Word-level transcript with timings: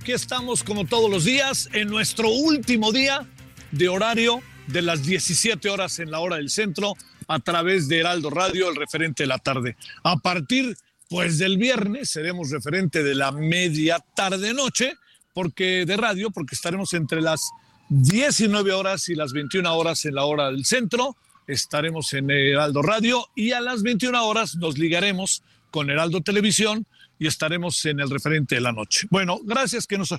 Aquí 0.00 0.12
estamos 0.12 0.62
como 0.62 0.84
todos 0.84 1.10
los 1.10 1.24
días 1.24 1.68
en 1.72 1.88
nuestro 1.88 2.28
último 2.28 2.92
día 2.92 3.26
de 3.72 3.88
horario 3.88 4.40
de 4.68 4.80
las 4.80 5.04
17 5.04 5.68
horas 5.68 5.98
en 5.98 6.12
la 6.12 6.20
hora 6.20 6.36
del 6.36 6.50
centro 6.50 6.94
a 7.26 7.40
través 7.40 7.88
de 7.88 7.98
Heraldo 7.98 8.30
Radio, 8.30 8.70
el 8.70 8.76
referente 8.76 9.24
de 9.24 9.26
la 9.26 9.38
tarde. 9.38 9.76
A 10.04 10.16
partir 10.16 10.76
pues 11.08 11.38
del 11.38 11.58
viernes 11.58 12.10
seremos 12.10 12.50
referente 12.50 13.02
de 13.02 13.16
la 13.16 13.32
media 13.32 13.98
tarde 14.14 14.54
noche 14.54 14.94
porque 15.34 15.84
de 15.84 15.96
radio 15.96 16.30
porque 16.30 16.54
estaremos 16.54 16.94
entre 16.94 17.20
las 17.20 17.50
19 17.88 18.72
horas 18.72 19.08
y 19.08 19.16
las 19.16 19.32
21 19.32 19.74
horas 19.74 20.04
en 20.04 20.14
la 20.14 20.26
hora 20.26 20.52
del 20.52 20.64
centro. 20.64 21.16
Estaremos 21.48 22.12
en 22.12 22.30
Heraldo 22.30 22.82
Radio 22.82 23.26
y 23.34 23.50
a 23.50 23.60
las 23.60 23.82
21 23.82 24.24
horas 24.24 24.54
nos 24.54 24.78
ligaremos 24.78 25.42
con 25.72 25.90
Heraldo 25.90 26.20
Televisión 26.20 26.86
y 27.18 27.26
estaremos 27.26 27.84
en 27.86 28.00
el 28.00 28.10
referente 28.10 28.54
de 28.54 28.60
la 28.60 28.72
noche. 28.72 29.06
Bueno, 29.10 29.40
gracias 29.42 29.86
que 29.86 29.98
nos, 29.98 30.14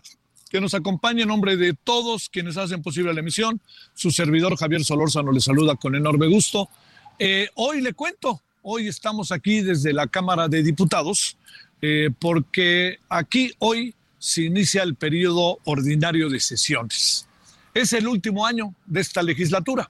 que 0.49 0.59
nos 0.59 0.73
acompañe 0.73 1.21
en 1.21 1.27
nombre 1.27 1.57
de 1.57 1.73
todos 1.73 2.29
quienes 2.29 2.57
hacen 2.57 2.81
posible 2.81 3.13
la 3.13 3.19
emisión. 3.19 3.61
Su 3.93 4.11
servidor 4.11 4.57
Javier 4.57 4.83
Solórzano 4.83 5.31
le 5.31 5.39
saluda 5.39 5.75
con 5.75 5.95
enorme 5.95 6.27
gusto. 6.27 6.69
Eh, 7.17 7.49
hoy 7.55 7.81
le 7.81 7.93
cuento, 7.93 8.41
hoy 8.61 8.87
estamos 8.87 9.31
aquí 9.31 9.61
desde 9.61 9.93
la 9.93 10.07
Cámara 10.07 10.47
de 10.47 10.63
Diputados 10.63 11.37
eh, 11.81 12.09
porque 12.19 12.99
aquí 13.07 13.53
hoy 13.59 13.95
se 14.17 14.43
inicia 14.43 14.83
el 14.83 14.95
periodo 14.95 15.59
ordinario 15.63 16.29
de 16.29 16.39
sesiones. 16.39 17.27
Es 17.73 17.93
el 17.93 18.07
último 18.07 18.45
año 18.45 18.73
de 18.85 19.01
esta 19.01 19.23
legislatura. 19.23 19.89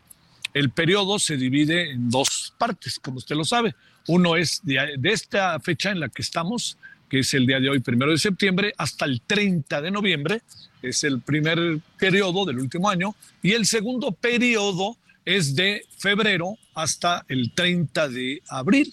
El 0.53 0.69
periodo 0.71 1.19
se 1.19 1.37
divide 1.37 1.91
en 1.91 2.09
dos 2.09 2.53
partes, 2.57 2.99
como 2.99 3.17
usted 3.17 3.35
lo 3.35 3.45
sabe. 3.45 3.75
Uno 4.07 4.35
es 4.35 4.61
de, 4.63 4.95
de 4.97 5.11
esta 5.11 5.59
fecha 5.59 5.91
en 5.91 5.99
la 5.99 6.09
que 6.09 6.21
estamos, 6.21 6.77
que 7.09 7.19
es 7.19 7.33
el 7.33 7.45
día 7.45 7.59
de 7.59 7.69
hoy, 7.69 7.79
primero 7.79 8.11
de 8.11 8.17
septiembre, 8.17 8.73
hasta 8.77 9.05
el 9.05 9.21
30 9.21 9.81
de 9.81 9.91
noviembre, 9.91 10.41
es 10.81 11.03
el 11.03 11.21
primer 11.21 11.79
periodo 11.97 12.45
del 12.45 12.59
último 12.59 12.89
año, 12.89 13.15
y 13.41 13.53
el 13.53 13.65
segundo 13.65 14.11
periodo 14.11 14.97
es 15.25 15.55
de 15.55 15.85
febrero 15.97 16.57
hasta 16.75 17.25
el 17.27 17.51
30 17.53 18.09
de 18.09 18.41
abril, 18.47 18.91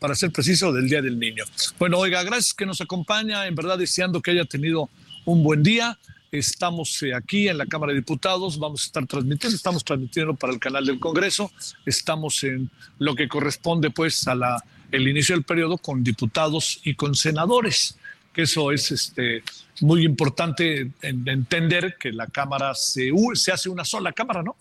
para 0.00 0.14
ser 0.14 0.30
preciso, 0.30 0.72
del 0.72 0.88
Día 0.88 1.02
del 1.02 1.18
Niño. 1.18 1.44
Bueno, 1.78 1.98
oiga, 1.98 2.22
gracias 2.22 2.54
que 2.54 2.66
nos 2.66 2.80
acompaña, 2.80 3.46
en 3.46 3.54
verdad 3.54 3.78
deseando 3.78 4.22
que 4.22 4.30
haya 4.30 4.44
tenido 4.44 4.88
un 5.24 5.42
buen 5.42 5.62
día. 5.62 5.98
Estamos 6.30 7.02
eh, 7.02 7.14
aquí 7.14 7.48
en 7.48 7.58
la 7.58 7.66
Cámara 7.66 7.92
de 7.92 8.00
Diputados, 8.00 8.58
vamos 8.58 8.82
a 8.82 8.86
estar 8.86 9.06
transmitiendo, 9.06 9.56
estamos 9.56 9.84
transmitiendo 9.84 10.34
para 10.34 10.52
el 10.52 10.58
canal 10.58 10.84
del 10.84 11.00
Congreso, 11.00 11.50
estamos 11.86 12.44
en 12.44 12.70
lo 12.98 13.14
que 13.14 13.28
corresponde 13.28 13.90
pues 13.90 14.28
a 14.28 14.34
la 14.34 14.62
el 14.90 15.08
inicio 15.08 15.34
del 15.34 15.44
periodo 15.44 15.78
con 15.78 16.02
diputados 16.02 16.80
y 16.84 16.94
con 16.94 17.14
senadores, 17.14 17.96
que 18.32 18.42
eso 18.42 18.72
es 18.72 18.90
este, 18.90 19.42
muy 19.80 20.04
importante 20.04 20.90
en, 21.02 21.28
entender 21.28 21.96
que 21.98 22.12
la 22.12 22.26
Cámara 22.26 22.74
se, 22.74 23.12
hace 23.52 23.68
una 23.68 23.84
sola 23.84 24.12
Cámara, 24.12 24.42
¿no? 24.42 24.56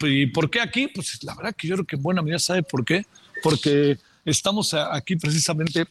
¿Y 0.00 0.26
por 0.26 0.50
qué 0.50 0.60
aquí? 0.60 0.88
Pues 0.88 1.22
la 1.22 1.34
verdad 1.34 1.54
que 1.54 1.68
yo 1.68 1.76
creo 1.76 1.86
que 1.86 1.96
en 1.96 2.02
buena 2.02 2.22
medida 2.22 2.38
sabe 2.38 2.62
por 2.62 2.84
qué, 2.84 3.06
porque 3.42 3.98
estamos 4.24 4.74
aquí 4.74 5.16
precisamente 5.16 5.86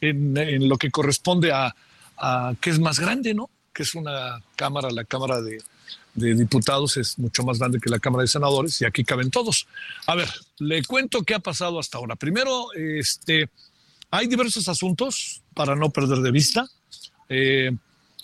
en, 0.00 0.36
en 0.36 0.68
lo 0.68 0.76
que 0.76 0.90
corresponde 0.90 1.52
a, 1.52 1.74
a 2.16 2.54
que 2.60 2.70
es 2.70 2.78
más 2.78 2.98
grande, 2.98 3.34
¿no? 3.34 3.50
Que 3.72 3.84
es 3.84 3.94
una 3.94 4.42
Cámara, 4.56 4.90
la 4.90 5.04
Cámara 5.04 5.40
de, 5.40 5.62
de 6.14 6.34
diputados 6.34 6.96
es 6.96 7.18
mucho 7.18 7.42
más 7.42 7.58
grande 7.58 7.80
que 7.80 7.90
la 7.90 7.98
Cámara 7.98 8.22
de 8.22 8.28
Senadores 8.28 8.80
y 8.80 8.84
aquí 8.84 9.04
caben 9.04 9.30
todos. 9.30 9.66
A 10.06 10.14
ver, 10.14 10.28
le 10.58 10.82
cuento 10.84 11.22
qué 11.22 11.34
ha 11.34 11.40
pasado 11.40 11.78
hasta 11.78 11.98
ahora. 11.98 12.16
Primero, 12.16 12.72
este, 12.74 13.48
hay 14.10 14.26
diversos 14.26 14.68
asuntos 14.68 15.42
para 15.54 15.74
no 15.74 15.90
perder 15.90 16.18
de 16.18 16.30
vista. 16.30 16.68
Eh, 17.28 17.72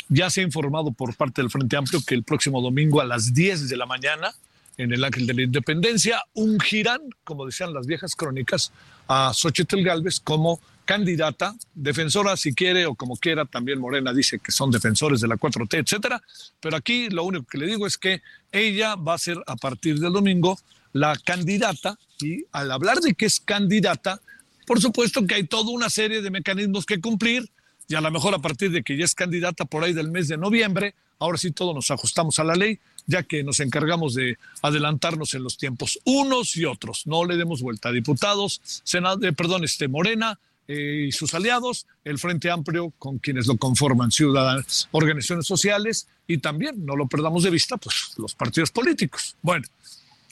ya 0.08 0.30
se 0.30 0.40
ha 0.40 0.44
informado 0.44 0.92
por 0.92 1.14
parte 1.16 1.40
del 1.40 1.50
Frente 1.50 1.76
Amplio 1.76 2.00
que 2.06 2.14
el 2.14 2.24
próximo 2.24 2.60
domingo 2.60 3.00
a 3.00 3.04
las 3.04 3.32
10 3.32 3.68
de 3.68 3.76
la 3.76 3.86
mañana, 3.86 4.34
en 4.76 4.92
el 4.92 5.04
Ángel 5.04 5.26
de 5.26 5.34
la 5.34 5.42
Independencia, 5.42 6.22
ungirán, 6.34 7.00
como 7.24 7.46
decían 7.46 7.72
las 7.72 7.86
viejas 7.86 8.14
crónicas, 8.16 8.72
a 9.08 9.32
Xochitl 9.34 9.82
Galvez 9.82 10.20
como 10.20 10.60
candidata, 10.90 11.54
defensora 11.72 12.36
si 12.36 12.52
quiere 12.52 12.84
o 12.84 12.96
como 12.96 13.16
quiera, 13.16 13.44
también 13.44 13.78
Morena 13.78 14.12
dice 14.12 14.40
que 14.40 14.50
son 14.50 14.72
defensores 14.72 15.20
de 15.20 15.28
la 15.28 15.36
4T, 15.36 15.84
etcétera, 15.84 16.20
pero 16.58 16.76
aquí 16.76 17.08
lo 17.10 17.22
único 17.22 17.44
que 17.44 17.58
le 17.58 17.66
digo 17.66 17.86
es 17.86 17.96
que 17.96 18.22
ella 18.50 18.96
va 18.96 19.14
a 19.14 19.18
ser 19.18 19.38
a 19.46 19.54
partir 19.54 20.00
del 20.00 20.12
domingo 20.12 20.58
la 20.92 21.16
candidata 21.24 21.96
y 22.20 22.44
al 22.50 22.72
hablar 22.72 22.98
de 22.98 23.14
que 23.14 23.26
es 23.26 23.38
candidata, 23.38 24.20
por 24.66 24.80
supuesto 24.80 25.24
que 25.28 25.36
hay 25.36 25.44
toda 25.44 25.70
una 25.70 25.88
serie 25.90 26.22
de 26.22 26.30
mecanismos 26.32 26.84
que 26.84 27.00
cumplir 27.00 27.48
y 27.86 27.94
a 27.94 28.00
lo 28.00 28.10
mejor 28.10 28.34
a 28.34 28.40
partir 28.40 28.72
de 28.72 28.82
que 28.82 28.96
ya 28.96 29.04
es 29.04 29.14
candidata 29.14 29.66
por 29.66 29.84
ahí 29.84 29.92
del 29.92 30.10
mes 30.10 30.26
de 30.26 30.38
noviembre, 30.38 30.96
ahora 31.20 31.38
sí 31.38 31.52
todos 31.52 31.72
nos 31.72 31.88
ajustamos 31.92 32.40
a 32.40 32.44
la 32.44 32.56
ley, 32.56 32.80
ya 33.06 33.22
que 33.22 33.44
nos 33.44 33.60
encargamos 33.60 34.14
de 34.14 34.38
adelantarnos 34.60 35.34
en 35.34 35.44
los 35.44 35.56
tiempos 35.56 36.00
unos 36.04 36.56
y 36.56 36.64
otros. 36.64 37.06
No 37.06 37.24
le 37.24 37.36
demos 37.36 37.62
vuelta. 37.62 37.92
Diputados, 37.92 38.60
Senado, 38.64 39.24
eh, 39.24 39.32
perdón, 39.32 39.62
este 39.62 39.86
Morena, 39.86 40.38
eh, 40.69 41.06
y 41.09 41.12
sus 41.12 41.34
aliados, 41.34 41.87
el 42.04 42.19
Frente 42.19 42.50
Amplio 42.50 42.93
con 42.98 43.19
quienes 43.19 43.47
lo 43.47 43.56
conforman, 43.56 44.10
ciudadanas, 44.10 44.88
organizaciones 44.93 45.47
sociales 45.47 46.09
y 46.26 46.38
también, 46.38 46.84
no 46.84 46.97
lo 46.97 47.06
perdamos 47.09 47.43
de 47.43 47.50
vista, 47.50 47.76
pues 47.76 48.15
los 48.16 48.34
partidos 48.34 48.71
políticos. 48.71 49.37
Bueno, 49.43 49.66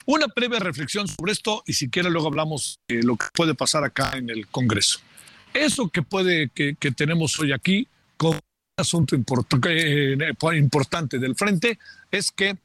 una 0.07 0.27
breve 0.35 0.59
reflexión 0.59 1.09
sobre 1.09 1.33
esto 1.33 1.63
y 1.67 1.73
si 1.73 1.91
quiere 1.91 2.11
luego 2.11 2.29
hablamos 2.29 2.81
de 2.89 3.03
lo 3.03 3.17
que 3.17 3.27
puede 3.35 3.55
pasar 3.55 3.85
acá 3.85 4.13
en 4.17 4.31
el 4.31 4.47
Congreso. 4.47 5.01
Eso 5.53 5.89
que 5.89 6.03
puede, 6.03 6.51
que, 6.51 6.77
que 6.79 6.93
tenemos 6.93 7.39
hoy 7.41 7.53
aquí 7.53 7.87
como 8.17 8.35
un 8.35 8.41
asunto 8.77 9.17
eh, 9.69 10.17
importante 10.57 11.19
del 11.19 11.35
Frente 11.35 11.79
es 12.11 12.31
que 12.31 12.57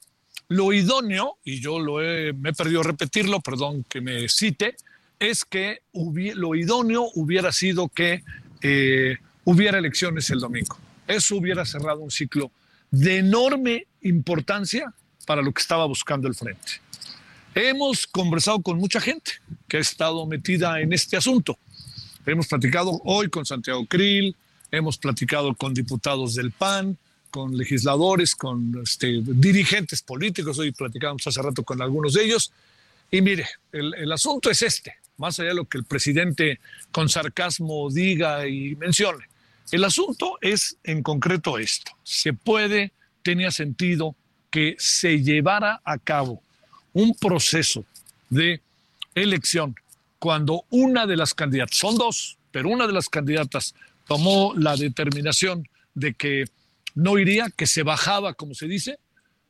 lo 0.49 0.71
idóneo, 0.73 1.37
y 1.43 1.59
yo 1.59 1.79
lo 1.79 2.01
he, 2.01 2.33
me 2.33 2.51
he 2.51 2.53
perdido 2.53 2.83
repetirlo, 2.83 3.41
perdón 3.41 3.83
que 3.89 4.01
me 4.01 4.29
cite, 4.29 4.75
es 5.23 5.45
que 5.45 5.81
lo 5.93 6.53
idóneo 6.53 7.09
hubiera 7.15 7.53
sido 7.53 7.87
que 7.87 8.23
eh, 8.61 9.17
hubiera 9.45 9.77
elecciones 9.77 10.29
el 10.31 10.39
domingo. 10.41 10.77
Eso 11.07 11.37
hubiera 11.37 11.65
cerrado 11.65 12.01
un 12.01 12.11
ciclo 12.11 12.51
de 12.91 13.19
enorme 13.19 13.87
importancia 14.01 14.93
para 15.25 15.41
lo 15.41 15.53
que 15.53 15.61
estaba 15.61 15.85
buscando 15.85 16.27
el 16.27 16.35
frente. 16.35 16.81
Hemos 17.55 18.05
conversado 18.05 18.61
con 18.61 18.77
mucha 18.77 18.99
gente 18.99 19.31
que 19.69 19.77
ha 19.77 19.79
estado 19.79 20.25
metida 20.25 20.81
en 20.81 20.91
este 20.91 21.15
asunto. 21.15 21.57
Hemos 22.25 22.47
platicado 22.47 22.99
hoy 23.05 23.29
con 23.29 23.45
Santiago 23.45 23.85
Krill, 23.85 24.35
hemos 24.71 24.97
platicado 24.97 25.55
con 25.55 25.73
diputados 25.73 26.35
del 26.35 26.51
PAN, 26.51 26.97
con 27.31 27.55
legisladores, 27.55 28.35
con 28.35 28.81
este, 28.83 29.21
dirigentes 29.23 30.01
políticos, 30.01 30.59
hoy 30.59 30.73
platicábamos 30.73 31.25
hace 31.25 31.41
rato 31.41 31.63
con 31.63 31.81
algunos 31.81 32.13
de 32.13 32.25
ellos, 32.25 32.51
Y 33.09 33.21
mire, 33.21 33.47
el 33.71 34.11
asunto 34.11 34.49
es 34.49 34.61
este, 34.63 34.95
más 35.23 35.39
allá 35.39 35.49
de 35.49 35.55
lo 35.55 35.65
que 35.65 35.77
el 35.77 35.85
presidente 35.85 36.59
con 36.91 37.07
sarcasmo 37.07 37.89
diga 37.89 38.45
y 38.45 38.75
mencione. 38.75 39.25
El 39.71 39.85
asunto 39.85 40.37
es 40.41 40.75
en 40.83 41.01
concreto 41.01 41.57
esto. 41.57 41.93
Se 42.03 42.33
puede, 42.33 42.91
tenía 43.21 43.49
sentido 43.49 44.17
que 44.51 44.75
se 44.77 45.23
llevara 45.23 45.79
a 45.85 45.97
cabo 45.97 46.43
un 46.91 47.15
proceso 47.15 47.85
de 48.29 48.59
elección 49.15 49.75
cuando 50.19 50.65
una 50.69 51.07
de 51.07 51.15
las 51.15 51.33
candidatas, 51.33 51.77
son 51.77 51.97
dos, 51.97 52.37
pero 52.51 52.67
una 52.67 52.85
de 52.85 52.93
las 52.93 53.07
candidatas 53.07 53.75
tomó 54.05 54.53
la 54.57 54.75
determinación 54.75 55.69
de 55.93 56.15
que 56.15 56.45
no 56.95 57.17
iría, 57.17 57.49
que 57.55 57.65
se 57.65 57.83
bajaba, 57.83 58.33
como 58.33 58.55
se 58.55 58.67
dice. 58.67 58.99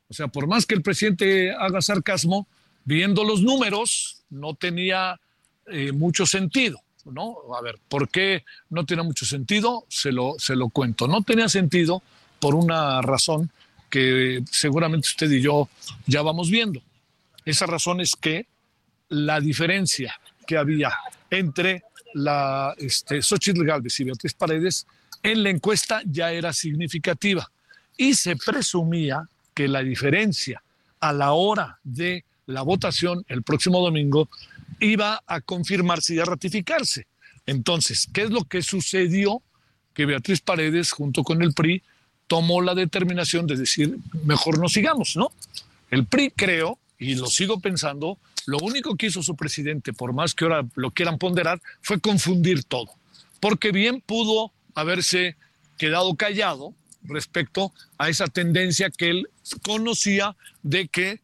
O 0.08 0.14
sea, 0.14 0.28
por 0.28 0.46
más 0.46 0.66
que 0.66 0.76
el 0.76 0.82
presidente 0.82 1.52
haga 1.52 1.82
sarcasmo, 1.82 2.46
viendo 2.84 3.24
los 3.24 3.42
números, 3.42 4.22
no 4.30 4.54
tenía 4.54 5.18
eh, 5.66 5.92
mucho 5.92 6.26
sentido. 6.26 6.80
¿no? 7.04 7.36
A 7.56 7.60
ver, 7.60 7.78
¿por 7.88 8.08
qué 8.08 8.44
no 8.70 8.84
tiene 8.86 9.02
mucho 9.02 9.26
sentido? 9.26 9.84
Se 9.88 10.12
lo, 10.12 10.36
se 10.38 10.56
lo 10.56 10.68
cuento. 10.68 11.06
No 11.06 11.22
tenía 11.22 11.48
sentido 11.48 12.02
por 12.40 12.54
una 12.54 13.02
razón 13.02 13.50
que 13.90 14.42
seguramente 14.50 15.08
usted 15.08 15.30
y 15.30 15.40
yo 15.40 15.68
ya 16.06 16.22
vamos 16.22 16.50
viendo. 16.50 16.82
Esa 17.44 17.66
razón 17.66 18.00
es 18.00 18.16
que 18.16 18.46
la 19.08 19.40
diferencia 19.40 20.18
que 20.46 20.56
había 20.56 20.92
entre 21.30 21.84
la 22.14 22.74
este, 22.78 23.22
Xochitl 23.22 23.64
Galvez 23.64 24.00
y 24.00 24.04
Beatriz 24.04 24.34
Paredes 24.34 24.86
en 25.22 25.42
la 25.42 25.50
encuesta 25.50 26.02
ya 26.04 26.32
era 26.32 26.52
significativa 26.52 27.50
y 27.96 28.14
se 28.14 28.36
presumía 28.36 29.28
que 29.52 29.68
la 29.68 29.82
diferencia 29.82 30.62
a 31.00 31.12
la 31.12 31.32
hora 31.32 31.78
de 31.82 32.24
la 32.46 32.62
votación 32.62 33.24
el 33.28 33.42
próximo 33.42 33.80
domingo 33.80 34.28
iba 34.84 35.22
a 35.26 35.40
confirmarse 35.40 36.14
y 36.14 36.18
a 36.20 36.24
ratificarse. 36.24 37.06
Entonces, 37.46 38.08
¿qué 38.12 38.22
es 38.22 38.30
lo 38.30 38.44
que 38.44 38.62
sucedió? 38.62 39.42
Que 39.92 40.06
Beatriz 40.06 40.40
Paredes, 40.40 40.92
junto 40.92 41.22
con 41.22 41.42
el 41.42 41.52
PRI, 41.54 41.82
tomó 42.26 42.62
la 42.62 42.74
determinación 42.74 43.46
de 43.46 43.56
decir, 43.56 43.98
mejor 44.24 44.58
no 44.58 44.68
sigamos, 44.68 45.16
¿no? 45.16 45.30
El 45.90 46.06
PRI, 46.06 46.30
creo, 46.30 46.78
y 46.98 47.14
lo 47.14 47.26
sigo 47.26 47.60
pensando, 47.60 48.18
lo 48.46 48.58
único 48.58 48.96
que 48.96 49.06
hizo 49.06 49.22
su 49.22 49.36
presidente, 49.36 49.92
por 49.92 50.12
más 50.12 50.34
que 50.34 50.44
ahora 50.44 50.66
lo 50.74 50.90
quieran 50.90 51.18
ponderar, 51.18 51.60
fue 51.80 52.00
confundir 52.00 52.64
todo. 52.64 52.90
Porque 53.40 53.72
bien 53.72 54.00
pudo 54.00 54.52
haberse 54.74 55.36
quedado 55.78 56.14
callado 56.16 56.74
respecto 57.02 57.72
a 57.98 58.08
esa 58.08 58.26
tendencia 58.26 58.90
que 58.90 59.10
él 59.10 59.28
conocía 59.62 60.36
de 60.62 60.88
que 60.88 61.20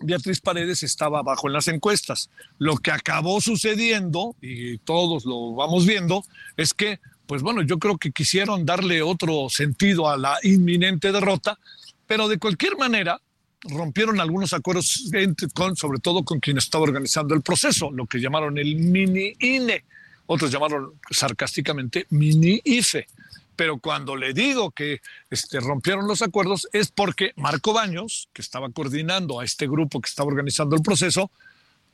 Beatriz 0.00 0.40
Paredes 0.40 0.82
estaba 0.82 1.20
abajo 1.20 1.46
en 1.46 1.52
las 1.52 1.68
encuestas. 1.68 2.30
Lo 2.58 2.76
que 2.76 2.90
acabó 2.90 3.40
sucediendo, 3.40 4.34
y 4.40 4.78
todos 4.78 5.24
lo 5.24 5.54
vamos 5.54 5.86
viendo, 5.86 6.24
es 6.56 6.72
que, 6.74 7.00
pues 7.26 7.42
bueno, 7.42 7.62
yo 7.62 7.78
creo 7.78 7.98
que 7.98 8.10
quisieron 8.10 8.64
darle 8.64 9.02
otro 9.02 9.48
sentido 9.50 10.08
a 10.08 10.16
la 10.16 10.38
inminente 10.42 11.12
derrota, 11.12 11.58
pero 12.06 12.28
de 12.28 12.38
cualquier 12.38 12.76
manera 12.76 13.20
rompieron 13.62 14.20
algunos 14.20 14.54
acuerdos, 14.54 15.10
con, 15.54 15.76
sobre 15.76 16.00
todo 16.00 16.24
con 16.24 16.40
quien 16.40 16.56
estaba 16.56 16.84
organizando 16.84 17.34
el 17.34 17.42
proceso, 17.42 17.90
lo 17.90 18.06
que 18.06 18.18
llamaron 18.18 18.56
el 18.56 18.76
mini 18.76 19.34
INE, 19.38 19.84
otros 20.26 20.50
llamaron 20.50 20.94
sarcásticamente 21.10 22.06
mini 22.10 22.60
IFE 22.64 23.06
pero 23.60 23.76
cuando 23.76 24.16
le 24.16 24.32
digo 24.32 24.70
que 24.70 25.02
este, 25.28 25.60
rompieron 25.60 26.08
los 26.08 26.22
acuerdos 26.22 26.66
es 26.72 26.90
porque 26.90 27.34
Marco 27.36 27.74
Baños, 27.74 28.30
que 28.32 28.40
estaba 28.40 28.70
coordinando 28.70 29.38
a 29.38 29.44
este 29.44 29.66
grupo 29.68 30.00
que 30.00 30.08
estaba 30.08 30.28
organizando 30.28 30.76
el 30.76 30.80
proceso, 30.80 31.30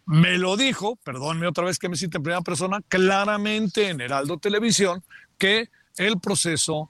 me 0.05 0.39
lo 0.39 0.57
dijo, 0.57 0.95
perdónme 1.03 1.49
otra 1.49 1.65
vez 1.65 1.81
que 1.81 1.89
me 1.89 1.97
cite 1.97 2.19
en 2.19 2.23
primera 2.23 2.43
persona, 2.43 2.83
claramente 2.87 3.89
en 3.89 4.01
Heraldo 4.01 4.39
Televisión, 4.39 5.03
que 5.39 5.69
el 5.97 6.21
proceso 6.21 6.89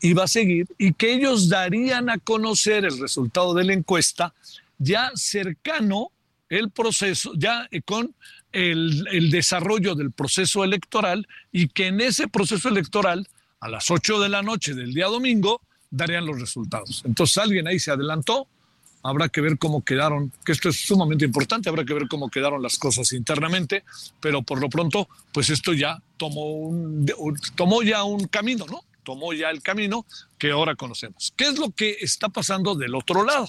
iba 0.00 0.24
a 0.24 0.28
seguir 0.28 0.68
y 0.78 0.94
que 0.94 1.12
ellos 1.12 1.50
darían 1.50 2.08
a 2.08 2.16
conocer 2.16 2.86
el 2.86 2.98
resultado 2.98 3.52
de 3.52 3.64
la 3.64 3.74
encuesta 3.74 4.32
ya 4.78 5.10
cercano 5.16 6.12
el 6.48 6.70
proceso, 6.70 7.34
ya 7.36 7.68
con 7.84 8.14
el, 8.52 9.06
el 9.12 9.30
desarrollo 9.30 9.94
del 9.94 10.12
proceso 10.12 10.64
electoral 10.64 11.28
y 11.52 11.68
que 11.68 11.88
en 11.88 12.00
ese 12.00 12.26
proceso 12.26 12.70
electoral 12.70 13.28
a 13.60 13.68
las 13.68 13.90
8 13.90 14.20
de 14.20 14.28
la 14.28 14.42
noche 14.42 14.74
del 14.74 14.92
día 14.92 15.06
domingo 15.06 15.62
darían 15.90 16.26
los 16.26 16.40
resultados. 16.40 17.02
Entonces 17.04 17.38
alguien 17.38 17.66
ahí 17.66 17.78
se 17.78 17.90
adelantó, 17.90 18.46
habrá 19.02 19.28
que 19.28 19.40
ver 19.40 19.58
cómo 19.58 19.84
quedaron, 19.84 20.32
que 20.44 20.52
esto 20.52 20.68
es 20.68 20.76
sumamente 20.76 21.24
importante, 21.24 21.68
habrá 21.68 21.84
que 21.84 21.94
ver 21.94 22.08
cómo 22.08 22.30
quedaron 22.30 22.62
las 22.62 22.76
cosas 22.78 23.12
internamente, 23.12 23.84
pero 24.20 24.42
por 24.42 24.60
lo 24.60 24.68
pronto, 24.68 25.08
pues 25.32 25.50
esto 25.50 25.72
ya 25.72 26.02
tomó, 26.16 26.52
un, 26.52 27.06
tomó 27.54 27.82
ya 27.82 28.04
un 28.04 28.26
camino, 28.26 28.66
¿no? 28.66 28.82
Tomó 29.02 29.32
ya 29.32 29.50
el 29.50 29.62
camino 29.62 30.04
que 30.36 30.50
ahora 30.50 30.74
conocemos. 30.74 31.32
¿Qué 31.36 31.44
es 31.44 31.58
lo 31.58 31.70
que 31.70 31.96
está 32.00 32.28
pasando 32.28 32.74
del 32.74 32.94
otro 32.94 33.24
lado? 33.24 33.48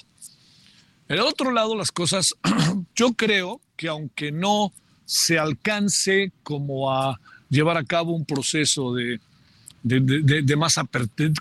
Del 1.09 1.19
otro 1.21 1.51
lado, 1.51 1.75
las 1.75 1.91
cosas, 1.91 2.35
yo 2.95 3.13
creo 3.13 3.59
que 3.75 3.88
aunque 3.88 4.31
no 4.31 4.71
se 5.06 5.39
alcance 5.39 6.31
como 6.44 6.94
a 6.94 7.19
llevar 7.50 7.77
a 7.77 7.83
cabo 7.83 8.13
un 8.13 8.25
proceso 8.25 8.94
de 8.94 9.19
de, 9.83 10.55
más 10.55 10.75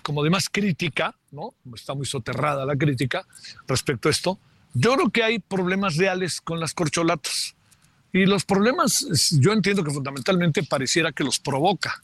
como 0.03 0.23
de 0.23 0.29
más 0.29 0.49
crítica, 0.49 1.15
¿no? 1.31 1.53
Está 1.73 1.93
muy 1.93 2.05
soterrada 2.05 2.65
la 2.65 2.75
crítica 2.75 3.25
respecto 3.67 4.07
a 4.07 4.11
esto. 4.11 4.39
Yo 4.73 4.93
creo 4.95 5.09
que 5.09 5.23
hay 5.23 5.39
problemas 5.39 5.95
reales 5.95 6.41
con 6.41 6.59
las 6.59 6.73
corcholatas. 6.73 7.55
Y 8.11 8.25
los 8.25 8.43
problemas, 8.45 9.31
yo 9.39 9.53
entiendo 9.53 9.83
que 9.83 9.91
fundamentalmente 9.91 10.63
pareciera 10.63 11.11
que 11.11 11.23
los 11.23 11.39
provoca 11.39 12.01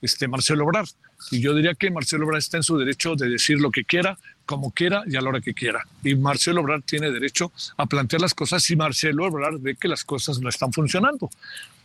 este 0.00 0.26
Marcelo 0.26 0.64
Obrar. 0.64 0.86
Y 1.30 1.40
yo 1.40 1.54
diría 1.54 1.74
que 1.74 1.90
Marcelo 1.90 2.26
Obrar 2.26 2.38
está 2.38 2.56
en 2.56 2.62
su 2.62 2.76
derecho 2.76 3.14
de 3.14 3.28
decir 3.28 3.60
lo 3.60 3.70
que 3.70 3.84
quiera, 3.84 4.18
como 4.46 4.72
quiera 4.72 5.04
y 5.06 5.16
a 5.16 5.20
la 5.20 5.28
hora 5.28 5.40
que 5.40 5.54
quiera. 5.54 5.86
Y 6.02 6.14
Marcelo 6.14 6.62
Obrar 6.62 6.82
tiene 6.82 7.10
derecho 7.10 7.52
a 7.76 7.86
plantear 7.86 8.20
las 8.20 8.34
cosas 8.34 8.62
si 8.62 8.76
Marcelo 8.76 9.26
Obrar 9.26 9.58
ve 9.58 9.76
que 9.76 9.88
las 9.88 10.04
cosas 10.04 10.40
no 10.40 10.48
están 10.48 10.72
funcionando. 10.72 11.30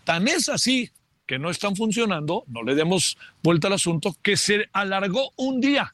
Tan 0.04 0.28
es 0.28 0.50
así 0.50 0.90
que 1.28 1.38
no 1.38 1.52
están 1.52 1.76
funcionando, 1.76 2.44
no 2.48 2.64
le 2.64 2.74
demos 2.74 3.18
vuelta 3.44 3.68
al 3.68 3.74
asunto, 3.74 4.16
que 4.24 4.38
se 4.38 4.70
alargó 4.72 5.34
un 5.36 5.60
día 5.60 5.94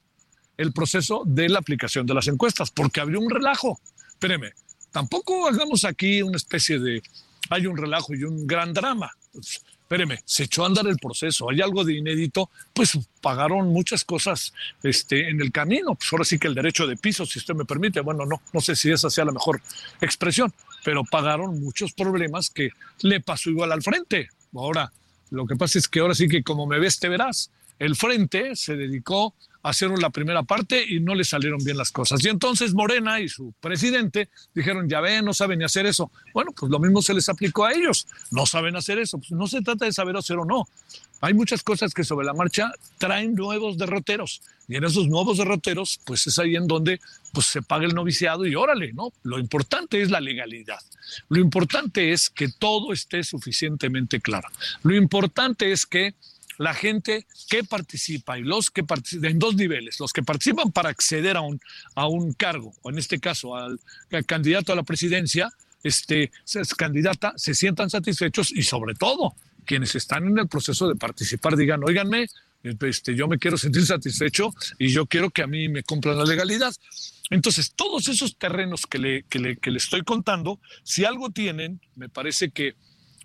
el 0.57 0.71
proceso 0.71 1.23
de 1.25 1.49
la 1.49 1.59
aplicación 1.59 2.05
de 2.05 2.13
las 2.13 2.27
encuestas, 2.27 2.69
porque 2.71 3.01
abrió 3.01 3.19
un 3.19 3.29
relajo. 3.29 3.79
Espéreme, 4.07 4.51
tampoco 4.91 5.47
hagamos 5.47 5.83
aquí 5.83 6.21
una 6.21 6.37
especie 6.37 6.79
de, 6.79 7.01
hay 7.49 7.65
un 7.65 7.75
relajo 7.75 8.13
y 8.13 8.23
un 8.23 8.45
gran 8.45 8.73
drama. 8.73 9.11
Pues, 9.31 9.63
espéreme, 9.81 10.19
se 10.25 10.43
echó 10.43 10.63
a 10.63 10.67
andar 10.67 10.87
el 10.87 10.97
proceso, 10.97 11.49
hay 11.49 11.61
algo 11.61 11.83
de 11.83 11.93
inédito, 11.93 12.49
pues 12.73 12.97
pagaron 13.21 13.69
muchas 13.69 14.05
cosas 14.05 14.53
este, 14.83 15.29
en 15.29 15.41
el 15.41 15.51
camino. 15.51 15.95
Pues 15.95 16.13
ahora 16.13 16.25
sí 16.25 16.37
que 16.37 16.47
el 16.47 16.55
derecho 16.55 16.87
de 16.87 16.95
piso, 16.95 17.25
si 17.25 17.39
usted 17.39 17.55
me 17.55 17.65
permite, 17.65 17.99
bueno, 18.01 18.25
no, 18.25 18.41
no 18.53 18.61
sé 18.61 18.75
si 18.75 18.91
esa 18.91 19.09
sea 19.09 19.25
la 19.25 19.31
mejor 19.31 19.61
expresión, 19.99 20.53
pero 20.83 21.03
pagaron 21.03 21.59
muchos 21.59 21.93
problemas 21.93 22.49
que 22.49 22.69
le 23.01 23.19
pasó 23.19 23.49
igual 23.49 23.71
al 23.71 23.81
frente. 23.81 24.29
Ahora, 24.55 24.91
lo 25.33 25.47
que 25.47 25.55
pasa 25.55 25.79
es 25.79 25.87
que 25.87 25.99
ahora 25.99 26.13
sí 26.13 26.27
que 26.27 26.43
como 26.43 26.67
me 26.67 26.79
ves, 26.79 26.99
te 26.99 27.09
verás. 27.09 27.51
El 27.79 27.95
frente 27.95 28.55
se 28.55 28.75
dedicó 28.75 29.33
hacer 29.63 29.89
la 29.97 30.09
primera 30.09 30.43
parte 30.43 30.85
y 30.87 30.99
no 30.99 31.15
le 31.15 31.23
salieron 31.23 31.63
bien 31.63 31.77
las 31.77 31.91
cosas. 31.91 32.23
Y 32.23 32.27
entonces 32.27 32.73
Morena 32.73 33.19
y 33.21 33.29
su 33.29 33.53
presidente 33.59 34.29
dijeron, 34.53 34.89
ya 34.89 34.99
ven, 34.99 35.25
no 35.25 35.33
saben 35.33 35.59
ni 35.59 35.65
hacer 35.65 35.85
eso. 35.85 36.11
Bueno, 36.33 36.51
pues 36.51 36.69
lo 36.69 36.79
mismo 36.79 37.01
se 37.01 37.13
les 37.13 37.29
aplicó 37.29 37.65
a 37.65 37.71
ellos. 37.71 38.05
No 38.29 38.45
saben 38.45 38.75
hacer 38.75 38.99
eso. 38.99 39.17
Pues 39.17 39.31
no 39.31 39.47
se 39.47 39.61
trata 39.61 39.85
de 39.85 39.93
saber 39.93 40.17
hacer 40.17 40.37
o 40.37 40.45
no. 40.45 40.67
Hay 41.21 41.33
muchas 41.33 41.63
cosas 41.63 41.93
que 41.93 42.03
sobre 42.03 42.25
la 42.25 42.33
marcha 42.33 42.73
traen 42.97 43.33
nuevos 43.33 43.77
derroteros. 43.77 44.41
Y 44.67 44.75
en 44.75 44.83
esos 44.83 45.07
nuevos 45.07 45.37
derroteros, 45.37 45.97
pues 46.05 46.27
es 46.27 46.37
ahí 46.37 46.57
en 46.57 46.67
donde 46.67 46.99
pues, 47.31 47.45
se 47.45 47.61
paga 47.61 47.85
el 47.85 47.95
noviciado 47.95 48.45
y 48.45 48.55
órale, 48.55 48.91
¿no? 48.91 49.13
Lo 49.23 49.39
importante 49.39 50.01
es 50.01 50.11
la 50.11 50.19
legalidad. 50.19 50.79
Lo 51.29 51.39
importante 51.39 52.11
es 52.11 52.29
que 52.29 52.49
todo 52.49 52.91
esté 52.91 53.23
suficientemente 53.23 54.19
claro. 54.19 54.49
Lo 54.83 54.93
importante 54.95 55.71
es 55.71 55.85
que 55.85 56.13
la 56.57 56.73
gente 56.73 57.25
que 57.49 57.63
participa 57.63 58.37
y 58.37 58.43
los 58.43 58.69
que 58.69 58.83
participan 58.83 59.31
en 59.31 59.39
dos 59.39 59.55
niveles, 59.55 59.99
los 59.99 60.13
que 60.13 60.23
participan 60.23 60.71
para 60.71 60.89
acceder 60.89 61.37
a 61.37 61.41
un, 61.41 61.59
a 61.95 62.07
un 62.07 62.33
cargo, 62.33 62.73
o 62.81 62.89
en 62.89 62.97
este 62.97 63.19
caso 63.19 63.55
al, 63.55 63.79
candidato 64.25 64.73
a 64.73 64.75
la 64.75 64.83
presidencia, 64.83 65.49
este, 65.83 66.31
candidata, 66.77 67.33
se 67.35 67.53
sientan 67.53 67.89
satisfechos 67.89 68.51
y 68.51 68.63
sobre 68.63 68.95
todo 68.95 69.35
quienes 69.65 69.95
están 69.95 70.27
en 70.27 70.37
el 70.37 70.47
proceso 70.47 70.87
de 70.87 70.95
participar 70.95 71.55
digan, 71.55 71.83
oiganme, 71.83 72.27
este, 72.63 73.15
yo 73.15 73.27
me 73.27 73.37
quiero 73.37 73.57
sentir 73.57 73.85
satisfecho 73.85 74.53
y 74.79 74.89
yo 74.89 75.05
quiero 75.05 75.29
que 75.29 75.43
a 75.43 75.47
mí 75.47 75.67
me 75.67 75.83
cumplan 75.83 76.17
la 76.17 76.25
legalidad. 76.25 76.73
Entonces, 77.29 77.73
todos 77.75 78.07
esos 78.07 78.37
terrenos 78.37 78.85
que 78.85 78.99
le, 78.99 79.23
que 79.23 79.39
le, 79.39 79.57
que 79.57 79.71
le 79.71 79.77
estoy 79.77 80.03
contando, 80.03 80.59
si 80.83 81.03
algo 81.03 81.29
tienen, 81.29 81.81
me 81.95 82.07
parece 82.07 82.51
que 82.51 82.75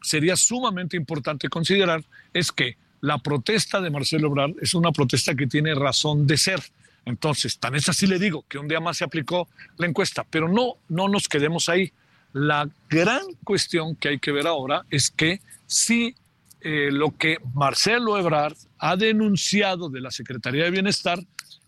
sería 0.02 0.36
sumamente 0.36 0.96
importante 0.96 1.48
considerar, 1.48 2.04
es 2.32 2.52
que 2.52 2.76
la 3.00 3.18
protesta 3.18 3.80
de 3.80 3.90
Marcelo 3.90 4.28
Obrar 4.28 4.50
es 4.60 4.74
una 4.74 4.92
protesta 4.92 5.34
que 5.34 5.46
tiene 5.46 5.74
razón 5.74 6.26
de 6.26 6.36
ser. 6.36 6.60
Entonces, 7.04 7.58
tan 7.58 7.74
es 7.74 7.88
así 7.88 8.06
le 8.06 8.18
digo 8.18 8.44
que 8.48 8.58
un 8.58 8.68
día 8.68 8.80
más 8.80 8.98
se 8.98 9.04
aplicó 9.04 9.48
la 9.76 9.86
encuesta, 9.86 10.26
pero 10.28 10.48
no, 10.48 10.74
no 10.88 11.08
nos 11.08 11.28
quedemos 11.28 11.68
ahí. 11.68 11.92
La 12.32 12.68
gran 12.90 13.22
cuestión 13.44 13.96
que 13.96 14.08
hay 14.08 14.18
que 14.18 14.32
ver 14.32 14.46
ahora 14.46 14.84
es 14.90 15.10
que 15.10 15.40
si 15.66 16.14
eh, 16.60 16.90
lo 16.92 17.16
que 17.16 17.38
Marcelo 17.54 18.18
Ebrard 18.18 18.56
ha 18.78 18.96
denunciado 18.96 19.88
de 19.88 20.00
la 20.00 20.10
Secretaría 20.10 20.64
de 20.64 20.70
Bienestar 20.70 21.20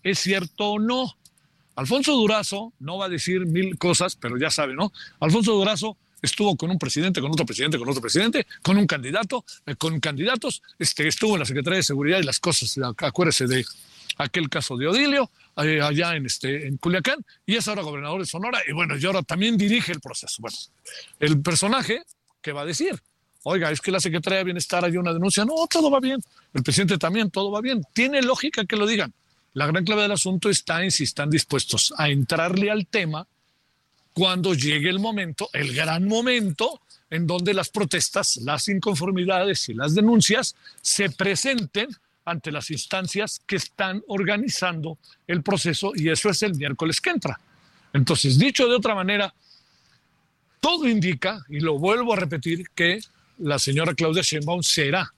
es 0.02 0.18
cierto 0.18 0.72
o 0.72 0.78
no. 0.78 1.16
Alfonso 1.76 2.12
Durazo 2.12 2.72
no 2.80 2.98
va 2.98 3.06
a 3.06 3.08
decir 3.08 3.46
mil 3.46 3.78
cosas, 3.78 4.16
pero 4.16 4.36
ya 4.36 4.50
sabe, 4.50 4.74
¿no? 4.74 4.92
Alfonso 5.20 5.52
Durazo 5.52 5.96
estuvo 6.22 6.56
con 6.56 6.70
un 6.70 6.78
presidente, 6.78 7.20
con 7.20 7.30
otro 7.30 7.46
presidente, 7.46 7.78
con 7.78 7.88
otro 7.88 8.00
presidente, 8.00 8.46
con 8.62 8.76
un 8.76 8.86
candidato, 8.86 9.44
eh, 9.66 9.76
con 9.76 10.00
candidatos, 10.00 10.62
este, 10.78 11.08
estuvo 11.08 11.34
en 11.34 11.40
la 11.40 11.46
Secretaría 11.46 11.78
de 11.78 11.82
Seguridad 11.82 12.18
y 12.18 12.22
las 12.22 12.40
cosas, 12.40 12.78
acuérdese 12.98 13.46
de 13.46 13.64
aquel 14.18 14.48
caso 14.48 14.76
de 14.76 14.88
Odilio, 14.88 15.30
eh, 15.56 15.80
allá 15.80 16.16
en, 16.16 16.26
este, 16.26 16.66
en 16.66 16.76
Culiacán, 16.76 17.24
y 17.46 17.56
es 17.56 17.68
ahora 17.68 17.82
gobernador 17.82 18.20
de 18.20 18.26
Sonora, 18.26 18.60
y 18.66 18.72
bueno, 18.72 18.96
y 18.96 19.04
ahora 19.04 19.22
también 19.22 19.56
dirige 19.56 19.92
el 19.92 20.00
proceso. 20.00 20.36
Bueno, 20.40 20.56
el 21.18 21.40
personaje, 21.40 22.02
¿qué 22.42 22.52
va 22.52 22.62
a 22.62 22.66
decir? 22.66 23.00
Oiga, 23.42 23.70
es 23.70 23.80
que 23.80 23.90
la 23.90 24.00
Secretaría 24.00 24.38
de 24.38 24.44
Bienestar 24.44 24.84
hay 24.84 24.96
una 24.98 25.14
denuncia. 25.14 25.46
No, 25.46 25.66
todo 25.66 25.90
va 25.90 25.98
bien. 25.98 26.20
El 26.52 26.62
presidente 26.62 26.98
también, 26.98 27.30
todo 27.30 27.50
va 27.50 27.62
bien. 27.62 27.82
Tiene 27.94 28.20
lógica 28.20 28.66
que 28.66 28.76
lo 28.76 28.86
digan. 28.86 29.14
La 29.54 29.66
gran 29.66 29.84
clave 29.84 30.02
del 30.02 30.12
asunto 30.12 30.50
está 30.50 30.84
en 30.84 30.90
si 30.90 31.04
están 31.04 31.30
dispuestos 31.30 31.92
a 31.96 32.10
entrarle 32.10 32.70
al 32.70 32.86
tema 32.86 33.26
cuando 34.12 34.54
llegue 34.54 34.90
el 34.90 34.98
momento, 34.98 35.48
el 35.52 35.74
gran 35.74 36.06
momento, 36.06 36.80
en 37.10 37.26
donde 37.26 37.54
las 37.54 37.68
protestas, 37.68 38.36
las 38.36 38.68
inconformidades 38.68 39.68
y 39.68 39.74
las 39.74 39.94
denuncias 39.94 40.54
se 40.80 41.10
presenten 41.10 41.88
ante 42.24 42.52
las 42.52 42.70
instancias 42.70 43.40
que 43.46 43.56
están 43.56 44.02
organizando 44.06 44.98
el 45.26 45.42
proceso 45.42 45.92
y 45.94 46.08
eso 46.08 46.30
es 46.30 46.42
el 46.42 46.54
miércoles 46.54 47.00
que 47.00 47.10
entra. 47.10 47.40
Entonces, 47.92 48.38
dicho 48.38 48.68
de 48.68 48.76
otra 48.76 48.94
manera, 48.94 49.34
todo 50.60 50.88
indica, 50.88 51.44
y 51.48 51.60
lo 51.60 51.78
vuelvo 51.78 52.12
a 52.12 52.16
repetir, 52.16 52.68
que 52.74 53.00
la 53.38 53.58
señora 53.58 53.94
Claudia 53.94 54.22
Sheinbaum 54.22 54.62
será 54.62 55.12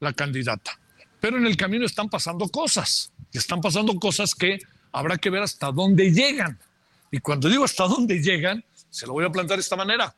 la 0.00 0.12
candidata. 0.12 0.78
Pero 1.20 1.38
en 1.38 1.46
el 1.46 1.56
camino 1.56 1.86
están 1.86 2.08
pasando 2.08 2.48
cosas, 2.48 3.12
y 3.32 3.38
están 3.38 3.60
pasando 3.60 3.94
cosas 3.94 4.34
que 4.34 4.58
habrá 4.92 5.16
que 5.16 5.30
ver 5.30 5.42
hasta 5.42 5.70
dónde 5.70 6.10
llegan. 6.10 6.58
Y 7.10 7.18
cuando 7.18 7.48
digo 7.48 7.64
hasta 7.64 7.86
dónde 7.86 8.22
llegan, 8.22 8.64
se 8.88 9.06
lo 9.06 9.14
voy 9.14 9.24
a 9.24 9.30
plantear 9.30 9.58
de 9.58 9.62
esta 9.62 9.76
manera. 9.76 10.14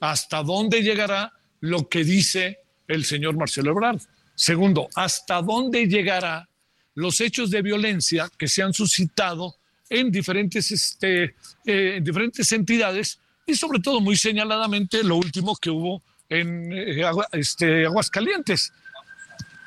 ¿Hasta 0.00 0.42
dónde 0.42 0.82
llegará 0.82 1.32
lo 1.60 1.88
que 1.88 2.04
dice 2.04 2.58
el 2.88 3.04
señor 3.04 3.36
Marcelo 3.36 3.70
Ebrard? 3.70 4.00
Segundo, 4.34 4.88
¿hasta 4.94 5.40
dónde 5.42 5.86
llegará 5.86 6.48
los 6.94 7.20
hechos 7.20 7.50
de 7.50 7.62
violencia 7.62 8.30
que 8.36 8.48
se 8.48 8.62
han 8.62 8.74
suscitado 8.74 9.56
en 9.88 10.10
diferentes, 10.10 10.70
este, 10.70 11.24
eh, 11.64 11.96
en 11.96 12.04
diferentes 12.04 12.50
entidades 12.52 13.18
y 13.46 13.54
sobre 13.54 13.80
todo 13.80 14.00
muy 14.00 14.16
señaladamente 14.16 15.02
lo 15.02 15.16
último 15.16 15.56
que 15.56 15.70
hubo 15.70 16.02
en 16.28 16.72
eh, 16.72 17.04
este, 17.32 17.86
Aguascalientes? 17.86 18.72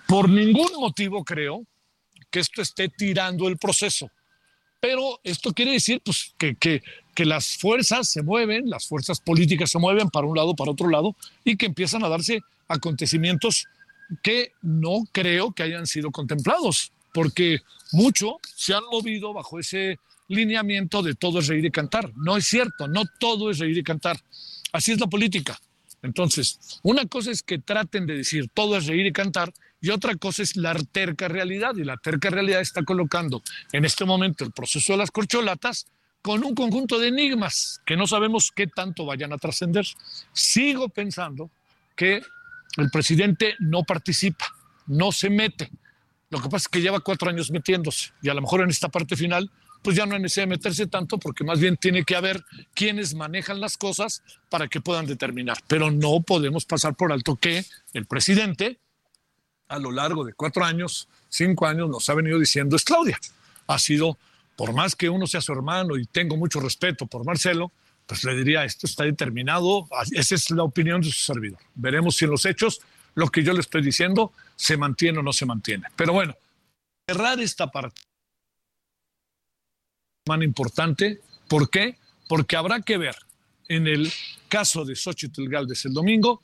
Por 0.07 0.29
ningún 0.29 0.73
motivo 0.79 1.23
creo 1.23 1.65
que 2.29 2.39
esto 2.41 2.61
esté 2.61 2.89
tirando 2.89 3.47
el 3.47 3.57
proceso 3.57 4.11
pero 4.79 5.19
esto 5.23 5.53
quiere 5.53 5.71
decir 5.71 6.01
pues, 6.03 6.33
que, 6.37 6.55
que, 6.55 6.83
que, 7.13 7.25
las 7.25 7.57
fuerzas 7.57 8.09
se 8.09 8.21
mueven, 8.21 8.69
las 8.69 8.87
fuerzas 8.87 9.19
políticas 9.19 9.71
se 9.71 9.79
mueven 9.79 10.09
para 10.09 10.27
un 10.27 10.35
lado, 10.35 10.55
para 10.55 10.71
otro 10.71 10.89
lado, 10.89 11.15
y 11.43 11.57
que 11.57 11.65
empiezan 11.65 12.03
a 12.03 12.09
darse 12.09 12.41
acontecimientos 12.67 13.67
que 14.21 14.51
no 14.61 15.07
creo 15.11 15.51
que 15.51 15.63
hayan 15.63 15.87
sido 15.87 16.11
contemplados, 16.11 16.91
porque 17.13 17.59
mucho 17.91 18.37
se 18.55 18.73
han 18.73 18.83
movido 18.91 19.33
bajo 19.33 19.59
ese 19.59 19.99
lineamiento 20.27 21.01
de 21.01 21.15
todo 21.15 21.39
es 21.39 21.47
reír 21.47 21.65
y 21.65 21.71
cantar. 21.71 22.11
No 22.15 22.37
es 22.37 22.45
cierto, 22.45 22.87
no 22.87 23.03
todo 23.19 23.49
es 23.51 23.59
reír 23.59 23.77
y 23.77 23.83
cantar. 23.83 24.19
Así 24.71 24.91
es 24.91 24.99
la 24.99 25.07
política. 25.07 25.59
Entonces, 26.01 26.79
una 26.83 27.05
cosa 27.05 27.31
es 27.31 27.41
que 27.41 27.59
traten 27.59 28.05
de 28.05 28.17
decir 28.17 28.49
todo 28.53 28.77
es 28.77 28.85
reír 28.85 29.05
y 29.05 29.11
cantar 29.11 29.53
y 29.85 29.91
otra 29.91 30.15
cosa 30.15 30.41
es 30.41 30.55
la 30.55 30.73
terca 30.73 31.27
realidad. 31.27 31.75
Y 31.75 31.83
la 31.83 31.97
terca 31.97 32.31
realidad 32.31 32.59
está 32.59 32.83
colocando 32.83 33.43
en 33.71 33.85
este 33.85 34.03
momento 34.03 34.43
el 34.43 34.51
proceso 34.51 34.93
de 34.93 34.97
las 34.97 35.11
corcholatas 35.11 35.85
con 36.23 36.43
un 36.43 36.55
conjunto 36.55 36.97
de 36.97 37.09
enigmas 37.09 37.81
que 37.85 37.95
no 37.95 38.07
sabemos 38.07 38.51
qué 38.51 38.65
tanto 38.65 39.05
vayan 39.05 39.31
a 39.31 39.37
trascender. 39.37 39.85
Sigo 40.33 40.89
pensando 40.89 41.51
que 41.95 42.23
el 42.77 42.89
presidente 42.89 43.53
no 43.59 43.83
participa, 43.83 44.47
no 44.87 45.11
se 45.11 45.29
mete. 45.29 45.69
Lo 46.31 46.41
que 46.41 46.49
pasa 46.49 46.63
es 46.63 46.67
que 46.67 46.81
lleva 46.81 46.99
cuatro 47.01 47.29
años 47.29 47.51
metiéndose 47.51 48.11
y 48.23 48.29
a 48.29 48.33
lo 48.33 48.41
mejor 48.41 48.61
en 48.61 48.71
esta 48.71 48.89
parte 48.89 49.15
final 49.15 49.51
pues 49.83 49.95
ya 49.95 50.07
no 50.07 50.15
hay 50.15 50.21
necesidad 50.23 50.47
de 50.47 50.55
meterse 50.55 50.87
tanto 50.87 51.19
porque 51.19 51.43
más 51.43 51.59
bien 51.59 51.77
tiene 51.77 52.03
que 52.03 52.15
haber 52.15 52.43
quienes 52.73 53.13
manejan 53.13 53.61
las 53.61 53.77
cosas 53.77 54.23
para 54.49 54.67
que 54.67 54.81
puedan 54.81 55.05
determinar. 55.05 55.59
Pero 55.67 55.91
no 55.91 56.21
podemos 56.21 56.65
pasar 56.65 56.95
por 56.95 57.11
alto 57.11 57.35
que 57.35 57.63
el 57.93 58.07
presidente 58.07 58.79
a 59.67 59.79
lo 59.79 59.91
largo 59.91 60.23
de 60.23 60.33
cuatro 60.33 60.63
años, 60.63 61.07
cinco 61.29 61.65
años, 61.65 61.89
nos 61.89 62.09
ha 62.09 62.13
venido 62.13 62.39
diciendo 62.39 62.75
es 62.75 62.83
Claudia. 62.83 63.19
Ha 63.67 63.79
sido, 63.79 64.17
por 64.55 64.73
más 64.73 64.95
que 64.95 65.09
uno 65.09 65.27
sea 65.27 65.41
su 65.41 65.51
hermano 65.51 65.97
y 65.97 66.05
tengo 66.05 66.37
mucho 66.37 66.59
respeto 66.59 67.07
por 67.07 67.25
Marcelo, 67.25 67.71
pues 68.05 68.23
le 68.23 68.35
diría, 68.35 68.63
esto 68.63 68.85
está 68.85 69.03
determinado, 69.03 69.87
esa 70.11 70.35
es 70.35 70.51
la 70.51 70.63
opinión 70.63 71.01
de 71.01 71.09
su 71.09 71.33
servidor. 71.33 71.59
Veremos 71.73 72.15
si 72.15 72.25
en 72.25 72.31
los 72.31 72.45
hechos 72.45 72.81
lo 73.15 73.29
que 73.29 73.43
yo 73.43 73.53
le 73.53 73.61
estoy 73.61 73.81
diciendo 73.81 74.31
se 74.55 74.77
mantiene 74.77 75.19
o 75.19 75.23
no 75.23 75.33
se 75.33 75.45
mantiene. 75.45 75.87
Pero 75.95 76.13
bueno, 76.13 76.35
cerrar 77.09 77.39
esta 77.39 77.71
parte 77.71 78.01
más 80.27 80.41
importante, 80.41 81.21
¿por 81.47 81.69
qué? 81.69 81.97
Porque 82.27 82.55
habrá 82.55 82.81
que 82.81 82.97
ver 82.97 83.15
en 83.67 83.87
el 83.87 84.11
caso 84.49 84.85
de 84.85 84.95
Xochitl 84.95 85.47
Galvez 85.47 85.85
el 85.85 85.93
domingo 85.93 86.43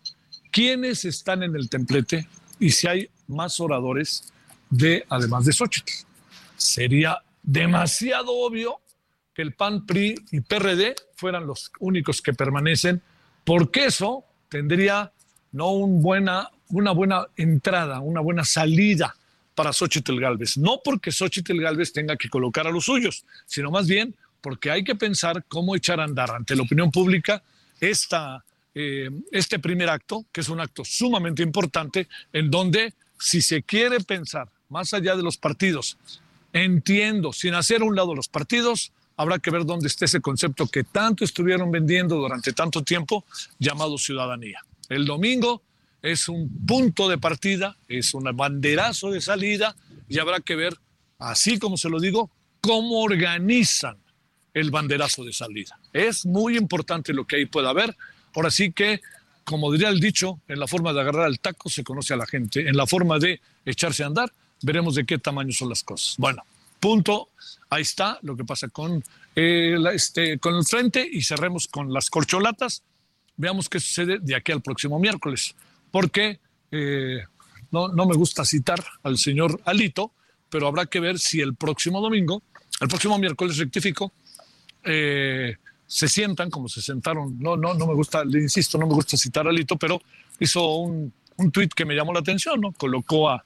quiénes 0.51 1.05
están 1.05 1.43
en 1.43 1.55
el 1.55 1.69
templete 1.69 2.27
y 2.61 2.69
si 2.69 2.87
hay 2.87 3.09
más 3.27 3.59
oradores 3.59 4.31
de, 4.69 5.03
además 5.09 5.45
de 5.45 5.51
Xochitl. 5.51 5.91
Sería 6.55 7.17
demasiado 7.41 8.31
obvio 8.31 8.79
que 9.33 9.41
el 9.41 9.53
PAN, 9.53 9.85
PRI 9.85 10.15
y 10.31 10.41
PRD 10.41 10.95
fueran 11.15 11.47
los 11.47 11.71
únicos 11.79 12.21
que 12.21 12.33
permanecen, 12.33 13.01
porque 13.43 13.85
eso 13.85 14.23
tendría 14.47 15.11
no 15.51 15.71
un 15.71 16.03
buena, 16.03 16.49
una 16.69 16.91
buena 16.91 17.25
entrada, 17.35 17.99
una 17.99 18.21
buena 18.21 18.45
salida 18.45 19.15
para 19.55 19.73
Xochitl 19.73 20.19
Galvez. 20.19 20.57
No 20.57 20.81
porque 20.83 21.11
Xochitl 21.11 21.59
Galvez 21.59 21.91
tenga 21.91 22.15
que 22.15 22.29
colocar 22.29 22.67
a 22.67 22.71
los 22.71 22.85
suyos, 22.85 23.25
sino 23.47 23.71
más 23.71 23.87
bien 23.87 24.15
porque 24.39 24.69
hay 24.69 24.83
que 24.83 24.95
pensar 24.95 25.45
cómo 25.47 25.75
echar 25.75 25.99
a 25.99 26.03
andar 26.03 26.29
ante 26.29 26.55
la 26.55 26.61
opinión 26.61 26.91
pública 26.91 27.41
esta 27.79 28.45
eh, 28.73 29.09
este 29.31 29.59
primer 29.59 29.89
acto, 29.89 30.25
que 30.31 30.41
es 30.41 30.49
un 30.49 30.59
acto 30.59 30.83
sumamente 30.85 31.43
importante, 31.43 32.07
en 32.33 32.49
donde 32.49 32.93
si 33.19 33.41
se 33.41 33.63
quiere 33.63 33.99
pensar 33.99 34.49
más 34.69 34.93
allá 34.93 35.15
de 35.15 35.23
los 35.23 35.37
partidos, 35.37 35.97
entiendo, 36.53 37.33
sin 37.33 37.53
hacer 37.53 37.81
a 37.81 37.85
un 37.85 37.95
lado 37.95 38.15
los 38.15 38.27
partidos, 38.27 38.93
habrá 39.17 39.39
que 39.39 39.51
ver 39.51 39.65
dónde 39.65 39.87
está 39.87 40.05
ese 40.05 40.21
concepto 40.21 40.67
que 40.67 40.83
tanto 40.83 41.23
estuvieron 41.23 41.71
vendiendo 41.71 42.15
durante 42.15 42.53
tanto 42.53 42.83
tiempo, 42.83 43.25
llamado 43.59 43.97
ciudadanía. 43.97 44.59
El 44.89 45.05
domingo 45.05 45.61
es 46.01 46.27
un 46.27 46.49
punto 46.65 47.07
de 47.07 47.17
partida, 47.17 47.77
es 47.87 48.13
un 48.13 48.23
banderazo 48.35 49.11
de 49.11 49.21
salida 49.21 49.75
y 50.09 50.19
habrá 50.19 50.39
que 50.39 50.55
ver, 50.55 50.75
así 51.19 51.59
como 51.59 51.77
se 51.77 51.89
lo 51.89 51.99
digo, 51.99 52.31
cómo 52.59 53.01
organizan 53.01 53.97
el 54.53 54.71
banderazo 54.71 55.23
de 55.23 55.33
salida. 55.33 55.79
Es 55.93 56.25
muy 56.25 56.57
importante 56.57 57.13
lo 57.13 57.25
que 57.25 57.37
ahí 57.37 57.45
pueda 57.45 57.69
haber. 57.69 57.95
Ahora 58.35 58.51
sí 58.51 58.71
que, 58.71 59.01
como 59.43 59.71
diría 59.71 59.89
el 59.89 59.99
dicho, 59.99 60.39
en 60.47 60.59
la 60.59 60.67
forma 60.67 60.93
de 60.93 61.01
agarrar 61.01 61.27
el 61.27 61.39
taco 61.39 61.69
se 61.69 61.83
conoce 61.83 62.13
a 62.13 62.17
la 62.17 62.25
gente, 62.25 62.67
en 62.67 62.77
la 62.77 62.87
forma 62.87 63.19
de 63.19 63.41
echarse 63.65 64.03
a 64.03 64.07
andar, 64.07 64.31
veremos 64.61 64.95
de 64.95 65.05
qué 65.05 65.17
tamaño 65.17 65.51
son 65.51 65.69
las 65.69 65.83
cosas. 65.83 66.15
Bueno, 66.17 66.43
punto. 66.79 67.29
Ahí 67.69 67.83
está 67.83 68.19
lo 68.21 68.35
que 68.35 68.43
pasa 68.43 68.67
con, 68.67 69.01
eh, 69.33 69.77
este, 69.93 70.37
con 70.39 70.55
el 70.55 70.65
frente 70.65 71.07
y 71.09 71.23
cerremos 71.23 71.67
con 71.67 71.93
las 71.93 72.09
corcholatas. 72.09 72.83
Veamos 73.37 73.69
qué 73.69 73.79
sucede 73.79 74.19
de 74.19 74.35
aquí 74.35 74.51
al 74.51 74.61
próximo 74.61 74.99
miércoles, 74.99 75.55
porque 75.89 76.39
eh, 76.69 77.23
no, 77.71 77.87
no 77.87 78.05
me 78.05 78.15
gusta 78.15 78.43
citar 78.43 78.83
al 79.03 79.17
señor 79.17 79.61
Alito, 79.63 80.11
pero 80.49 80.67
habrá 80.67 80.85
que 80.85 80.99
ver 80.99 81.17
si 81.17 81.39
el 81.39 81.55
próximo 81.55 82.01
domingo, 82.01 82.43
el 82.81 82.89
próximo 82.89 83.17
miércoles 83.17 83.57
rectifico, 83.57 84.11
eh, 84.83 85.55
se 85.91 86.07
sientan 86.07 86.49
como 86.49 86.69
se 86.69 86.81
sentaron. 86.81 87.37
No, 87.37 87.57
no, 87.57 87.73
no 87.73 87.85
me 87.85 87.93
gusta, 87.93 88.23
le 88.23 88.39
insisto, 88.39 88.77
no 88.77 88.87
me 88.87 88.93
gusta 88.93 89.17
citar 89.17 89.45
a 89.45 89.51
Lito, 89.51 89.75
pero 89.75 90.01
hizo 90.39 90.75
un, 90.75 91.11
un 91.35 91.51
tuit 91.51 91.73
que 91.73 91.83
me 91.83 91.93
llamó 91.93 92.13
la 92.13 92.21
atención, 92.21 92.61
¿no? 92.61 92.71
Colocó 92.71 93.29
a, 93.29 93.43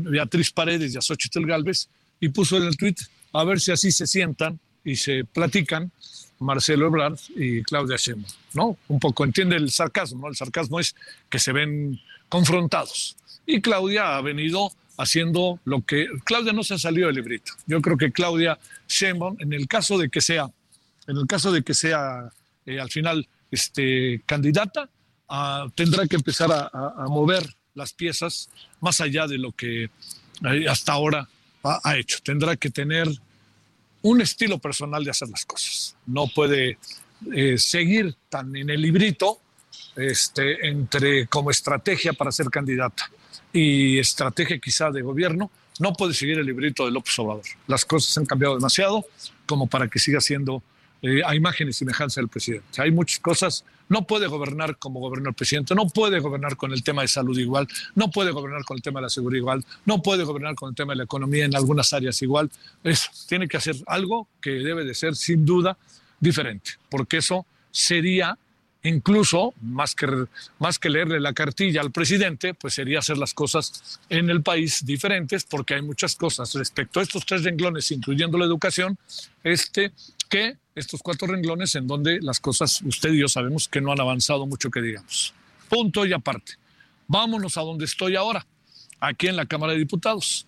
Beatriz 0.00 0.52
Paredes 0.52 0.94
y 0.94 0.96
a 0.96 1.02
Xochitl 1.02 1.44
Galvez 1.44 1.88
y 2.20 2.28
puso 2.28 2.56
en 2.56 2.62
el 2.62 2.76
tuit 2.76 2.98
a 3.32 3.44
ver 3.44 3.60
si 3.60 3.72
así 3.72 3.90
se 3.90 4.06
sientan 4.06 4.58
y 4.84 4.96
se 4.96 5.24
platican 5.24 5.90
Marcelo 6.38 6.86
Ebrard 6.86 7.18
y 7.34 7.62
Claudia 7.62 7.96
Sheinbaum, 7.96 8.32
¿no? 8.54 8.78
Un 8.88 9.00
poco 9.00 9.24
entiende 9.24 9.56
el 9.56 9.70
sarcasmo, 9.70 10.22
¿no? 10.22 10.28
El 10.28 10.36
sarcasmo 10.36 10.78
es 10.78 10.94
que 11.28 11.40
se 11.40 11.52
ven 11.52 12.00
confrontados. 12.28 13.16
Y 13.44 13.60
Claudia 13.60 14.16
ha 14.16 14.22
venido 14.22 14.70
haciendo 14.96 15.58
lo 15.64 15.84
que 15.84 16.06
Claudia 16.24 16.52
no 16.52 16.62
se 16.62 16.74
ha 16.74 16.78
salido 16.78 17.08
del 17.08 17.16
librito. 17.16 17.52
Yo 17.66 17.82
creo 17.82 17.98
que 17.98 18.12
Claudia 18.12 18.58
Sheinbaum, 18.88 19.36
en 19.40 19.52
el 19.52 19.66
caso 19.66 19.98
de 19.98 20.08
que 20.08 20.20
sea 20.20 20.48
en 21.06 21.16
el 21.16 21.26
caso 21.26 21.52
de 21.52 21.62
que 21.62 21.74
sea 21.74 22.30
eh, 22.64 22.80
al 22.80 22.90
final 22.90 23.28
este, 23.50 24.22
candidata, 24.26 24.88
ah, 25.28 25.66
tendrá 25.74 26.06
que 26.06 26.16
empezar 26.16 26.50
a, 26.52 27.06
mover 27.08 27.48
las 27.74 27.92
piezas 27.92 28.48
más 28.80 29.00
allá 29.00 29.26
de 29.26 29.38
lo 29.38 29.52
que 29.52 29.84
eh, 29.84 30.68
hasta 30.68 30.92
ahora 30.92 31.28
ha, 31.62 31.96
hecho. 31.96 32.18
Tendrá 32.22 32.56
que 32.56 32.70
tener 32.70 33.08
un 34.02 34.20
estilo 34.20 34.58
personal 34.58 35.04
de 35.04 35.10
hacer 35.10 35.28
las 35.28 35.44
cosas. 35.44 35.96
No 36.06 36.26
puede 36.28 36.78
eh, 37.34 37.58
seguir 37.58 38.14
tan 38.28 38.54
en 38.56 38.70
el 38.70 38.80
librito 38.80 39.40
este, 39.96 40.68
entre 40.68 41.26
como 41.26 41.50
estrategia 41.50 42.12
para 42.12 42.30
ser 42.30 42.46
candidata 42.50 43.10
y 43.52 43.98
estrategia 43.98 44.58
quizá 44.58 44.90
de 44.90 45.02
gobierno, 45.02 45.50
no 45.78 45.92
puede 45.92 46.14
seguir 46.14 46.38
el 46.38 46.46
librito 46.46 46.84
de 46.84 46.90
López 46.90 47.18
Obrador. 47.18 47.44
Las 47.66 47.84
cosas 47.84 48.16
han 48.18 48.26
cambiado 48.26 48.54
demasiado 48.54 49.06
como 49.46 49.66
para 49.66 49.88
que 49.88 49.98
siga 49.98 50.20
siendo 50.20 50.62
eh, 51.06 51.22
a 51.24 51.36
imagen 51.36 51.68
y 51.68 51.72
semejanza 51.72 52.20
del 52.20 52.28
presidente. 52.28 52.82
Hay 52.82 52.90
muchas 52.90 53.20
cosas. 53.20 53.64
No 53.88 54.08
puede 54.08 54.26
gobernar 54.26 54.76
como 54.76 54.98
gobernó 54.98 55.28
el 55.28 55.36
presidente, 55.36 55.72
no 55.76 55.86
puede 55.86 56.18
gobernar 56.18 56.56
con 56.56 56.72
el 56.72 56.82
tema 56.82 57.02
de 57.02 57.08
salud 57.08 57.38
igual, 57.38 57.68
no 57.94 58.10
puede 58.10 58.32
gobernar 58.32 58.64
con 58.64 58.76
el 58.76 58.82
tema 58.82 58.98
de 58.98 59.04
la 59.04 59.10
seguridad 59.10 59.38
igual, 59.38 59.64
no 59.84 60.02
puede 60.02 60.24
gobernar 60.24 60.56
con 60.56 60.70
el 60.70 60.74
tema 60.74 60.94
de 60.94 60.96
la 60.96 61.04
economía 61.04 61.44
en 61.44 61.54
algunas 61.54 61.92
áreas 61.92 62.20
igual. 62.20 62.50
Eso, 62.82 63.08
tiene 63.28 63.46
que 63.46 63.56
hacer 63.56 63.76
algo 63.86 64.26
que 64.40 64.50
debe 64.50 64.84
de 64.84 64.94
ser 64.94 65.14
sin 65.14 65.46
duda 65.46 65.78
diferente, 66.18 66.72
porque 66.90 67.18
eso 67.18 67.46
sería 67.70 68.36
incluso, 68.88 69.54
más 69.60 69.94
que, 69.94 70.26
más 70.58 70.78
que 70.78 70.90
leerle 70.90 71.20
la 71.20 71.32
cartilla 71.32 71.80
al 71.80 71.90
presidente, 71.90 72.54
pues 72.54 72.74
sería 72.74 73.00
hacer 73.00 73.18
las 73.18 73.34
cosas 73.34 74.00
en 74.08 74.30
el 74.30 74.42
país 74.42 74.84
diferentes, 74.84 75.44
porque 75.44 75.74
hay 75.74 75.82
muchas 75.82 76.16
cosas 76.16 76.52
respecto 76.54 77.00
a 77.00 77.02
estos 77.02 77.24
tres 77.26 77.42
renglones, 77.44 77.90
incluyendo 77.90 78.38
la 78.38 78.44
educación, 78.44 78.98
este, 79.42 79.92
que 80.28 80.56
estos 80.74 81.02
cuatro 81.02 81.28
renglones 81.28 81.74
en 81.74 81.86
donde 81.86 82.20
las 82.20 82.40
cosas, 82.40 82.82
usted 82.82 83.12
y 83.12 83.20
yo 83.20 83.28
sabemos 83.28 83.68
que 83.68 83.80
no 83.80 83.92
han 83.92 84.00
avanzado 84.00 84.46
mucho 84.46 84.70
que 84.70 84.82
digamos. 84.82 85.34
Punto 85.68 86.04
y 86.04 86.12
aparte. 86.12 86.54
Vámonos 87.08 87.56
a 87.56 87.62
donde 87.62 87.84
estoy 87.84 88.16
ahora, 88.16 88.46
aquí 89.00 89.28
en 89.28 89.36
la 89.36 89.46
Cámara 89.46 89.72
de 89.72 89.78
Diputados. 89.78 90.46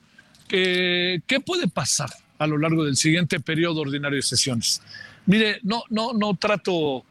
¿Qué, 0.48 1.22
qué 1.26 1.40
puede 1.40 1.68
pasar 1.68 2.10
a 2.38 2.46
lo 2.46 2.58
largo 2.58 2.84
del 2.84 2.96
siguiente 2.96 3.40
periodo 3.40 3.80
ordinario 3.80 4.16
de 4.16 4.22
sesiones? 4.22 4.82
Mire, 5.26 5.60
no, 5.62 5.84
no, 5.90 6.12
no 6.12 6.34
trato 6.36 7.04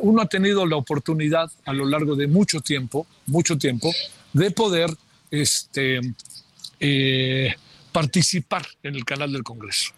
uno 0.00 0.22
ha 0.22 0.26
tenido 0.26 0.66
la 0.66 0.76
oportunidad 0.76 1.50
a 1.64 1.72
lo 1.72 1.86
largo 1.86 2.16
de 2.16 2.26
mucho 2.26 2.60
tiempo, 2.60 3.06
mucho 3.26 3.56
tiempo, 3.56 3.92
de 4.32 4.50
poder 4.50 4.90
este, 5.30 6.00
eh, 6.80 7.54
participar 7.92 8.66
en 8.82 8.96
el 8.96 9.04
canal 9.04 9.32
del 9.32 9.44
Congreso. 9.44 9.92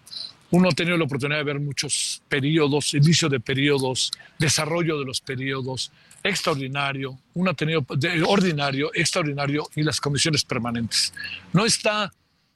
Uno 0.50 0.68
ha 0.68 0.72
tenido 0.72 0.96
la 0.96 1.04
oportunidad 1.04 1.38
de 1.38 1.44
ver 1.44 1.60
muchos 1.60 2.22
periodos, 2.28 2.94
inicio 2.94 3.28
de 3.28 3.40
periodos, 3.40 4.12
desarrollo 4.38 4.98
de 4.98 5.04
los 5.04 5.20
periodos, 5.20 5.90
extraordinario, 6.24 7.18
uno 7.34 7.50
ha 7.50 7.54
tenido 7.54 7.84
ordinario, 8.26 8.90
extraordinario 8.94 9.68
y 9.76 9.82
las 9.82 10.00
comisiones 10.00 10.44
permanentes. 10.44 11.12
No 11.52 11.66
está, 11.66 12.12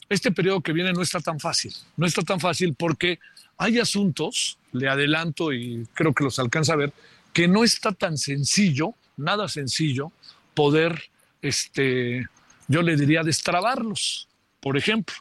este 0.08 0.32
periodo 0.32 0.62
que 0.62 0.72
viene 0.72 0.92
no 0.92 1.02
está 1.02 1.20
tan 1.20 1.38
fácil, 1.38 1.72
no 1.96 2.06
está 2.06 2.22
tan 2.22 2.40
fácil 2.40 2.74
porque 2.74 3.18
hay 3.58 3.78
asuntos, 3.78 4.58
le 4.72 4.88
adelanto 4.88 5.52
y 5.52 5.86
creo 5.92 6.14
que 6.14 6.24
los 6.24 6.38
alcanza 6.38 6.72
a 6.72 6.76
ver, 6.76 6.92
que 7.32 7.46
no 7.46 7.62
está 7.62 7.92
tan 7.92 8.16
sencillo, 8.16 8.94
nada 9.16 9.48
sencillo, 9.48 10.12
poder, 10.54 11.04
este, 11.42 12.26
yo 12.68 12.82
le 12.82 12.96
diría, 12.96 13.22
destrabarlos. 13.22 14.28
Por 14.60 14.76
ejemplo, 14.76 15.14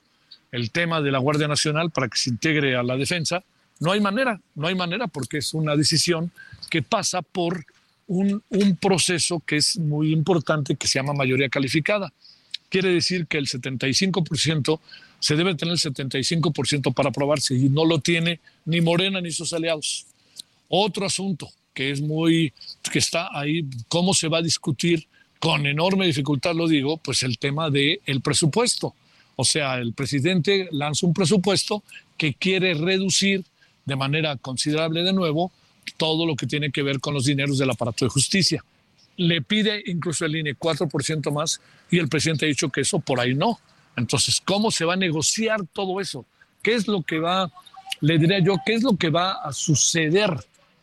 el 0.51 0.71
tema 0.71 1.01
de 1.01 1.11
la 1.11 1.19
Guardia 1.19 1.47
Nacional 1.47 1.91
para 1.91 2.07
que 2.07 2.17
se 2.17 2.29
integre 2.29 2.75
a 2.75 2.83
la 2.83 2.97
defensa, 2.97 3.43
no 3.79 3.91
hay 3.91 4.01
manera, 4.01 4.39
no 4.55 4.67
hay 4.67 4.75
manera 4.75 5.07
porque 5.07 5.37
es 5.37 5.53
una 5.53 5.75
decisión 5.75 6.31
que 6.69 6.81
pasa 6.81 7.21
por 7.21 7.65
un, 8.07 8.41
un 8.49 8.75
proceso 8.77 9.41
que 9.45 9.57
es 9.57 9.77
muy 9.77 10.13
importante 10.13 10.75
que 10.75 10.87
se 10.87 10.99
llama 10.99 11.13
mayoría 11.13 11.49
calificada. 11.49 12.11
Quiere 12.69 12.89
decir 12.89 13.27
que 13.27 13.37
el 13.37 13.47
75% 13.47 14.79
se 15.19 15.35
debe 15.35 15.55
tener 15.55 15.73
el 15.73 15.79
75% 15.79 16.93
para 16.93 17.09
aprobarse 17.09 17.53
y 17.55 17.69
no 17.69 17.85
lo 17.85 17.99
tiene 17.99 18.39
ni 18.65 18.81
Morena 18.81 19.21
ni 19.21 19.31
sus 19.31 19.53
aliados. 19.53 20.05
Otro 20.67 21.05
asunto 21.05 21.49
que 21.73 21.91
es 21.91 22.01
muy, 22.01 22.53
que 22.91 22.99
está 22.99 23.29
ahí, 23.31 23.63
cómo 23.87 24.13
se 24.13 24.27
va 24.27 24.39
a 24.39 24.41
discutir 24.41 25.07
con 25.39 25.67
enorme 25.67 26.07
dificultad, 26.07 26.55
lo 26.55 26.67
digo, 26.67 26.97
pues 26.97 27.21
el 27.21 27.37
tema 27.37 27.69
del 27.69 28.01
el 28.05 28.21
presupuesto. 28.21 28.95
O 29.37 29.45
sea, 29.45 29.75
el 29.75 29.93
presidente 29.93 30.67
lanza 30.71 31.05
un 31.05 31.13
presupuesto 31.13 31.83
que 32.17 32.33
quiere 32.33 32.73
reducir 32.73 33.45
de 33.85 33.95
manera 33.95 34.35
considerable 34.35 35.03
de 35.03 35.13
nuevo 35.13 35.51
todo 35.95 36.25
lo 36.25 36.35
que 36.35 36.45
tiene 36.45 36.71
que 36.71 36.83
ver 36.83 36.99
con 36.99 37.13
los 37.13 37.23
dineros 37.23 37.57
del 37.57 37.69
aparato 37.69 38.03
de 38.03 38.09
justicia. 38.09 38.61
Le 39.15 39.41
pide 39.41 39.81
incluso 39.85 40.25
el 40.25 40.35
INE 40.35 40.55
4% 40.55 41.31
más 41.31 41.61
y 41.89 41.99
el 41.99 42.09
presidente 42.09 42.45
ha 42.45 42.49
dicho 42.49 42.69
que 42.69 42.81
eso 42.81 42.99
por 42.99 43.19
ahí 43.19 43.33
no, 43.33 43.59
entonces, 43.97 44.39
¿cómo 44.45 44.69
se 44.69 44.85
va 44.85 44.93
a 44.93 44.97
negociar 44.97 45.65
todo 45.73 45.99
eso? 45.99 46.23
¿Qué 46.61 46.75
es 46.75 46.87
lo 46.87 47.01
que 47.01 47.19
va, 47.19 47.51
le 47.99 48.19
diría 48.19 48.39
yo, 48.39 48.55
qué 48.63 48.75
es 48.75 48.83
lo 48.83 48.95
que 48.95 49.09
va 49.09 49.33
a 49.43 49.51
suceder? 49.51 50.31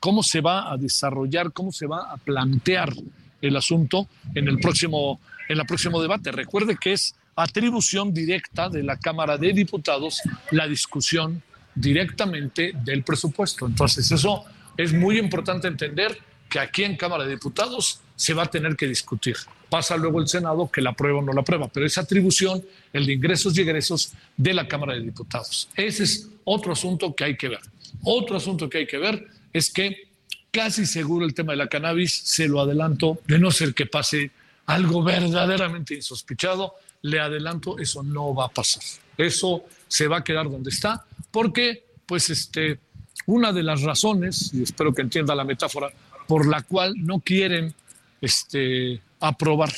¿Cómo 0.01 0.23
se 0.23 0.41
va 0.41 0.71
a 0.71 0.77
desarrollar? 0.77 1.53
¿Cómo 1.53 1.71
se 1.71 1.87
va 1.87 2.13
a 2.13 2.17
plantear 2.17 2.93
el 3.41 3.57
asunto 3.57 4.09
en 4.35 4.49
el 4.49 4.59
próximo, 4.59 5.21
en 5.49 5.59
el 5.59 5.65
próximo 5.65 6.03
debate? 6.03 6.33
Recuerde 6.33 6.77
que 6.77 6.93
es 6.93 7.15
atribución 7.37 8.13
directa 8.13 8.69
de 8.69 8.83
la 8.83 8.99
Cámara 8.99 9.37
de 9.37 9.53
Diputados 9.53 10.21
la 10.51 10.67
discusión 10.67 11.43
directamente 11.75 12.73
del 12.85 13.03
presupuesto. 13.03 13.67
Entonces, 13.67 14.11
eso 14.11 14.45
es 14.77 14.93
muy 14.93 15.19
importante 15.19 15.69
entender 15.69 16.19
que 16.49 16.59
aquí 16.59 16.85
en 16.85 16.97
Cámara 16.97 17.25
de 17.25 17.31
Diputados 17.31 18.01
se 18.17 18.35
va 18.35 18.45
a 18.45 18.47
tener 18.47 18.77
que 18.77 18.87
discutir 18.87 19.37
pasa 19.75 19.97
luego 19.97 20.21
el 20.21 20.29
Senado 20.29 20.71
que 20.71 20.81
la 20.81 20.91
aprueba 20.91 21.19
o 21.19 21.23
no 21.23 21.33
la 21.33 21.41
aprueba, 21.41 21.67
pero 21.67 21.85
esa 21.85 22.03
atribución, 22.03 22.65
el 22.93 23.07
de 23.07 23.15
ingresos 23.15 23.59
y 23.59 23.63
egresos 23.63 24.13
de 24.37 24.55
la 24.55 24.69
Cámara 24.69 24.95
de 24.95 25.01
Diputados. 25.01 25.69
Ese 25.75 26.05
es 26.05 26.29
otro 26.45 26.75
asunto 26.75 27.13
que 27.13 27.25
hay 27.25 27.37
que 27.37 27.49
ver. 27.49 27.59
Otro 28.05 28.37
asunto 28.37 28.71
que 28.71 28.79
hay 28.79 28.87
que 28.87 28.99
ver 28.99 29.27
es 29.53 29.73
que 29.73 30.07
casi 30.53 30.87
seguro 30.87 31.27
el 31.27 31.35
tema 31.35 31.55
de 31.55 31.57
la 31.57 31.67
cannabis, 31.67 32.13
se 32.13 32.47
lo 32.47 32.61
adelanto, 32.61 33.19
de 33.27 33.41
no 33.41 33.51
ser 33.51 33.75
que 33.75 33.87
pase 33.87 34.31
algo 34.67 35.03
verdaderamente 35.03 35.95
insospechado, 35.95 36.75
le 37.05 37.21
adelanto, 37.21 37.79
eso 37.79 38.03
no 38.03 38.35
va 38.35 38.47
a 38.47 38.49
pasar. 38.49 38.83
Eso 39.19 39.65
se 39.89 40.09
va 40.09 40.19
a 40.19 40.25
quedar 40.25 40.51
donde 40.51 40.71
está, 40.71 41.05
porque, 41.31 41.85
pues, 42.07 42.31
este, 42.31 42.81
una 43.27 43.53
de 43.53 43.63
las 43.63 43.83
razones, 43.83 44.51
y 44.55 44.63
espero 44.63 44.95
que 44.95 45.03
entienda 45.03 45.35
la 45.35 45.45
metáfora, 45.45 45.91
por 46.27 46.47
la 46.47 46.63
cual 46.63 46.95
no 46.97 47.21
quieren 47.21 47.75
este, 48.23 49.03
aprobar 49.21 49.71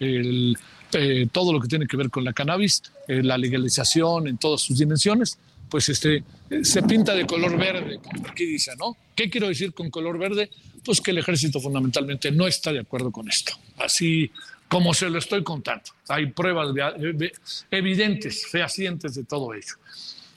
eh, 0.00 0.54
todo 1.30 1.52
lo 1.52 1.60
que 1.60 1.68
tiene 1.68 1.86
que 1.86 1.98
ver 1.98 2.08
con 2.08 2.24
la 2.24 2.32
cannabis, 2.32 2.82
eh, 3.06 3.22
la 3.22 3.36
legalización 3.36 4.26
en 4.26 4.38
todas 4.38 4.62
sus 4.62 4.78
dimensiones, 4.78 5.38
pues 5.68 5.90
este, 5.90 6.24
se 6.62 6.82
pinta 6.82 7.14
de 7.14 7.26
color 7.26 7.58
verde, 7.58 8.00
aquí 8.26 8.46
dice, 8.46 8.72
¿no? 8.78 8.96
¿Qué 9.14 9.28
quiero 9.28 9.48
decir 9.48 9.74
con 9.74 9.90
color 9.90 10.18
verde? 10.18 10.48
Pues 10.82 11.02
que 11.02 11.10
el 11.10 11.18
ejército 11.18 11.60
fundamentalmente 11.60 12.30
no 12.30 12.46
está 12.46 12.72
de 12.72 12.80
acuerdo 12.80 13.12
con 13.12 13.28
esto. 13.28 13.52
Así 13.76 14.30
como 14.70 14.94
se 14.94 15.10
lo 15.10 15.18
estoy 15.18 15.42
contando. 15.42 15.82
Hay 16.08 16.26
pruebas 16.26 16.68
evidentes, 17.72 18.46
fehacientes 18.46 19.16
de 19.16 19.24
todo 19.24 19.52
ello. 19.52 19.74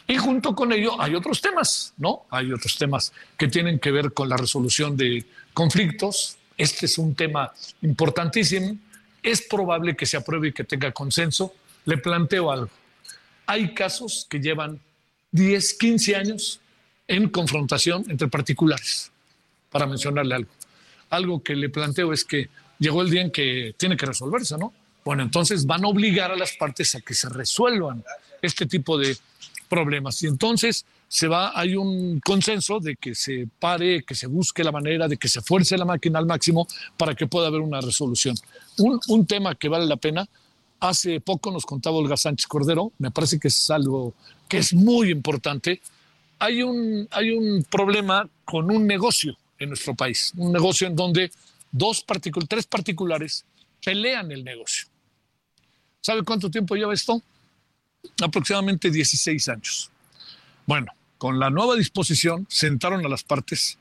Y 0.08 0.18
junto 0.18 0.56
con 0.56 0.74
ello 0.74 1.00
hay 1.00 1.14
otros 1.14 1.40
temas, 1.40 1.94
¿no? 1.98 2.26
Hay 2.32 2.52
otros 2.52 2.76
temas 2.76 3.14
que 3.38 3.48
tienen 3.48 3.78
que 3.78 3.92
ver 3.92 4.12
con 4.12 4.28
la 4.28 4.36
resolución 4.36 4.98
de 4.98 5.24
conflictos, 5.54 6.38
este 6.58 6.88
es 6.88 6.98
un 6.98 7.14
tema 7.14 7.54
importantísimo. 7.84 8.76
Es 9.22 9.44
probable 9.44 9.96
que 9.96 10.08
se 10.08 10.18
apruebe 10.18 10.48
y 10.48 10.52
que 10.52 10.64
tenga 10.64 10.92
consenso. 10.92 11.54
Le 11.86 11.98
planteo 11.98 12.52
algo. 12.52 12.72
Hay 13.46 13.76
casos 13.76 14.26
que 14.28 14.40
llevan 14.40 14.80
10, 15.32 15.76
15 15.76 16.16
años 16.16 16.60
en 17.08 17.30
confrontación 17.30 18.04
entre 18.10 18.28
particulares, 18.30 19.12
para 19.70 19.86
mencionarle 19.86 20.36
algo. 20.36 20.52
Algo 21.12 21.44
que 21.44 21.56
le 21.56 21.70
planteo 21.70 22.14
es 22.14 22.26
que 22.26 22.50
llegó 22.80 23.02
el 23.02 23.10
día 23.10 23.22
en 23.22 23.32
que 23.32 23.76
tiene 23.78 23.98
que 23.98 24.06
resolverse, 24.06 24.58
¿no? 24.58 24.74
Bueno, 25.06 25.24
entonces 25.24 25.66
van 25.66 25.84
a 25.84 25.88
obligar 25.88 26.32
a 26.32 26.36
las 26.36 26.54
partes 26.54 26.96
a 26.96 27.02
que 27.02 27.14
se 27.14 27.30
resuelvan 27.30 28.04
este 28.42 28.66
tipo 28.66 28.98
de 28.98 29.18
problemas. 29.68 30.22
Y 30.24 30.28
entonces 30.28 30.86
se 31.08 31.28
va, 31.28 31.52
hay 31.54 31.76
un 31.76 32.20
consenso 32.22 32.80
de 32.80 32.96
que 32.96 33.14
se 33.16 33.48
pare, 33.60 34.04
que 34.04 34.16
se 34.16 34.28
busque 34.28 34.64
la 34.64 34.72
manera, 34.72 35.08
de 35.08 35.18
que 35.18 35.28
se 35.28 35.42
fuerce 35.42 35.78
la 35.78 35.86
máquina 35.86 36.20
al 36.20 36.26
máximo 36.26 36.68
para 36.98 37.16
que 37.16 37.28
pueda 37.28 37.48
haber 37.48 37.62
una 37.62 37.82
resolución. 37.82 38.36
Un, 38.78 39.26
tema 39.28 39.56
que 39.56 39.70
vale 39.70 39.86
la 39.86 39.98
pena, 39.98 40.28
hace 40.80 41.22
poco 41.22 41.52
nos 41.52 41.66
contaba 41.66 41.98
Olga 41.98 42.18
Sánchez 42.18 42.48
Cordero, 42.48 42.92
me 42.98 43.12
parece 43.12 43.40
que 43.40 43.50
es 43.50 43.70
algo 43.70 44.14
que 44.48 44.58
es 44.58 44.74
muy 44.74 45.12
importante. 45.12 45.82
Hay 46.40 46.64
un, 46.64 47.08
hay 47.12 47.32
un 47.32 47.64
problema 47.70 48.28
con 48.44 48.72
un 48.72 48.88
negocio 48.88 49.38
en 49.60 49.70
nuestro 49.70 49.94
país, 49.96 50.34
un 50.36 50.52
negocio 50.52 50.88
en 50.88 50.96
donde 50.96 51.32
dos 51.74 52.06
tres 52.48 52.66
particulares 52.66 53.46
pelean 53.84 54.32
el 54.32 54.46
negocio. 54.46 54.88
¿Sabe 56.00 56.24
cuánto 56.24 56.50
tiempo 56.50 56.76
lleva 56.76 56.94
esto? 56.94 57.22
Aproximadamente 58.22 58.90
16 58.90 59.50
años. 59.50 59.92
Bueno, 60.66 60.94
con 61.18 61.38
la 61.38 61.50
nueva 61.50 61.76
disposición 61.76 62.48
sentaron 62.50 63.06
a 63.06 63.10
las 63.10 63.24
partes 63.24 63.78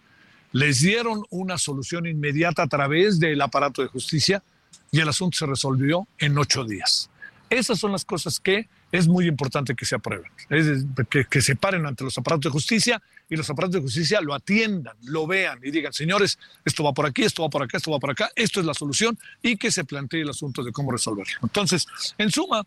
les 0.52 0.80
dieron 0.80 1.24
una 1.30 1.58
solución 1.58 2.06
inmediata 2.06 2.62
a 2.62 2.66
través 2.66 3.18
del 3.18 3.40
aparato 3.40 3.82
de 3.82 3.88
justicia 3.88 4.42
y 4.90 5.00
el 5.00 5.08
asunto 5.08 5.38
se 5.38 5.46
resolvió 5.46 6.06
en 6.18 6.36
ocho 6.36 6.64
días. 6.64 7.08
Esas 7.48 7.78
son 7.78 7.92
las 7.92 8.04
cosas 8.04 8.38
que 8.38 8.68
es 8.92 9.08
muy 9.08 9.26
importante 9.26 9.74
que 9.74 9.86
se 9.86 9.94
aprueben, 9.94 10.30
es 10.50 10.84
que, 11.08 11.40
se 11.40 11.56
paren 11.56 11.86
ante 11.86 12.04
los 12.04 12.16
aparatos 12.18 12.44
de 12.44 12.50
justicia 12.50 13.02
y 13.28 13.36
los 13.36 13.48
aparatos 13.48 13.76
de 13.76 13.80
justicia 13.80 14.20
lo 14.20 14.34
atiendan, 14.34 14.94
lo 15.04 15.26
vean 15.26 15.58
y 15.62 15.70
digan, 15.70 15.94
señores, 15.94 16.38
esto 16.64 16.84
va 16.84 16.92
por 16.92 17.06
aquí, 17.06 17.22
esto 17.22 17.42
va 17.42 17.48
por 17.48 17.62
acá, 17.62 17.78
esto 17.78 17.90
va 17.90 17.98
por 17.98 18.10
acá, 18.10 18.30
esto 18.36 18.60
es 18.60 18.66
la 18.66 18.74
solución 18.74 19.18
y 19.42 19.56
que 19.56 19.72
se 19.72 19.84
plantee 19.84 20.20
el 20.20 20.28
asunto 20.28 20.62
de 20.62 20.72
cómo 20.72 20.92
resolverlo. 20.92 21.32
Entonces, 21.42 21.86
en 22.18 22.30
suma, 22.30 22.66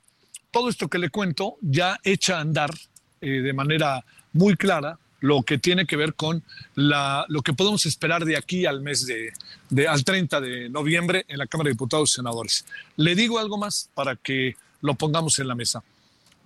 todo 0.49 0.67
esto 0.67 0.88
que 0.88 0.97
le 0.97 1.09
cuento 1.09 1.57
ya 1.61 1.99
echa 2.03 2.39
a 2.39 2.41
andar 2.41 2.71
eh, 3.21 3.41
de 3.41 3.53
manera 3.53 4.03
muy 4.33 4.55
clara 4.55 4.97
lo 5.21 5.43
que 5.43 5.57
tiene 5.57 5.85
que 5.85 5.95
ver 5.95 6.13
con 6.15 6.43
lo 6.75 7.41
que 7.41 7.53
podemos 7.53 7.85
esperar 7.85 8.25
de 8.25 8.38
aquí 8.38 8.65
al 8.65 8.81
mes 8.81 9.05
de, 9.05 9.31
de, 9.69 9.88
al 9.88 10.03
30 10.03 10.41
de 10.41 10.69
noviembre 10.69 11.25
en 11.27 11.38
la 11.38 11.47
Cámara 11.47 11.69
de 11.69 11.73
Diputados 11.73 12.11
y 12.11 12.15
Senadores. 12.15 12.65
Le 12.97 13.15
digo 13.15 13.39
algo 13.39 13.57
más 13.57 13.89
para 13.93 14.15
que 14.15 14.55
lo 14.81 14.93
pongamos 14.95 15.39
en 15.39 15.47
la 15.47 15.55
mesa. 15.55 15.83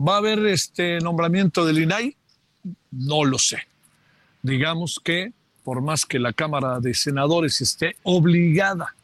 ¿Va 0.01 0.15
a 0.15 0.17
haber 0.17 0.45
este 0.45 0.99
nombramiento 0.99 1.65
del 1.65 1.79
INAI? 1.79 2.15
No 2.91 3.25
lo 3.25 3.37
sé. 3.37 3.67
Digamos 4.41 4.99
que 5.03 5.33
por 5.63 5.81
más 5.81 6.05
que 6.05 6.19
la 6.19 6.33
Cámara 6.33 6.79
de 6.79 6.93
Senadores 6.93 7.61
esté 7.61 7.95
obligada 8.03 8.95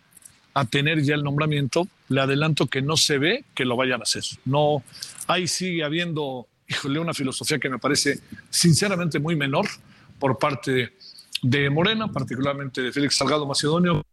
a 0.54 0.66
tener 0.66 1.04
ya 1.04 1.16
el 1.16 1.24
nombramiento, 1.24 1.88
le 2.08 2.22
adelanto 2.22 2.68
que 2.68 2.82
no 2.82 2.96
se 2.96 3.18
ve 3.18 3.44
que 3.54 3.66
lo 3.66 3.76
vayan 3.76 4.00
a 4.00 4.04
hacer. 4.04 4.24
No, 4.46 4.84
ahí 5.28 5.48
sigue 5.48 5.84
habiendo 5.84 6.48
híjole, 6.68 7.00
una 7.00 7.14
filosofía 7.14 7.60
que 7.60 7.70
me 7.70 7.80
parece 7.80 8.20
sinceramente 8.50 9.20
muy 9.20 9.36
menor 9.36 9.68
por 10.20 10.40
parte 10.40 10.94
de 11.42 11.70
Morena, 11.70 12.12
particularmente 12.12 12.82
de 12.82 12.92
Félix 12.92 13.18
Salgado 13.18 13.46
Macedonio. 13.46 14.04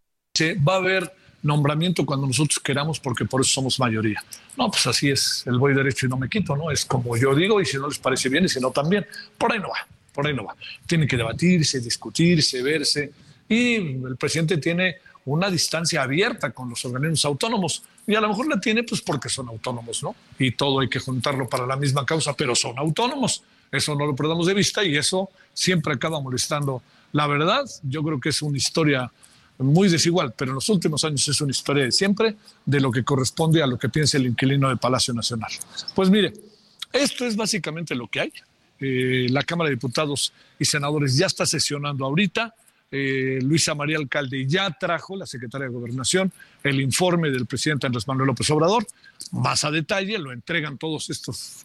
Va 0.66 0.74
a 0.74 0.78
haber 0.78 1.12
nombramiento 1.42 2.06
cuando 2.06 2.26
nosotros 2.26 2.58
queramos 2.60 3.00
porque 3.00 3.24
por 3.24 3.40
eso 3.40 3.50
somos 3.50 3.78
mayoría. 3.78 4.22
No, 4.56 4.70
pues 4.70 4.86
así 4.86 5.10
es, 5.10 5.44
el 5.46 5.58
voy 5.58 5.74
derecho 5.74 6.06
y 6.06 6.08
no 6.08 6.16
me 6.16 6.28
quito, 6.28 6.56
¿no? 6.56 6.70
Es 6.70 6.84
como 6.84 7.16
yo 7.16 7.34
digo 7.34 7.60
y 7.60 7.66
si 7.66 7.76
no 7.76 7.88
les 7.88 7.98
parece 7.98 8.28
bien 8.28 8.44
y 8.44 8.48
si 8.48 8.60
no 8.60 8.70
también, 8.70 9.06
por 9.36 9.52
ahí 9.52 9.58
no 9.58 9.68
va, 9.68 9.86
por 10.12 10.26
ahí 10.26 10.34
no 10.34 10.44
va. 10.44 10.56
Tienen 10.86 11.08
que 11.08 11.16
debatirse, 11.16 11.80
discutirse, 11.80 12.62
verse 12.62 13.12
y 13.48 13.74
el 13.74 14.16
presidente 14.18 14.58
tiene 14.58 14.96
una 15.24 15.50
distancia 15.50 16.02
abierta 16.02 16.50
con 16.50 16.68
los 16.68 16.84
organismos 16.84 17.24
autónomos. 17.24 17.82
Y 18.06 18.14
a 18.14 18.20
lo 18.20 18.28
mejor 18.28 18.48
la 18.48 18.60
tiene 18.60 18.82
pues 18.82 19.00
porque 19.00 19.28
son 19.28 19.48
autónomos, 19.48 20.02
¿no? 20.02 20.14
Y 20.38 20.52
todo 20.52 20.80
hay 20.80 20.88
que 20.88 20.98
juntarlo 20.98 21.48
para 21.48 21.66
la 21.66 21.76
misma 21.76 22.04
causa, 22.04 22.34
pero 22.34 22.54
son 22.54 22.78
autónomos. 22.78 23.42
Eso 23.70 23.94
no 23.94 24.06
lo 24.06 24.14
perdamos 24.14 24.46
de 24.46 24.54
vista 24.54 24.84
y 24.84 24.96
eso 24.96 25.30
siempre 25.54 25.94
acaba 25.94 26.20
molestando. 26.20 26.82
La 27.12 27.26
verdad, 27.26 27.64
yo 27.82 28.02
creo 28.02 28.20
que 28.20 28.30
es 28.30 28.42
una 28.42 28.56
historia 28.56 29.10
muy 29.62 29.88
desigual, 29.88 30.34
pero 30.36 30.50
en 30.50 30.56
los 30.56 30.68
últimos 30.68 31.04
años 31.04 31.26
es 31.26 31.40
una 31.40 31.50
historia 31.50 31.84
de 31.84 31.92
siempre 31.92 32.36
de 32.64 32.80
lo 32.80 32.90
que 32.90 33.04
corresponde 33.04 33.62
a 33.62 33.66
lo 33.66 33.78
que 33.78 33.88
piensa 33.88 34.18
el 34.18 34.26
inquilino 34.26 34.68
del 34.68 34.78
Palacio 34.78 35.14
Nacional. 35.14 35.50
Pues 35.94 36.10
mire, 36.10 36.32
esto 36.92 37.26
es 37.26 37.36
básicamente 37.36 37.94
lo 37.94 38.08
que 38.08 38.20
hay. 38.20 38.32
Eh, 38.80 39.26
la 39.30 39.42
Cámara 39.42 39.70
de 39.70 39.76
Diputados 39.76 40.32
y 40.58 40.64
Senadores 40.64 41.16
ya 41.16 41.26
está 41.26 41.46
sesionando 41.46 42.04
ahorita 42.04 42.54
eh, 42.94 43.38
Luisa 43.42 43.74
María 43.74 43.96
Alcalde 43.96 44.46
ya 44.46 44.70
trajo, 44.70 45.16
la 45.16 45.24
secretaria 45.24 45.66
de 45.66 45.72
Gobernación, 45.72 46.30
el 46.62 46.78
informe 46.78 47.30
del 47.30 47.46
presidente 47.46 47.86
Andrés 47.86 48.06
Manuel 48.06 48.26
López 48.26 48.50
Obrador, 48.50 48.86
más 49.30 49.64
a 49.64 49.70
detalle, 49.70 50.18
lo 50.18 50.30
entregan 50.30 50.76
todos 50.76 51.08
estos 51.08 51.64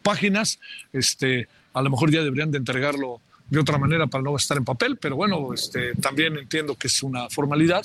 páginas, 0.00 0.60
este, 0.92 1.48
a 1.72 1.82
lo 1.82 1.90
mejor 1.90 2.12
ya 2.12 2.22
deberían 2.22 2.52
de 2.52 2.58
entregarlo 2.58 3.20
de 3.50 3.60
otra 3.60 3.78
manera 3.78 4.06
para 4.06 4.24
no 4.24 4.36
estar 4.36 4.56
en 4.56 4.64
papel, 4.64 4.96
pero 4.96 5.16
bueno, 5.16 5.52
este, 5.52 5.94
también 5.96 6.36
entiendo 6.36 6.74
que 6.74 6.88
es 6.88 7.02
una 7.02 7.28
formalidad. 7.28 7.84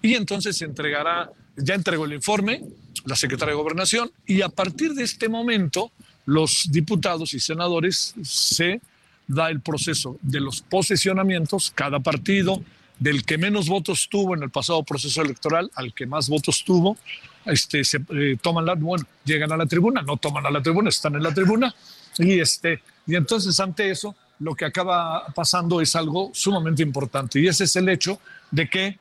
Y 0.00 0.14
entonces 0.14 0.56
se 0.56 0.64
entregará, 0.64 1.30
ya 1.56 1.74
entregó 1.74 2.04
el 2.04 2.12
informe 2.12 2.62
la 3.04 3.16
secretaria 3.16 3.54
de 3.54 3.60
Gobernación, 3.60 4.10
y 4.26 4.42
a 4.42 4.48
partir 4.48 4.94
de 4.94 5.04
este 5.04 5.28
momento 5.28 5.90
los 6.26 6.68
diputados 6.70 7.34
y 7.34 7.40
senadores 7.40 8.14
se 8.22 8.80
da 9.26 9.48
el 9.48 9.60
proceso 9.60 10.18
de 10.22 10.40
los 10.40 10.60
posesionamientos, 10.62 11.72
cada 11.74 12.00
partido, 12.00 12.62
del 12.98 13.24
que 13.24 13.38
menos 13.38 13.68
votos 13.68 14.08
tuvo 14.10 14.34
en 14.34 14.42
el 14.42 14.50
pasado 14.50 14.82
proceso 14.82 15.22
electoral 15.22 15.70
al 15.74 15.94
que 15.94 16.06
más 16.06 16.28
votos 16.28 16.62
tuvo, 16.64 16.98
este, 17.46 17.82
se 17.84 18.00
eh, 18.10 18.36
toman 18.40 18.66
la, 18.66 18.74
bueno, 18.74 19.06
llegan 19.24 19.50
a 19.52 19.56
la 19.56 19.64
tribuna, 19.64 20.02
no 20.02 20.18
toman 20.18 20.44
a 20.44 20.50
la 20.50 20.62
tribuna, 20.62 20.90
están 20.90 21.14
en 21.14 21.22
la 21.22 21.32
tribuna, 21.32 21.74
y, 22.18 22.38
este, 22.38 22.82
y 23.06 23.14
entonces 23.14 23.58
ante 23.58 23.90
eso 23.90 24.14
lo 24.40 24.54
que 24.54 24.64
acaba 24.64 25.26
pasando 25.34 25.80
es 25.80 25.94
algo 25.96 26.30
sumamente 26.34 26.82
importante, 26.82 27.40
y 27.40 27.46
ese 27.46 27.64
es 27.64 27.76
el 27.76 27.88
hecho 27.88 28.18
de 28.50 28.68
que 28.68 28.98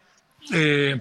eh, 0.54 1.00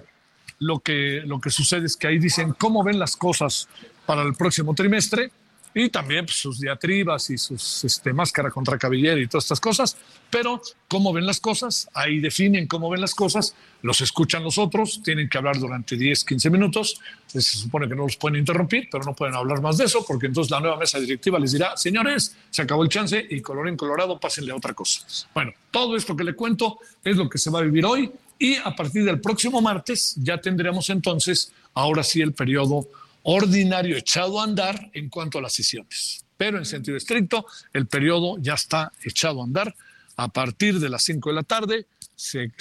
lo 0.59 0.79
que, 0.79 1.21
lo 1.25 1.39
que 1.39 1.49
sucede 1.49 1.85
es 1.85 1.95
que 1.95 2.07
ahí 2.07 2.19
dicen 2.19 2.53
cómo 2.57 2.83
ven 2.83 2.99
las 2.99 3.15
cosas 3.15 3.67
para 4.05 4.23
el 4.23 4.33
próximo 4.33 4.73
trimestre, 4.73 5.31
y 5.73 5.89
también 5.89 6.25
pues, 6.25 6.37
sus 6.37 6.59
diatribas 6.59 7.29
y 7.29 7.37
sus 7.37 7.83
este, 7.83 8.11
máscara 8.13 8.49
contra 8.49 8.77
cabellera 8.77 9.19
y 9.19 9.27
todas 9.27 9.45
estas 9.45 9.59
cosas, 9.59 9.97
pero 10.29 10.61
cómo 10.87 11.13
ven 11.13 11.25
las 11.25 11.39
cosas, 11.39 11.89
ahí 11.93 12.19
definen 12.19 12.67
cómo 12.67 12.89
ven 12.89 13.01
las 13.01 13.13
cosas, 13.13 13.55
los 13.81 14.01
escuchan 14.01 14.43
los 14.43 14.57
otros, 14.57 15.01
tienen 15.03 15.29
que 15.29 15.37
hablar 15.37 15.57
durante 15.59 15.95
10, 15.95 16.23
15 16.25 16.49
minutos, 16.49 16.99
se 17.27 17.41
supone 17.41 17.87
que 17.87 17.95
no 17.95 18.03
los 18.03 18.17
pueden 18.17 18.39
interrumpir, 18.39 18.89
pero 18.91 19.03
no 19.03 19.15
pueden 19.15 19.35
hablar 19.35 19.61
más 19.61 19.77
de 19.77 19.85
eso, 19.85 20.05
porque 20.05 20.27
entonces 20.27 20.51
la 20.51 20.59
nueva 20.59 20.77
mesa 20.77 20.99
directiva 20.99 21.39
les 21.39 21.51
dirá, 21.51 21.77
señores, 21.77 22.35
se 22.49 22.61
acabó 22.61 22.83
el 22.83 22.89
chance 22.89 23.25
y 23.29 23.41
colorín 23.41 23.77
colorado, 23.77 24.19
pásenle 24.19 24.51
a 24.51 24.55
otra 24.55 24.73
cosa. 24.73 25.01
Bueno, 25.33 25.53
todo 25.71 25.95
esto 25.95 26.15
que 26.15 26.23
le 26.23 26.33
cuento 26.33 26.79
es 27.03 27.15
lo 27.15 27.29
que 27.29 27.37
se 27.37 27.49
va 27.49 27.59
a 27.59 27.63
vivir 27.63 27.85
hoy 27.85 28.11
y 28.37 28.55
a 28.55 28.75
partir 28.75 29.03
del 29.03 29.19
próximo 29.19 29.61
martes 29.61 30.15
ya 30.17 30.39
tendremos 30.39 30.89
entonces, 30.89 31.51
ahora 31.73 32.03
sí, 32.03 32.21
el 32.21 32.33
periodo 32.33 32.87
ordinario 33.23 33.97
echado 33.97 34.39
a 34.39 34.43
andar 34.43 34.89
en 34.93 35.09
cuanto 35.09 35.39
a 35.39 35.41
las 35.41 35.53
sesiones. 35.53 36.25
Pero 36.37 36.57
en 36.57 36.65
sentido 36.65 36.97
estricto, 36.97 37.45
el 37.73 37.87
periodo 37.87 38.37
ya 38.39 38.53
está 38.53 38.91
echado 39.03 39.41
a 39.41 39.43
andar. 39.43 39.75
A 40.15 40.27
partir 40.29 40.79
de 40.79 40.89
las 40.89 41.03
5 41.03 41.29
de 41.29 41.35
la 41.35 41.43
tarde 41.43 41.85
se, 42.15 42.51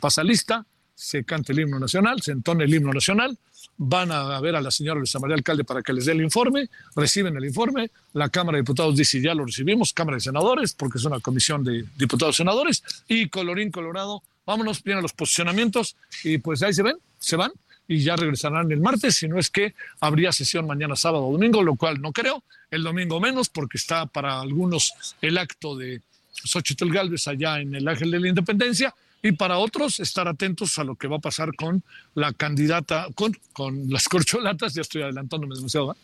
pasa 0.00 0.24
lista, 0.24 0.64
se 0.94 1.24
canta 1.24 1.52
el 1.52 1.60
himno 1.60 1.78
nacional, 1.78 2.22
se 2.22 2.32
entona 2.32 2.64
el 2.64 2.74
himno 2.74 2.92
nacional, 2.92 3.36
van 3.76 4.12
a 4.12 4.40
ver 4.40 4.56
a 4.56 4.60
la 4.60 4.70
señora 4.70 4.98
Luisa 4.98 5.18
María 5.18 5.36
Alcalde 5.36 5.64
para 5.64 5.82
que 5.82 5.92
les 5.92 6.06
dé 6.06 6.12
el 6.12 6.22
informe, 6.22 6.68
reciben 6.94 7.36
el 7.36 7.44
informe, 7.44 7.90
la 8.12 8.28
Cámara 8.28 8.56
de 8.56 8.62
Diputados 8.62 8.96
dice 8.96 9.20
ya 9.20 9.34
lo 9.34 9.44
recibimos, 9.44 9.92
Cámara 9.92 10.16
de 10.16 10.20
Senadores, 10.20 10.72
porque 10.74 10.98
es 10.98 11.04
una 11.04 11.20
comisión 11.20 11.64
de 11.64 11.84
diputados 11.96 12.36
senadores, 12.36 12.82
y 13.08 13.28
colorín 13.28 13.70
colorado, 13.70 14.22
vámonos, 14.46 14.82
vienen 14.82 15.02
los 15.02 15.12
posicionamientos, 15.12 15.96
y 16.22 16.38
pues 16.38 16.62
ahí 16.62 16.72
se 16.72 16.82
ven, 16.82 16.96
se 17.18 17.36
van, 17.36 17.52
y 17.86 18.00
ya 18.00 18.16
regresarán 18.16 18.70
el 18.72 18.80
martes, 18.80 19.16
si 19.16 19.28
no 19.28 19.38
es 19.38 19.50
que 19.50 19.74
habría 20.00 20.32
sesión 20.32 20.66
mañana 20.66 20.96
sábado 20.96 21.26
o 21.26 21.32
domingo, 21.32 21.62
lo 21.62 21.76
cual 21.76 22.00
no 22.00 22.12
creo, 22.12 22.42
el 22.70 22.82
domingo 22.82 23.20
menos, 23.20 23.48
porque 23.48 23.78
está 23.78 24.06
para 24.06 24.40
algunos 24.40 24.94
el 25.20 25.38
acto 25.38 25.76
de 25.76 26.00
Xochitl 26.32 26.90
Galvez 26.90 27.28
allá 27.28 27.60
en 27.60 27.74
el 27.74 27.86
Ángel 27.86 28.10
de 28.10 28.20
la 28.20 28.28
Independencia, 28.28 28.94
y 29.24 29.32
para 29.32 29.56
otros 29.56 30.00
estar 30.00 30.28
atentos 30.28 30.78
a 30.78 30.84
lo 30.84 30.96
que 30.96 31.08
va 31.08 31.16
a 31.16 31.18
pasar 31.18 31.56
con 31.56 31.82
la 32.14 32.34
candidata, 32.34 33.06
con, 33.14 33.34
con 33.54 33.88
las 33.88 34.06
corcholatas, 34.08 34.74
ya 34.74 34.82
estoy 34.82 35.00
adelantándome 35.00 35.56
demasiado, 35.56 35.92
¿eh? 35.92 35.96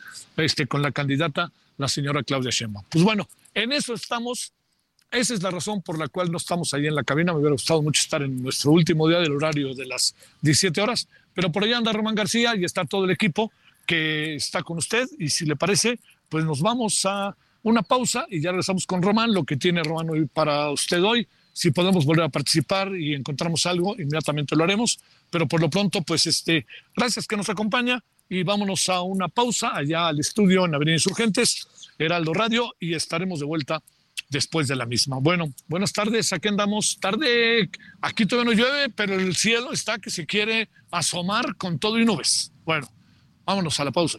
este, 0.45 0.67
con 0.67 0.81
la 0.81 0.91
candidata, 0.91 1.53
la 1.77 1.87
señora 1.87 2.23
Claudia 2.23 2.51
Sheinbaum. 2.51 2.85
Pues 2.89 3.05
bueno, 3.05 3.29
en 3.55 3.73
eso 3.73 3.93
estamos. 3.93 4.53
Esa 5.11 5.35
es 5.35 5.43
la 5.43 5.51
razón 5.51 5.83
por 5.83 5.99
la 5.99 6.09
cual 6.09 6.31
no 6.31 6.39
estamos 6.39 6.73
ahí 6.73 6.87
en 6.87 6.95
la 6.95 7.03
cabina. 7.03 7.33
Me 7.33 7.41
hubiera 7.41 7.53
gustado 7.53 7.83
mucho 7.83 8.01
estar 8.01 8.23
en 8.23 8.43
nuestro 8.43 8.71
último 8.71 9.09
día 9.09 9.19
del 9.19 9.33
horario 9.33 9.75
de 9.75 9.85
las 9.85 10.15
17 10.41 10.81
horas, 10.81 11.09
pero 11.35 11.53
por 11.53 11.65
allá 11.65 11.79
anda 11.79 11.93
Román 11.93 12.15
García 12.15 12.55
y 12.57 12.65
está 12.65 12.85
todo 12.85 13.05
el 13.05 13.11
equipo 13.11 13.53
que 13.87 14.35
está 14.37 14.63
con 14.63 14.79
usted. 14.79 15.07
Y 15.19 15.31
si 15.31 15.47
le 15.47 15.57
parece, 15.57 15.99
pues 16.29 16.45
nos 16.45 16.61
vamos 16.61 17.05
a 17.05 17.37
una 17.63 17.83
pausa 17.83 18.27
y 18.31 18.41
ya 18.41 18.51
regresamos 18.51 18.87
con 18.87 19.03
Román, 19.03 19.33
lo 19.35 19.45
que 19.45 19.57
tiene 19.57 19.83
Román 19.83 20.11
hoy 20.11 20.27
para 20.27 20.71
usted 20.71 21.03
hoy. 21.03 21.27
Si 21.53 21.73
podemos 21.73 22.05
volver 22.07 22.25
a 22.25 22.29
participar 22.29 22.95
y 22.95 23.15
encontramos 23.15 23.67
algo, 23.67 23.95
inmediatamente 23.95 24.57
lo 24.57 24.65
haremos. 24.65 24.99
Pero 25.31 25.47
por 25.47 25.61
lo 25.61 25.69
pronto, 25.69 26.03
pues 26.03 26.27
este, 26.27 26.67
gracias 26.97 27.27
que 27.27 27.37
nos 27.37 27.49
acompaña 27.49 28.03
y 28.29 28.45
vámonos 28.45 28.89
a 28.89 29.03
una 29.03 29.29
pausa 29.29 29.77
allá 29.77 30.07
al 30.07 30.21
estudio 30.21 30.65
en 30.65 30.75
Avenida 30.75 30.95
Insurgentes, 30.95 31.67
Heraldo 31.99 32.33
Radio, 32.33 32.75
y 32.79 32.95
estaremos 32.95 33.41
de 33.41 33.47
vuelta 33.47 33.83
después 34.29 34.69
de 34.69 34.77
la 34.77 34.87
misma. 34.87 35.19
Bueno, 35.19 35.53
buenas 35.69 35.93
tardes, 35.93 36.33
aquí 36.33 36.49
andamos. 36.49 36.99
Tarde, 37.01 37.71
aquí 38.01 38.27
todavía 38.27 38.55
no 38.55 38.61
llueve, 38.61 38.91
pero 38.91 39.15
el 39.15 39.35
cielo 39.37 39.73
está 39.73 39.99
que 39.99 40.11
se 40.11 40.27
quiere 40.27 40.69
asomar 40.91 41.57
con 41.57 41.79
todo 41.79 41.99
y 41.99 42.05
nubes. 42.05 42.53
Bueno, 42.65 42.89
vámonos 43.45 43.79
a 43.81 43.85
la 43.85 43.91
pausa. 43.91 44.19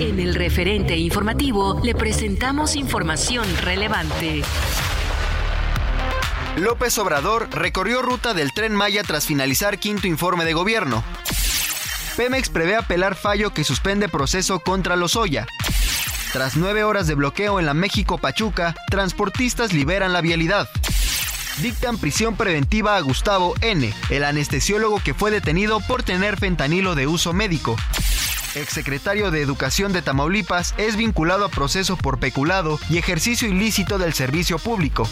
En 0.00 0.20
el 0.20 0.36
referente 0.36 0.96
informativo 0.96 1.80
le 1.82 1.92
presentamos 1.92 2.76
información 2.76 3.44
relevante. 3.62 4.42
López 6.56 6.96
Obrador 6.98 7.48
recorrió 7.50 8.00
ruta 8.00 8.32
del 8.32 8.52
tren 8.52 8.76
Maya 8.76 9.02
tras 9.02 9.26
finalizar 9.26 9.78
quinto 9.80 10.06
informe 10.06 10.44
de 10.44 10.52
gobierno. 10.52 11.02
Pemex 12.16 12.48
prevé 12.48 12.76
apelar 12.76 13.16
fallo 13.16 13.52
que 13.52 13.64
suspende 13.64 14.08
proceso 14.08 14.60
contra 14.60 14.94
Lozoya. 14.94 15.48
Tras 16.32 16.56
nueve 16.56 16.84
horas 16.84 17.08
de 17.08 17.16
bloqueo 17.16 17.58
en 17.58 17.66
la 17.66 17.74
México-Pachuca, 17.74 18.76
transportistas 18.90 19.72
liberan 19.72 20.12
la 20.12 20.20
vialidad. 20.20 20.68
Dictan 21.60 21.98
prisión 21.98 22.36
preventiva 22.36 22.96
a 22.96 23.00
Gustavo 23.00 23.56
N., 23.62 23.92
el 24.10 24.22
anestesiólogo 24.22 25.00
que 25.02 25.14
fue 25.14 25.32
detenido 25.32 25.80
por 25.80 26.04
tener 26.04 26.36
fentanilo 26.36 26.94
de 26.94 27.08
uso 27.08 27.32
médico. 27.32 27.74
Exsecretario 28.54 29.30
de 29.30 29.42
Educación 29.42 29.92
de 29.92 30.02
Tamaulipas 30.02 30.74
es 30.78 30.96
vinculado 30.96 31.44
a 31.44 31.48
proceso 31.48 31.96
por 31.96 32.18
peculado 32.18 32.78
y 32.88 32.98
ejercicio 32.98 33.48
ilícito 33.48 33.98
del 33.98 34.14
servicio 34.14 34.58
público. 34.58 35.08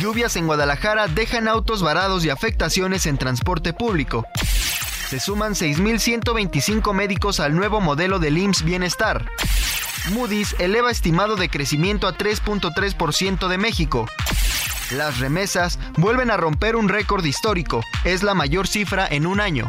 Lluvias 0.00 0.36
en 0.36 0.46
Guadalajara 0.46 1.08
dejan 1.08 1.48
autos 1.48 1.82
varados 1.82 2.24
y 2.24 2.30
afectaciones 2.30 3.06
en 3.06 3.18
transporte 3.18 3.72
público. 3.72 4.26
Se 5.08 5.18
suman 5.18 5.54
6.125 5.54 6.94
médicos 6.94 7.40
al 7.40 7.56
nuevo 7.56 7.80
modelo 7.80 8.18
del 8.18 8.38
IMSS 8.38 8.64
Bienestar. 8.64 9.26
Moody's 10.12 10.54
eleva 10.58 10.90
estimado 10.90 11.36
de 11.36 11.48
crecimiento 11.48 12.06
a 12.06 12.16
3.3% 12.16 13.48
de 13.48 13.58
México. 13.58 14.06
Las 14.92 15.18
remesas 15.18 15.78
vuelven 15.96 16.30
a 16.30 16.36
romper 16.36 16.76
un 16.76 16.88
récord 16.88 17.24
histórico. 17.24 17.82
Es 18.04 18.22
la 18.22 18.34
mayor 18.34 18.66
cifra 18.66 19.06
en 19.08 19.26
un 19.26 19.40
año. 19.40 19.68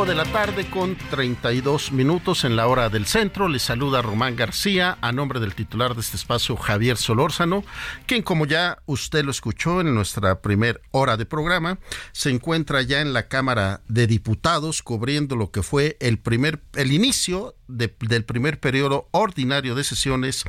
5 0.00 0.06
de 0.06 0.14
la 0.14 0.24
tarde 0.24 0.64
con 0.70 0.96
32 0.96 1.92
minutos 1.92 2.44
en 2.44 2.56
la 2.56 2.68
hora 2.68 2.88
del 2.88 3.04
centro. 3.04 3.48
Les 3.48 3.60
saluda 3.60 4.00
Román 4.00 4.34
García 4.34 4.96
a 5.02 5.12
nombre 5.12 5.40
del 5.40 5.54
titular 5.54 5.94
de 5.94 6.00
este 6.00 6.16
espacio, 6.16 6.56
Javier 6.56 6.96
Solórzano, 6.96 7.64
quien 8.06 8.22
como 8.22 8.46
ya 8.46 8.78
usted 8.86 9.24
lo 9.24 9.30
escuchó 9.30 9.82
en 9.82 9.94
nuestra 9.94 10.40
primer 10.40 10.80
hora 10.90 11.18
de 11.18 11.26
programa, 11.26 11.78
se 12.12 12.30
encuentra 12.30 12.80
ya 12.80 13.02
en 13.02 13.12
la 13.12 13.28
Cámara 13.28 13.82
de 13.88 14.06
Diputados 14.06 14.82
cubriendo 14.82 15.36
lo 15.36 15.50
que 15.50 15.62
fue 15.62 15.98
el 16.00 16.18
primer, 16.18 16.62
el 16.76 16.92
inicio 16.92 17.54
del 17.68 18.24
primer 18.24 18.58
periodo 18.58 19.08
ordinario 19.10 19.74
de 19.74 19.84
sesiones 19.84 20.44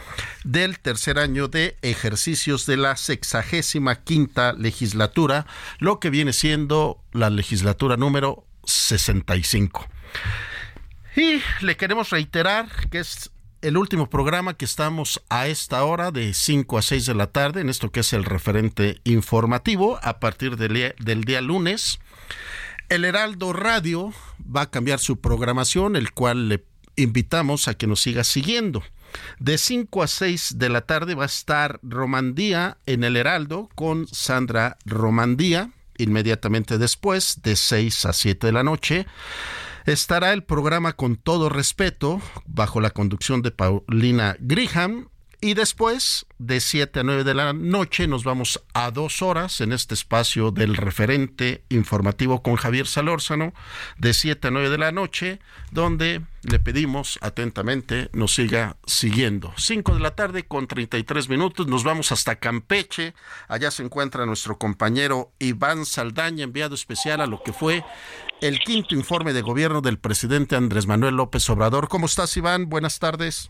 del 0.46 0.80
tercer 0.80 1.20
año 1.20 1.50
de 1.50 1.76
ejercicios 1.82 2.66
de 2.66 2.78
la 2.78 2.96
sexagésima 2.96 3.96
quinta 4.04 4.54
legislatura, 4.54 5.46
lo 5.80 6.00
que 6.00 6.10
viene 6.10 6.32
siendo 6.32 7.04
la 7.12 7.30
legislatura 7.30 7.98
número 7.98 8.46
65. 8.65 9.88
Y 11.15 11.41
le 11.62 11.78
queremos 11.78 12.10
reiterar 12.10 12.67
que 12.89 13.00
es 13.00 13.32
el 13.62 13.78
último 13.78 14.10
programa 14.10 14.56
que 14.56 14.65
estamos 14.65 15.21
a 15.30 15.47
esta 15.47 15.84
hora 15.84 16.12
de 16.12 16.34
5 16.34 16.78
a 16.78 16.82
6 16.82 17.06
de 17.06 17.15
la 17.15 17.28
tarde 17.28 17.62
en 17.62 17.69
esto 17.69 17.91
que 17.91 18.00
es 18.00 18.13
el 18.13 18.24
referente 18.24 19.00
informativo 19.04 20.00
a 20.02 20.19
partir 20.19 20.58
del, 20.58 20.95
del 20.97 21.24
día 21.24 21.41
lunes. 21.41 22.00
El 22.89 23.06
Heraldo 23.06 23.54
Radio 23.54 24.13
va 24.43 24.62
a 24.62 24.71
cambiar 24.71 25.00
su 25.00 25.21
programación, 25.21 25.95
el 25.95 26.12
cual 26.12 26.50
le 26.50 26.65
invitamos 26.95 27.67
a 27.67 27.76
que 27.76 27.88
nos 27.88 28.02
siga 28.02 28.24
siguiendo. 28.24 28.84
De 29.39 29.58
5 29.58 30.04
a 30.04 30.08
6 30.08 30.58
de 30.58 30.69
la 30.69 30.82
tarde 30.82 31.15
va 31.15 31.24
a 31.24 31.28
estar 31.28 31.80
Romandía 31.84 32.78
en 32.86 33.04
el 33.04 33.17
Heraldo 33.17 33.69
con 33.76 34.08
Sandra 34.08 34.78
Romandía 34.86 35.71
inmediatamente 36.02 36.78
después, 36.78 37.42
de 37.44 37.56
6 37.56 38.06
a 38.06 38.14
7 38.14 38.48
de 38.48 38.54
la 38.54 38.64
noche, 38.64 39.06
estará 39.86 40.34
el 40.34 40.44
programa 40.44 40.94
Con 40.94 41.16
todo 41.16 41.50
respeto, 41.50 42.22
bajo 42.46 42.82
la 42.82 42.90
conducción 42.90 43.42
de 43.42 43.52
Paulina 43.52 44.36
Griham, 44.40 45.10
y 45.44 45.56
después, 45.56 46.28
de 46.38 46.60
7 46.60 47.00
a 47.00 47.04
9 47.04 47.24
de 47.24 47.34
la 47.34 47.52
noche, 47.52 48.08
nos 48.08 48.24
vamos 48.24 48.64
a 48.76 48.92
dos 48.92 49.24
horas 49.24 49.60
en 49.60 49.74
este 49.74 49.96
espacio 49.96 50.52
del 50.52 50.78
referente 50.78 51.64
informativo 51.70 52.44
con 52.44 52.58
Javier 52.58 52.86
Salórzano, 52.86 53.52
de 53.98 54.14
7 54.14 54.50
a 54.50 54.52
9 54.52 54.70
de 54.70 54.78
la 54.78 54.92
noche, 54.92 55.40
donde 55.72 56.22
le 56.44 56.60
pedimos 56.60 57.18
atentamente 57.22 58.12
nos 58.14 58.36
siga 58.36 58.78
siguiendo. 58.86 59.52
5 59.58 59.96
de 59.96 60.00
la 60.00 60.16
tarde 60.16 60.46
con 60.46 60.68
33 60.68 61.28
minutos, 61.28 61.66
nos 61.66 61.84
vamos 61.84 62.12
hasta 62.12 62.36
Campeche. 62.36 63.16
Allá 63.48 63.72
se 63.72 63.82
encuentra 63.82 64.28
nuestro 64.28 64.60
compañero 64.60 65.32
Iván 65.40 65.88
Saldaña, 65.88 66.44
enviado 66.44 66.76
especial 66.76 67.20
a 67.20 67.26
lo 67.26 67.42
que 67.42 67.52
fue 67.52 67.84
el 68.42 68.60
quinto 68.60 68.94
informe 68.94 69.34
de 69.34 69.42
gobierno 69.42 69.82
del 69.82 69.98
presidente 69.98 70.56
Andrés 70.56 70.86
Manuel 70.86 71.16
López 71.16 71.50
Obrador. 71.50 71.88
¿Cómo 71.88 72.06
estás, 72.06 72.38
Iván? 72.38 72.70
Buenas 72.70 73.00
tardes. 73.00 73.50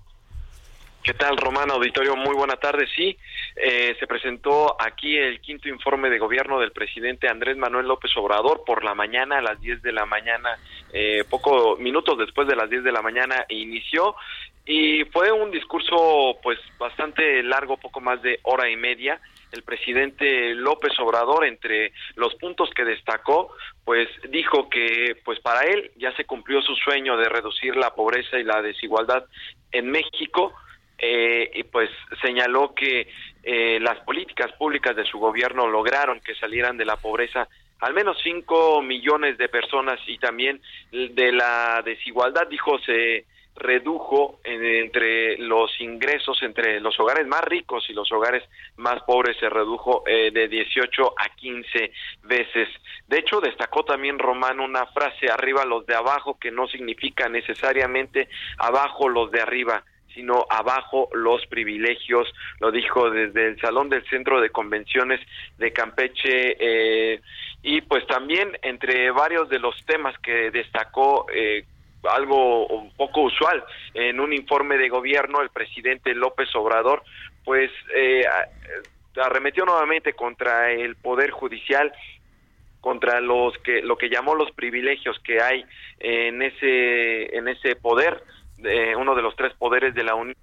¿Qué 1.03 1.15
tal, 1.15 1.35
Romano 1.37 1.73
Auditorio? 1.73 2.15
Muy 2.15 2.35
buena 2.35 2.57
tarde. 2.57 2.85
Sí, 2.95 3.17
eh, 3.55 3.95
se 3.99 4.05
presentó 4.05 4.75
aquí 4.79 5.17
el 5.17 5.41
quinto 5.41 5.67
informe 5.67 6.11
de 6.11 6.19
gobierno 6.19 6.59
del 6.59 6.71
presidente 6.71 7.27
Andrés 7.27 7.57
Manuel 7.57 7.87
López 7.87 8.11
Obrador 8.17 8.63
por 8.63 8.83
la 8.83 8.93
mañana, 8.93 9.39
a 9.39 9.41
las 9.41 9.59
10 9.59 9.81
de 9.81 9.93
la 9.93 10.05
mañana, 10.05 10.59
eh, 10.93 11.23
poco 11.27 11.75
minutos 11.77 12.19
después 12.19 12.47
de 12.47 12.55
las 12.55 12.69
10 12.69 12.83
de 12.83 12.91
la 12.91 13.01
mañana 13.01 13.45
inició 13.49 14.15
y 14.63 15.03
fue 15.05 15.31
un 15.31 15.49
discurso 15.49 16.37
pues 16.43 16.59
bastante 16.77 17.41
largo, 17.41 17.77
poco 17.77 17.99
más 17.99 18.21
de 18.21 18.39
hora 18.43 18.69
y 18.69 18.75
media. 18.75 19.19
El 19.51 19.63
presidente 19.63 20.53
López 20.53 20.93
Obrador, 20.99 21.45
entre 21.45 21.93
los 22.15 22.35
puntos 22.35 22.69
que 22.75 22.85
destacó, 22.85 23.55
pues 23.83 24.07
dijo 24.29 24.69
que 24.69 25.17
pues 25.25 25.39
para 25.39 25.63
él 25.63 25.91
ya 25.97 26.15
se 26.15 26.25
cumplió 26.25 26.61
su 26.61 26.75
sueño 26.75 27.17
de 27.17 27.27
reducir 27.27 27.75
la 27.75 27.95
pobreza 27.95 28.37
y 28.37 28.43
la 28.43 28.61
desigualdad 28.61 29.25
en 29.71 29.89
México 29.89 30.53
eh, 31.01 31.49
y 31.55 31.63
pues 31.63 31.89
señaló 32.21 32.75
que 32.75 33.07
eh, 33.43 33.79
las 33.81 33.99
políticas 34.01 34.51
públicas 34.53 34.95
de 34.95 35.05
su 35.05 35.17
gobierno 35.17 35.67
lograron 35.67 36.19
que 36.19 36.35
salieran 36.35 36.77
de 36.77 36.85
la 36.85 36.95
pobreza 36.95 37.47
al 37.79 37.95
menos 37.95 38.17
5 38.21 38.83
millones 38.83 39.37
de 39.39 39.49
personas 39.49 39.99
y 40.05 40.19
también 40.19 40.61
de 40.91 41.31
la 41.31 41.81
desigualdad, 41.83 42.47
dijo, 42.47 42.77
se 42.79 43.25
redujo 43.55 44.39
entre 44.43 45.37
los 45.37 45.69
ingresos 45.81 46.41
entre 46.41 46.79
los 46.79 46.99
hogares 46.99 47.27
más 47.27 47.41
ricos 47.41 47.85
y 47.89 47.93
los 47.93 48.11
hogares 48.11 48.43
más 48.77 49.03
pobres 49.03 49.37
se 49.39 49.49
redujo 49.49 50.03
eh, 50.07 50.31
de 50.31 50.47
18 50.47 51.13
a 51.17 51.29
15 51.35 51.91
veces. 52.23 52.69
De 53.07 53.19
hecho, 53.19 53.41
destacó 53.41 53.83
también 53.83 54.19
Román 54.19 54.59
una 54.59 54.85
frase 54.87 55.29
arriba 55.29 55.65
los 55.65 55.85
de 55.85 55.95
abajo 55.95 56.39
que 56.39 56.51
no 56.51 56.67
significa 56.67 57.29
necesariamente 57.29 58.29
abajo 58.57 59.09
los 59.09 59.31
de 59.31 59.41
arriba, 59.41 59.83
sino 60.13 60.45
abajo 60.49 61.09
los 61.13 61.45
privilegios, 61.47 62.27
lo 62.59 62.71
dijo 62.71 63.09
desde 63.09 63.47
el 63.47 63.59
Salón 63.59 63.89
del 63.89 64.05
Centro 64.07 64.41
de 64.41 64.49
Convenciones 64.49 65.19
de 65.57 65.71
Campeche 65.71 66.55
eh, 66.59 67.21
y 67.63 67.81
pues 67.81 68.05
también 68.07 68.57
entre 68.61 69.11
varios 69.11 69.49
de 69.49 69.59
los 69.59 69.75
temas 69.85 70.17
que 70.19 70.51
destacó 70.51 71.25
eh, 71.33 71.65
algo 72.03 72.67
un 72.67 72.91
poco 72.91 73.21
usual 73.21 73.63
en 73.93 74.19
un 74.19 74.33
informe 74.33 74.77
de 74.77 74.89
gobierno 74.89 75.41
el 75.41 75.49
presidente 75.49 76.15
López 76.15 76.49
Obrador 76.55 77.03
pues 77.43 77.69
eh, 77.95 78.23
arremetió 79.17 79.65
nuevamente 79.65 80.13
contra 80.13 80.71
el 80.71 80.95
poder 80.95 81.31
judicial 81.31 81.91
contra 82.79 83.21
los 83.21 83.55
que 83.59 83.81
lo 83.83 83.97
que 83.97 84.09
llamó 84.09 84.33
los 84.33 84.51
privilegios 84.51 85.19
que 85.19 85.41
hay 85.41 85.63
en 85.99 86.41
ese 86.41 87.35
en 87.37 87.47
ese 87.47 87.75
poder 87.75 88.23
uno 88.97 89.15
de 89.15 89.21
los 89.21 89.35
tres 89.35 89.53
poderes 89.57 89.93
de 89.93 90.03
la 90.03 90.15
Unión. 90.15 90.35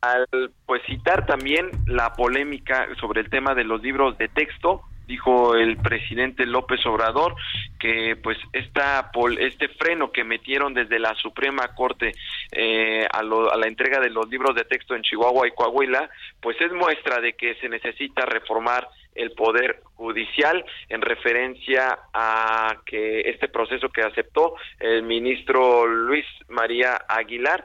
Al 0.00 0.26
pues 0.66 0.82
citar 0.86 1.24
también 1.24 1.70
la 1.86 2.12
polémica 2.12 2.88
sobre 3.00 3.22
el 3.22 3.30
tema 3.30 3.54
de 3.54 3.64
los 3.64 3.82
libros 3.82 4.18
de 4.18 4.28
texto 4.28 4.82
dijo 5.06 5.54
el 5.54 5.76
presidente 5.76 6.46
López 6.46 6.84
Obrador 6.86 7.34
que 7.78 8.16
pues 8.16 8.38
esta 8.52 9.10
este 9.38 9.68
freno 9.68 10.12
que 10.12 10.24
metieron 10.24 10.74
desde 10.74 10.98
la 10.98 11.14
Suprema 11.16 11.74
Corte 11.74 12.12
eh, 12.52 13.06
a, 13.12 13.18
a, 13.18 13.56
la 13.56 13.66
entrega 13.66 14.00
de 14.00 14.10
los 14.10 14.28
libros 14.28 14.54
de 14.54 14.64
texto 14.64 14.94
en 14.94 15.02
Chihuahua 15.02 15.46
y 15.46 15.52
Coahuila 15.52 16.08
pues 16.40 16.58
es 16.60 16.72
muestra 16.72 17.20
de 17.20 17.34
que 17.34 17.54
se 17.56 17.68
necesita 17.68 18.24
reformar 18.24 18.88
el 19.14 19.32
poder 19.32 19.80
judicial 19.94 20.64
en 20.88 21.00
referencia 21.02 21.98
a 22.12 22.80
que 22.84 23.20
este 23.20 23.48
proceso 23.48 23.88
que 23.88 24.02
aceptó 24.02 24.54
el 24.80 25.02
ministro 25.02 25.86
Luis 25.86 26.26
María 26.48 27.00
Aguilar 27.08 27.64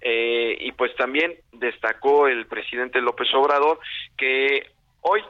eh, 0.00 0.56
y 0.60 0.72
pues 0.72 0.94
también 0.96 1.34
destacó 1.52 2.28
el 2.28 2.46
presidente 2.46 3.00
López 3.00 3.28
Obrador 3.34 3.78
que 4.16 4.70
hoy 5.00 5.22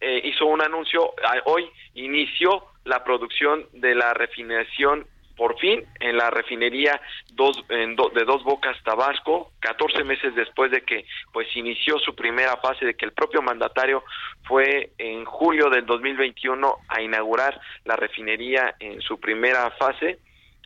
eh, 0.00 0.20
hizo 0.24 0.46
un 0.46 0.62
anuncio, 0.62 1.12
hoy 1.44 1.68
inició 1.94 2.64
la 2.84 3.04
producción 3.04 3.66
de 3.72 3.94
la 3.94 4.14
refinación 4.14 5.06
por 5.42 5.58
fin 5.58 5.84
en 5.98 6.16
la 6.16 6.30
refinería 6.30 7.00
dos, 7.32 7.64
de 7.66 8.24
Dos 8.24 8.44
Bocas 8.44 8.76
Tabasco, 8.84 9.50
14 9.58 10.04
meses 10.04 10.36
después 10.36 10.70
de 10.70 10.82
que 10.82 11.04
pues 11.32 11.48
inició 11.56 11.98
su 11.98 12.14
primera 12.14 12.58
fase, 12.58 12.86
de 12.86 12.94
que 12.94 13.06
el 13.06 13.10
propio 13.10 13.42
mandatario 13.42 14.04
fue 14.44 14.92
en 14.98 15.24
julio 15.24 15.68
del 15.68 15.84
2021 15.84 16.76
a 16.86 17.02
inaugurar 17.02 17.60
la 17.84 17.96
refinería 17.96 18.76
en 18.78 19.00
su 19.00 19.18
primera 19.18 19.68
fase. 19.72 20.20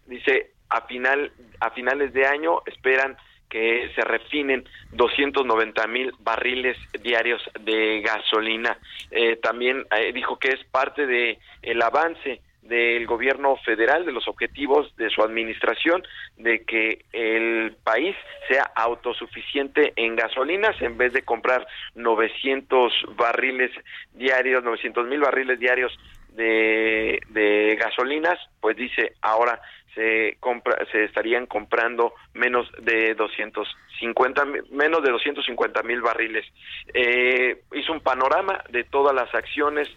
Dice, 0.05 0.51
a, 0.69 0.83
final, 0.83 1.33
a 1.61 1.71
finales 1.71 2.13
de 2.13 2.27
año 2.27 2.61
esperan 2.67 3.17
que 3.49 3.91
se 3.95 4.03
refinen 4.03 4.69
290 4.93 5.87
mil 5.87 6.13
barriles 6.19 6.77
diarios 7.03 7.41
de 7.61 8.03
gasolina. 8.03 8.77
Eh, 9.11 9.37
también 9.37 9.87
eh, 9.97 10.13
dijo 10.13 10.39
que 10.39 10.49
es 10.49 10.63
parte 10.67 11.07
de 11.07 11.39
el 11.63 11.81
avance 11.81 12.43
del 12.69 13.07
gobierno 13.07 13.57
federal, 13.65 14.05
de 14.05 14.13
los 14.13 14.29
objetivos 14.29 14.95
de 14.97 15.11
su 15.11 15.23
administración, 15.23 16.03
de 16.37 16.65
que 16.65 17.05
el 17.13 17.75
país 17.83 18.17
sea 18.49 18.71
autosuficiente 18.75 19.93
en 19.97 20.17
gasolinas 20.17 20.81
en 20.83 20.97
vez 20.97 21.13
de 21.13 21.23
comprar 21.23 21.67
900 21.95 22.93
barriles 23.17 23.71
diarios, 24.13 24.63
900 24.65 25.07
mil 25.07 25.21
barriles 25.21 25.59
diarios 25.59 25.97
de, 26.31 27.21
de 27.31 27.77
gasolinas, 27.81 28.39
pues 28.61 28.77
dice 28.77 29.15
ahora 29.23 29.61
se 29.97 30.37
compra, 30.41 30.77
se 30.93 31.05
estarían 31.05 31.47
comprando 31.47 32.13
menos 32.35 32.71
de 32.83 33.15
250 33.15 34.45
menos 34.71 35.03
de 35.03 35.11
250 35.11 35.83
mil 35.83 36.03
barriles. 36.03 36.45
Eh, 36.93 37.63
hizo 37.75 37.93
un 37.93 38.01
panorama 38.01 38.63
de 38.69 38.85
todas 38.85 39.15
las 39.15 39.35
acciones 39.35 39.89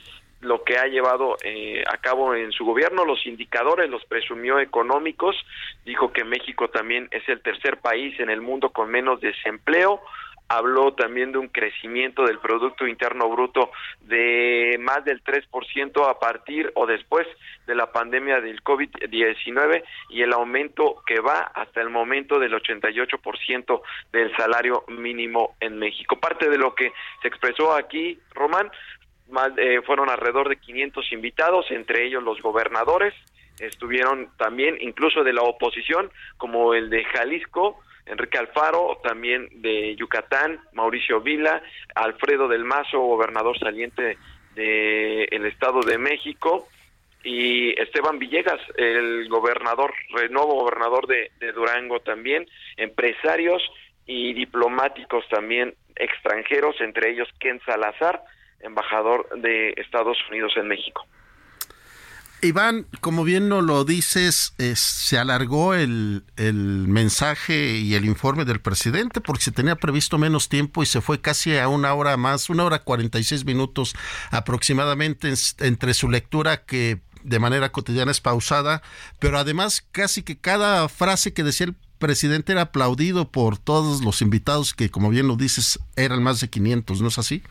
lo 0.41 0.63
que 0.63 0.77
ha 0.77 0.87
llevado 0.87 1.37
eh, 1.43 1.83
a 1.91 1.97
cabo 1.97 2.33
en 2.33 2.51
su 2.51 2.65
gobierno, 2.65 3.05
los 3.05 3.25
indicadores 3.25 3.89
los 3.89 4.05
presumió 4.05 4.59
económicos, 4.59 5.35
dijo 5.85 6.13
que 6.13 6.23
México 6.23 6.69
también 6.69 7.07
es 7.11 7.27
el 7.27 7.41
tercer 7.41 7.77
país 7.77 8.19
en 8.19 8.29
el 8.29 8.41
mundo 8.41 8.69
con 8.69 8.89
menos 8.89 9.19
desempleo, 9.19 10.01
habló 10.49 10.93
también 10.93 11.31
de 11.31 11.37
un 11.37 11.47
crecimiento 11.47 12.25
del 12.25 12.39
Producto 12.39 12.87
Interno 12.87 13.29
Bruto 13.29 13.69
de 14.01 14.77
más 14.79 15.05
del 15.05 15.23
3% 15.23 16.09
a 16.09 16.19
partir 16.19 16.71
o 16.75 16.87
después 16.87 17.27
de 17.67 17.75
la 17.75 17.91
pandemia 17.91 18.41
del 18.41 18.63
COVID-19 18.63 19.83
y 20.09 20.23
el 20.23 20.33
aumento 20.33 21.03
que 21.05 21.19
va 21.19 21.51
hasta 21.53 21.81
el 21.81 21.91
momento 21.91 22.39
del 22.39 22.53
88% 22.53 23.81
del 24.11 24.35
salario 24.35 24.83
mínimo 24.87 25.55
en 25.59 25.77
México. 25.77 26.19
Parte 26.19 26.49
de 26.49 26.57
lo 26.57 26.73
que 26.73 26.91
se 27.21 27.27
expresó 27.27 27.75
aquí, 27.75 28.19
Román, 28.33 28.71
eh, 29.57 29.81
fueron 29.85 30.09
alrededor 30.09 30.49
de 30.49 30.57
500 30.57 31.11
invitados, 31.11 31.65
entre 31.71 32.05
ellos 32.05 32.23
los 32.23 32.41
gobernadores, 32.41 33.13
estuvieron 33.59 34.29
también 34.37 34.77
incluso 34.79 35.23
de 35.23 35.33
la 35.33 35.41
oposición, 35.41 36.11
como 36.37 36.73
el 36.73 36.89
de 36.89 37.03
Jalisco, 37.05 37.79
Enrique 38.05 38.37
Alfaro, 38.37 38.99
también 39.03 39.47
de 39.61 39.95
Yucatán, 39.95 40.59
Mauricio 40.73 41.21
Vila, 41.21 41.61
Alfredo 41.95 42.47
del 42.47 42.63
Mazo, 42.63 42.99
gobernador 42.99 43.57
saliente 43.59 44.17
del 44.55 45.45
Estado 45.45 45.81
de 45.81 45.97
México, 45.97 46.67
y 47.23 47.79
Esteban 47.79 48.17
Villegas, 48.17 48.61
el 48.77 49.27
gobernador, 49.29 49.93
el 50.21 50.31
nuevo 50.31 50.55
gobernador 50.55 51.05
de, 51.05 51.31
de 51.39 51.51
Durango 51.51 51.99
también, 51.99 52.47
empresarios 52.77 53.61
y 54.05 54.33
diplomáticos 54.33 55.27
también 55.29 55.75
extranjeros, 55.95 56.79
entre 56.79 57.11
ellos 57.11 57.27
Ken 57.39 57.59
Salazar, 57.65 58.23
embajador 58.61 59.27
de 59.41 59.73
Estados 59.77 60.17
Unidos 60.29 60.53
en 60.57 60.67
México. 60.67 61.05
Iván, 62.41 62.87
como 63.01 63.25
bien 63.25 63.49
nos 63.49 63.65
lo 63.65 63.83
dices, 63.83 64.53
se 64.75 65.17
alargó 65.17 65.73
el, 65.73 66.23
mensaje 66.37 67.77
y 67.77 67.95
el 67.95 68.05
informe 68.05 68.45
del 68.45 68.61
presidente 68.61 69.19
porque 69.19 69.43
se 69.43 69.51
tenía 69.51 69.75
previsto 69.75 70.17
menos 70.17 70.47
tiempo 70.47 70.81
y 70.81 70.85
se 70.85 71.01
fue 71.01 71.19
casi 71.19 71.57
a 71.57 71.67
una 71.67 71.93
hora 71.93 72.15
más, 72.15 72.49
una 72.49 72.63
hora 72.63 72.79
cuarenta 72.79 73.19
y 73.19 73.23
seis 73.23 73.43
minutos 73.43 73.93
aproximadamente 74.31 75.33
entre 75.59 75.93
su 75.93 76.09
lectura 76.09 76.63
que 76.63 77.01
de 77.23 77.39
manera 77.39 77.73
cotidiana 77.73 78.11
es 78.11 78.21
pausada, 78.21 78.81
pero 79.19 79.37
además 79.37 79.85
casi 79.91 80.23
que 80.23 80.37
cada 80.37 80.87
frase 80.87 81.33
que 81.33 81.43
decía 81.43 81.67
el 81.67 81.75
presidente 81.97 82.53
era 82.53 82.61
aplaudido 82.61 83.29
por 83.29 83.57
todos 83.57 84.01
los 84.01 84.21
invitados 84.21 84.73
que, 84.73 84.89
como 84.89 85.09
bien 85.09 85.27
lo 85.27 85.35
dices, 85.35 85.79
eran 85.97 86.23
más 86.23 86.39
de 86.39 86.49
500, 86.49 87.01
¿no 87.01 87.09
es 87.09 87.19
así? 87.19 87.43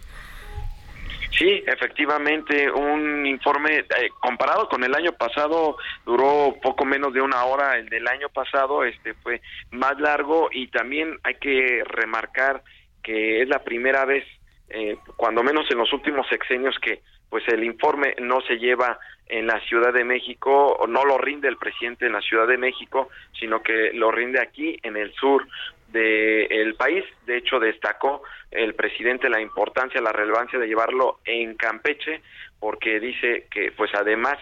Sí, 1.49 1.65
efectivamente, 1.67 2.71
un 2.71 3.25
informe 3.25 3.79
eh, 3.79 4.11
comparado 4.21 4.69
con 4.69 4.85
el 4.85 4.95
año 4.95 5.13
pasado 5.13 5.79
duró 6.05 6.55
poco 6.61 6.85
menos 6.85 7.15
de 7.15 7.23
una 7.23 7.43
hora, 7.45 7.79
el 7.79 7.89
del 7.89 8.07
año 8.07 8.29
pasado 8.29 8.85
este 8.85 9.15
fue 9.15 9.41
más 9.71 9.99
largo 9.99 10.51
y 10.53 10.67
también 10.69 11.19
hay 11.23 11.37
que 11.37 11.83
remarcar 11.87 12.63
que 13.03 13.41
es 13.41 13.49
la 13.49 13.65
primera 13.65 14.05
vez, 14.05 14.27
eh, 14.69 14.99
cuando 15.17 15.43
menos 15.43 15.65
en 15.71 15.79
los 15.79 15.91
últimos 15.95 16.29
sexenios, 16.29 16.79
que 16.81 17.01
pues 17.31 17.49
el 17.49 17.65
informe 17.65 18.15
no 18.21 18.43
se 18.43 18.59
lleva 18.59 18.99
en 19.27 19.47
la 19.47 19.59
Ciudad 19.61 19.95
de 19.95 20.05
México, 20.05 20.77
o 20.79 20.87
no 20.87 21.07
lo 21.07 21.17
rinde 21.17 21.49
el 21.49 21.57
presidente 21.57 22.05
en 22.05 22.13
la 22.13 22.21
Ciudad 22.21 22.47
de 22.47 22.59
México, 22.59 23.09
sino 23.41 23.63
que 23.63 23.93
lo 23.95 24.11
rinde 24.11 24.39
aquí 24.39 24.79
en 24.83 24.99
el 24.99 25.15
sur 25.15 25.47
del 25.89 26.75
país. 26.75 27.05
De 27.27 27.37
hecho, 27.37 27.59
destacó 27.59 28.23
el 28.51 28.75
presidente 28.75 29.29
la 29.29 29.41
importancia, 29.41 30.01
la 30.01 30.13
relevancia 30.13 30.59
de 30.59 30.67
llevarlo 30.67 31.19
en 31.25 31.57
Campeche, 31.57 32.23
porque 32.61 33.01
dice 33.01 33.47
que, 33.51 33.73
pues, 33.73 33.91
además 33.95 34.39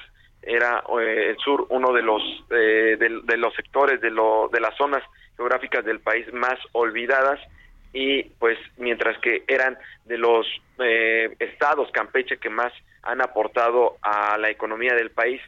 era 0.46 0.82
eh, 1.00 1.30
el 1.30 1.38
sur 1.38 1.66
uno 1.70 1.92
de 1.92 2.02
los 2.02 2.22
eh, 2.50 2.96
de, 2.98 3.36
los 3.36 3.52
sectores 3.54 4.00
de 4.00 4.10
lo, 4.10 4.48
de 4.52 4.60
las 4.60 4.76
zonas 4.76 5.02
geográficas 5.36 5.84
del 5.84 6.00
país 6.00 6.32
más 6.32 6.54
olvidadas 6.72 7.40
y 7.92 8.22
pues 8.38 8.56
mientras 8.76 9.18
que 9.18 9.42
eran 9.48 9.76
de 10.04 10.18
los 10.18 10.46
eh, 10.78 11.34
estados 11.40 11.90
Campeche 11.90 12.38
que 12.38 12.48
más 12.48 12.72
han 13.02 13.20
aportado 13.20 13.96
a 14.02 14.38
la 14.38 14.50
economía 14.50 14.94
del 14.94 15.10
país 15.10 15.40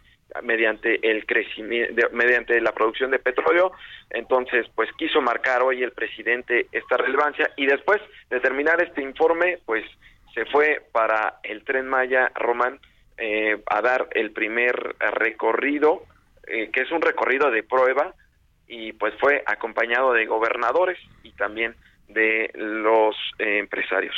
mediante 0.42 1.10
el 1.10 1.26
crecimiento 1.26 2.08
mediante 2.12 2.60
la 2.60 2.72
producción 2.72 3.10
de 3.10 3.18
petróleo. 3.18 3.72
Entonces 4.10 4.66
pues 4.74 4.90
quiso 4.96 5.20
marcar 5.20 5.62
hoy 5.62 5.82
el 5.82 5.92
presidente 5.92 6.66
esta 6.72 6.96
relevancia 6.96 7.50
y 7.56 7.66
después 7.66 8.00
de 8.30 8.40
terminar 8.40 8.82
este 8.82 9.02
informe 9.02 9.58
pues 9.64 9.84
se 10.34 10.44
fue 10.46 10.82
para 10.92 11.40
el 11.42 11.64
tren 11.64 11.88
Maya 11.88 12.30
Román 12.34 12.78
eh, 13.16 13.60
a 13.66 13.80
dar 13.80 14.08
el 14.12 14.30
primer 14.30 14.96
recorrido 14.98 16.02
eh, 16.46 16.70
que 16.72 16.80
es 16.80 16.90
un 16.90 17.02
recorrido 17.02 17.50
de 17.50 17.62
prueba 17.62 18.14
y 18.66 18.92
pues 18.94 19.14
fue 19.20 19.42
acompañado 19.46 20.12
de 20.12 20.24
gobernadores 20.26 20.98
y 21.22 21.32
también 21.32 21.74
de 22.08 22.50
los 22.54 23.14
eh, 23.38 23.58
empresarios. 23.58 24.14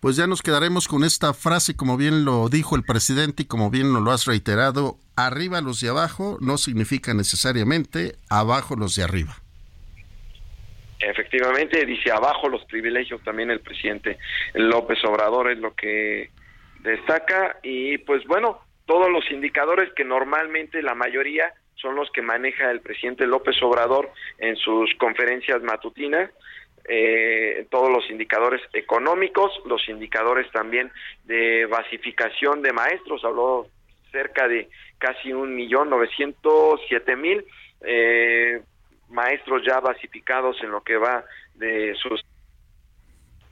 Pues 0.00 0.16
ya 0.16 0.26
nos 0.26 0.42
quedaremos 0.42 0.88
con 0.88 1.04
esta 1.04 1.32
frase, 1.34 1.76
como 1.76 1.96
bien 1.96 2.24
lo 2.24 2.48
dijo 2.48 2.76
el 2.76 2.82
presidente 2.82 3.44
y 3.44 3.46
como 3.46 3.70
bien 3.70 3.92
lo 3.92 4.10
has 4.10 4.26
reiterado, 4.26 4.98
arriba 5.16 5.60
los 5.60 5.80
de 5.80 5.88
abajo 5.88 6.38
no 6.40 6.58
significa 6.58 7.14
necesariamente 7.14 8.16
abajo 8.30 8.76
los 8.76 8.94
de 8.96 9.04
arriba. 9.04 9.34
Efectivamente, 10.98 11.84
dice 11.84 12.10
abajo 12.10 12.48
los 12.48 12.64
privilegios 12.64 13.22
también 13.22 13.50
el 13.50 13.60
presidente 13.60 14.18
López 14.54 14.98
Obrador 15.04 15.50
es 15.50 15.58
lo 15.58 15.74
que 15.74 16.30
destaca 16.80 17.58
y 17.62 17.98
pues 17.98 18.24
bueno, 18.26 18.60
todos 18.86 19.10
los 19.10 19.30
indicadores 19.30 19.92
que 19.94 20.04
normalmente 20.04 20.82
la 20.82 20.94
mayoría 20.94 21.52
son 21.74 21.96
los 21.96 22.10
que 22.10 22.22
maneja 22.22 22.70
el 22.70 22.80
presidente 22.80 23.26
López 23.26 23.56
Obrador 23.62 24.10
en 24.38 24.56
sus 24.56 24.94
conferencias 24.94 25.62
matutinas, 25.62 26.30
eh, 26.88 27.66
todos 27.70 27.90
los 27.90 28.08
indicadores 28.10 28.62
económicos, 28.72 29.52
los 29.66 29.86
indicadores 29.88 30.50
también 30.52 30.90
de 31.24 31.66
basificación 31.66 32.62
de 32.62 32.72
maestros, 32.72 33.24
habló 33.24 33.68
cerca 34.16 34.48
de 34.48 34.68
casi 34.96 35.32
un 35.32 35.54
millón 35.54 35.90
novecientos 35.90 36.80
siete 36.88 37.16
mil 37.16 37.44
eh, 37.82 38.62
maestros 39.10 39.62
ya 39.66 39.78
basificados 39.80 40.56
en 40.62 40.70
lo 40.70 40.82
que 40.82 40.96
va 40.96 41.24
de 41.54 41.94
sus 41.96 42.24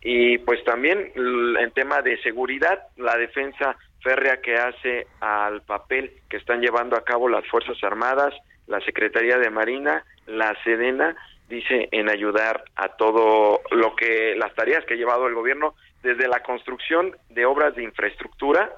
y 0.00 0.38
pues 0.38 0.62
también 0.64 1.12
en 1.14 1.70
tema 1.72 2.00
de 2.00 2.20
seguridad 2.22 2.78
la 2.96 3.16
defensa 3.16 3.76
férrea 4.02 4.40
que 4.40 4.54
hace 4.54 5.06
al 5.20 5.62
papel 5.62 6.12
que 6.30 6.38
están 6.38 6.60
llevando 6.60 6.96
a 6.96 7.04
cabo 7.04 7.28
las 7.28 7.46
fuerzas 7.48 7.76
armadas 7.82 8.32
la 8.66 8.80
secretaría 8.80 9.36
de 9.38 9.50
marina 9.50 10.02
la 10.26 10.56
sedena 10.64 11.14
dice 11.48 11.88
en 11.92 12.08
ayudar 12.08 12.64
a 12.74 12.88
todo 12.96 13.60
lo 13.70 13.94
que 13.96 14.34
las 14.36 14.54
tareas 14.54 14.84
que 14.86 14.94
ha 14.94 14.96
llevado 14.96 15.26
el 15.26 15.34
gobierno 15.34 15.74
desde 16.02 16.26
la 16.26 16.40
construcción 16.40 17.14
de 17.28 17.44
obras 17.44 17.74
de 17.76 17.82
infraestructura 17.82 18.70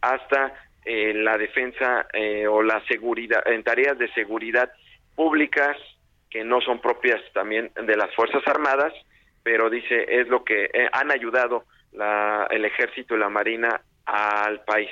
hasta 0.00 0.54
eh, 0.90 1.12
la 1.12 1.36
defensa 1.36 2.06
eh, 2.14 2.46
o 2.46 2.62
la 2.62 2.82
seguridad 2.86 3.46
en 3.46 3.62
tareas 3.62 3.98
de 3.98 4.10
seguridad 4.14 4.72
públicas 5.14 5.76
que 6.30 6.42
no 6.44 6.62
son 6.62 6.80
propias 6.80 7.20
también 7.34 7.70
de 7.74 7.94
las 7.94 8.14
Fuerzas 8.14 8.42
Armadas, 8.46 8.94
pero 9.42 9.68
dice 9.68 10.06
es 10.08 10.28
lo 10.28 10.44
que 10.44 10.64
eh, 10.64 10.88
han 10.90 11.10
ayudado 11.10 11.66
la, 11.92 12.46
el 12.50 12.64
ejército 12.64 13.14
y 13.14 13.18
la 13.18 13.28
marina 13.28 13.82
al 14.06 14.64
país. 14.64 14.88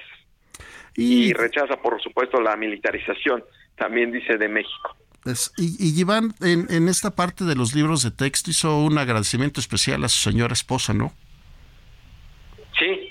Y, 0.96 1.32
rechaza, 1.32 1.76
por 1.80 1.98
supuesto, 2.02 2.42
la 2.42 2.56
militarización, 2.56 3.42
también 3.76 4.12
dice 4.12 4.36
de 4.36 4.48
México. 4.48 4.94
y, 5.56 5.76
y 5.78 5.98
Iván, 5.98 6.34
en, 6.42 6.66
en, 6.68 6.88
esta 6.88 7.12
parte 7.12 7.44
de 7.44 7.54
los 7.54 7.74
libros 7.74 8.02
de 8.02 8.10
texto 8.10 8.50
hizo 8.50 8.80
un 8.80 8.98
agradecimiento 8.98 9.60
especial 9.60 10.04
a 10.04 10.08
su 10.10 10.30
señora 10.30 10.52
esposa, 10.52 10.92
¿no? 10.92 11.14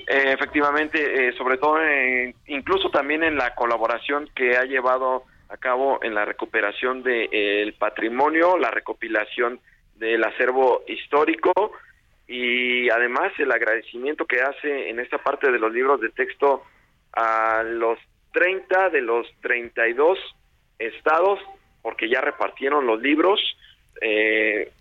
Eh, 0.07 0.33
efectivamente, 0.33 1.29
eh, 1.29 1.33
sobre 1.37 1.57
todo, 1.57 1.77
incluso 2.47 2.89
también 2.89 3.23
en 3.23 3.37
la 3.37 3.55
colaboración 3.55 4.29
que 4.35 4.55
ha 4.55 4.63
llevado 4.63 5.23
a 5.49 5.57
cabo 5.57 5.99
en 6.03 6.13
la 6.13 6.25
recuperación 6.25 7.01
del 7.01 7.29
de, 7.29 7.75
patrimonio, 7.77 8.57
la 8.57 8.71
recopilación 8.71 9.59
del 9.95 10.23
acervo 10.23 10.83
histórico 10.87 11.53
y 12.27 12.89
además 12.89 13.31
el 13.37 13.51
agradecimiento 13.51 14.25
que 14.25 14.41
hace 14.41 14.89
en 14.89 14.99
esta 14.99 15.17
parte 15.19 15.51
de 15.51 15.59
los 15.59 15.71
libros 15.71 16.01
de 16.01 16.09
texto 16.09 16.63
a 17.13 17.63
los 17.63 17.99
30 18.33 18.89
de 18.89 19.01
los 19.01 19.27
32 19.41 20.19
estados, 20.79 21.39
porque 21.81 22.09
ya 22.09 22.21
repartieron 22.21 22.85
los 22.85 23.01
libros, 23.01 23.39
eh, 24.01 24.71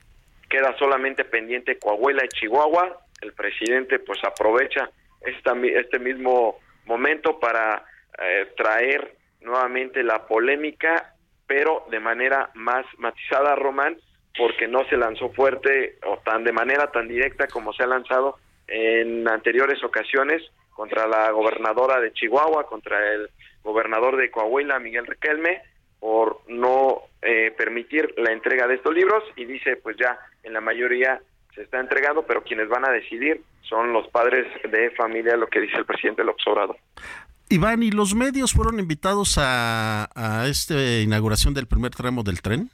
queda 0.48 0.76
solamente 0.78 1.24
pendiente 1.24 1.78
Coahuila 1.78 2.24
y 2.24 2.28
Chihuahua, 2.28 2.98
el 3.20 3.32
presidente 3.32 3.98
pues 4.00 4.18
aprovecha 4.24 4.90
esta, 5.26 5.54
este 5.62 5.98
mismo 5.98 6.58
momento 6.86 7.38
para 7.38 7.84
eh, 8.18 8.52
traer 8.56 9.16
nuevamente 9.40 10.02
la 10.02 10.26
polémica, 10.26 11.14
pero 11.46 11.86
de 11.90 12.00
manera 12.00 12.50
más 12.54 12.86
matizada, 12.98 13.54
Román, 13.54 13.96
porque 14.36 14.66
no 14.66 14.84
se 14.88 14.96
lanzó 14.96 15.30
fuerte 15.30 15.98
o 16.06 16.18
tan 16.18 16.44
de 16.44 16.52
manera 16.52 16.90
tan 16.90 17.08
directa 17.08 17.46
como 17.46 17.72
se 17.72 17.84
ha 17.84 17.86
lanzado 17.86 18.38
en 18.66 19.28
anteriores 19.28 19.82
ocasiones 19.84 20.42
contra 20.70 21.06
la 21.06 21.30
gobernadora 21.30 22.00
de 22.00 22.12
Chihuahua, 22.12 22.66
contra 22.66 23.12
el 23.12 23.30
gobernador 23.62 24.16
de 24.16 24.30
Coahuila, 24.30 24.78
Miguel 24.80 25.06
Riquelme, 25.06 25.62
por 26.00 26.40
no 26.48 27.02
eh, 27.22 27.52
permitir 27.56 28.12
la 28.16 28.32
entrega 28.32 28.66
de 28.66 28.74
estos 28.74 28.92
libros. 28.94 29.22
Y 29.36 29.44
dice 29.44 29.76
pues 29.76 29.96
ya 29.96 30.18
en 30.42 30.52
la 30.52 30.60
mayoría 30.60 31.20
se 31.54 31.62
está 31.62 31.80
entregando, 31.80 32.24
pero 32.26 32.42
quienes 32.42 32.68
van 32.68 32.86
a 32.86 32.92
decidir 32.92 33.40
son 33.62 33.92
los 33.92 34.08
padres 34.08 34.46
de 34.70 34.90
familia, 34.92 35.36
lo 35.36 35.46
que 35.46 35.60
dice 35.60 35.76
el 35.76 35.84
presidente 35.84 36.24
López 36.24 36.46
Obrador. 36.46 36.76
Iván, 37.48 37.82
¿y 37.82 37.90
los 37.90 38.14
medios 38.14 38.52
fueron 38.52 38.78
invitados 38.78 39.38
a, 39.38 40.08
a 40.14 40.46
esta 40.48 40.74
inauguración 41.00 41.54
del 41.54 41.66
primer 41.66 41.90
tramo 41.90 42.22
del 42.22 42.40
tren? 42.42 42.70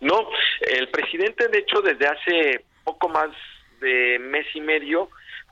No, 0.00 0.28
el 0.60 0.88
presidente, 0.88 1.48
de 1.48 1.58
hecho, 1.58 1.80
desde 1.82 2.06
hace 2.06 2.64
poco 2.84 3.08
más 3.08 3.30
de 3.80 4.18
mes 4.18 4.46
y 4.54 4.60
medio, 4.60 5.10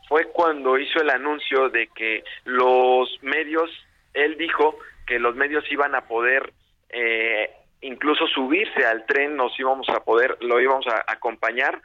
fue 0.09 0.27
cuando 0.27 0.79
hizo 0.79 1.01
el 1.01 1.11
anuncio 1.11 1.69
de 1.69 1.89
que 1.89 2.25
los 2.45 3.11
medios, 3.23 3.71
él 4.15 4.37
dijo 4.39 4.79
que 5.07 5.19
los 5.19 5.37
medios 5.37 5.65
iban 5.71 5.95
a 5.95 6.03
poder 6.03 6.53
eh, 6.89 7.51
incluso 7.81 8.27
subirse 8.27 8.85
al 8.85 9.07
tren, 9.07 9.37
nos 9.37 9.59
íbamos 9.59 9.89
a 9.89 10.01
poder, 10.01 10.37
lo 10.41 10.61
íbamos 10.61 10.87
a 10.87 11.05
acompañar 11.07 11.81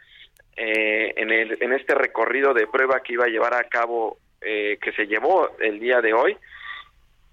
eh, 0.56 1.14
en, 1.18 1.32
el, 1.32 1.58
en 1.62 1.74
este 1.74 1.96
recorrido 1.96 2.54
de 2.54 2.68
prueba 2.68 3.02
que 3.02 3.14
iba 3.14 3.26
a 3.26 3.30
llevar 3.30 3.54
a 3.54 3.64
cabo 3.64 4.18
eh, 4.42 4.78
que 4.82 4.92
se 4.94 5.08
llevó 5.08 5.50
el 5.60 5.80
día 5.80 6.02
de 6.02 6.14
hoy, 6.14 6.38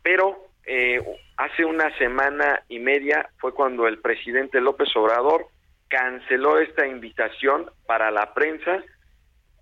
pero 0.03 0.47
eh, 0.65 1.03
hace 1.37 1.65
una 1.65 1.97
semana 1.99 2.63
y 2.69 2.79
media 2.79 3.29
fue 3.39 3.53
cuando 3.53 3.89
el 3.89 3.99
presidente 3.99 4.61
López 4.61 4.95
Obrador 4.95 5.47
canceló 5.89 6.59
esta 6.59 6.87
invitación 6.87 7.71
para 7.87 8.11
la 8.11 8.33
prensa 8.33 8.83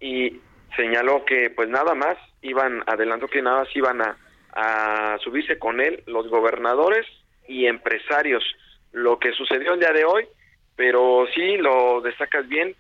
y 0.01 0.41
señaló 0.77 1.25
que 1.25 1.51
pues 1.51 1.69
nada 1.69 1.95
más 1.95 2.17
iban, 2.43 2.83
adelantó 2.87 3.27
que 3.27 3.43
nada 3.43 3.61
más 3.61 3.75
iban 3.75 4.03
a, 4.03 4.17
a 4.53 5.19
subirse 5.19 5.59
con 5.59 5.81
él 5.81 6.03
los 6.07 6.29
gobernadores 6.29 7.07
y 7.47 7.67
empresarios. 7.67 8.45
Lo 8.93 9.19
que 9.19 9.33
sucedió 9.33 9.75
el 9.75 9.81
día 9.81 9.93
de 9.93 10.05
hoy, 10.05 10.27
pero 10.77 11.27
sí 11.35 11.57
lo 11.57 12.01
destacas 12.01 12.49
bien, 12.49 12.75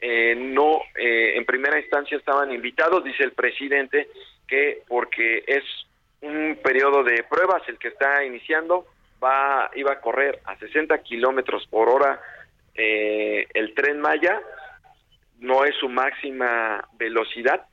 eh, 0.00 0.34
no 0.36 0.80
eh, 0.96 1.34
en 1.36 1.44
primera 1.44 1.78
instancia 1.78 2.16
estaban 2.16 2.52
invitados, 2.52 3.04
dice 3.04 3.22
el 3.22 3.32
presidente, 3.32 4.08
que 4.48 4.82
porque 4.88 5.44
es 5.46 5.62
un 6.20 6.58
periodo 6.62 7.02
de 7.04 7.24
pruebas 7.24 7.62
el 7.68 7.78
que 7.78 7.88
está 7.88 8.24
iniciando, 8.24 8.86
va 9.22 9.70
iba 9.74 9.92
a 9.92 10.00
correr 10.00 10.40
a 10.44 10.56
60 10.56 10.98
kilómetros 10.98 11.66
por 11.68 11.88
hora 11.88 12.20
eh, 12.74 13.46
el 13.54 13.74
tren 13.74 14.00
Maya, 14.00 14.40
no 15.38 15.64
es 15.64 15.74
su 15.76 15.88
máxima 15.88 16.88
velocidad, 16.94 17.66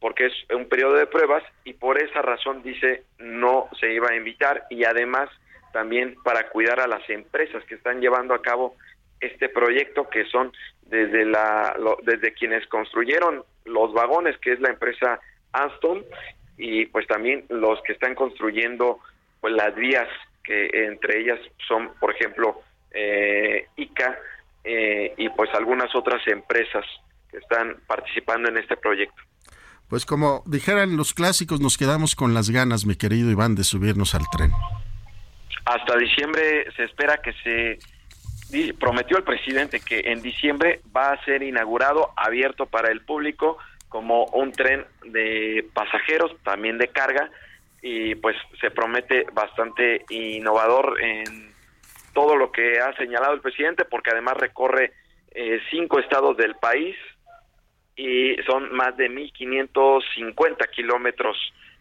porque 0.00 0.26
es 0.26 0.32
un 0.54 0.68
periodo 0.68 0.94
de 0.94 1.06
pruebas 1.06 1.42
y 1.64 1.72
por 1.72 2.00
esa 2.00 2.22
razón 2.22 2.62
dice 2.62 3.04
no 3.18 3.68
se 3.80 3.92
iba 3.92 4.10
a 4.10 4.16
invitar 4.16 4.64
y 4.70 4.84
además 4.84 5.28
también 5.72 6.16
para 6.22 6.48
cuidar 6.48 6.80
a 6.80 6.86
las 6.86 7.08
empresas 7.08 7.64
que 7.64 7.74
están 7.74 8.00
llevando 8.00 8.34
a 8.34 8.42
cabo 8.42 8.74
este 9.20 9.48
proyecto 9.48 10.08
que 10.08 10.24
son 10.26 10.52
desde 10.82 11.24
la 11.24 11.76
desde 12.02 12.32
quienes 12.32 12.66
construyeron 12.68 13.42
los 13.64 13.92
vagones 13.92 14.38
que 14.38 14.52
es 14.52 14.60
la 14.60 14.70
empresa 14.70 15.20
Aston 15.52 16.04
y 16.56 16.86
pues 16.86 17.06
también 17.06 17.44
los 17.48 17.80
que 17.82 17.92
están 17.92 18.14
construyendo 18.14 19.00
pues 19.40 19.54
las 19.54 19.74
vías 19.74 20.08
que 20.44 20.70
entre 20.72 21.20
ellas 21.20 21.40
son 21.66 21.92
por 22.00 22.14
ejemplo 22.14 22.60
eh, 22.92 23.66
ICA 23.76 24.18
eh, 24.64 25.14
y 25.16 25.28
pues 25.30 25.50
algunas 25.54 25.94
otras 25.94 26.26
empresas 26.26 26.84
que 27.30 27.38
están 27.38 27.76
participando 27.86 28.48
en 28.48 28.58
este 28.58 28.76
proyecto. 28.76 29.22
Pues 29.88 30.04
como 30.04 30.42
dijeran 30.46 30.96
los 30.96 31.14
clásicos, 31.14 31.60
nos 31.60 31.78
quedamos 31.78 32.14
con 32.14 32.34
las 32.34 32.50
ganas, 32.50 32.84
mi 32.84 32.94
querido 32.94 33.30
Iván, 33.30 33.54
de 33.54 33.64
subirnos 33.64 34.14
al 34.14 34.28
tren. 34.30 34.52
Hasta 35.68 35.98
diciembre 35.98 36.64
se 36.76 36.84
espera 36.84 37.18
que 37.18 37.34
se 37.44 38.72
prometió 38.78 39.18
el 39.18 39.22
presidente 39.22 39.80
que 39.80 40.00
en 40.00 40.22
diciembre 40.22 40.80
va 40.96 41.12
a 41.12 41.24
ser 41.26 41.42
inaugurado, 41.42 42.10
abierto 42.16 42.64
para 42.64 42.90
el 42.90 43.02
público, 43.02 43.58
como 43.90 44.24
un 44.32 44.50
tren 44.52 44.86
de 45.04 45.66
pasajeros, 45.74 46.34
también 46.42 46.78
de 46.78 46.88
carga, 46.88 47.30
y 47.82 48.14
pues 48.14 48.34
se 48.62 48.70
promete 48.70 49.26
bastante 49.34 50.06
innovador 50.08 50.98
en 51.02 51.52
todo 52.14 52.34
lo 52.36 52.50
que 52.50 52.80
ha 52.80 52.96
señalado 52.96 53.34
el 53.34 53.42
presidente, 53.42 53.84
porque 53.84 54.10
además 54.10 54.38
recorre 54.38 54.94
eh, 55.32 55.60
cinco 55.70 55.98
estados 55.98 56.34
del 56.38 56.54
país 56.54 56.96
y 57.94 58.36
son 58.46 58.74
más 58.74 58.96
de 58.96 59.10
1.550 59.10 60.70
kilómetros 60.70 61.36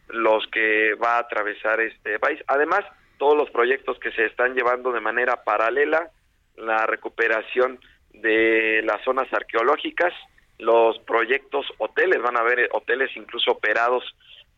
los 0.10 0.46
que 0.48 0.94
va 0.96 1.16
a 1.16 1.20
atravesar 1.20 1.80
este 1.80 2.20
país. 2.20 2.44
Además, 2.48 2.84
todos 3.18 3.38
los 3.38 3.50
proyectos 3.50 4.00
que 4.00 4.12
se 4.12 4.26
están 4.26 4.54
llevando 4.54 4.92
de 4.92 5.00
manera 5.00 5.44
paralela 5.44 6.12
la 6.56 6.86
recuperación 6.86 7.80
de 8.10 8.82
las 8.84 9.04
zonas 9.04 9.32
arqueológicas, 9.32 10.14
los 10.60 10.98
proyectos 11.00 11.66
hoteles, 11.78 12.22
van 12.22 12.38
a 12.38 12.42
haber 12.42 12.70
hoteles 12.72 13.16
incluso 13.16 13.52
operados 13.52 14.04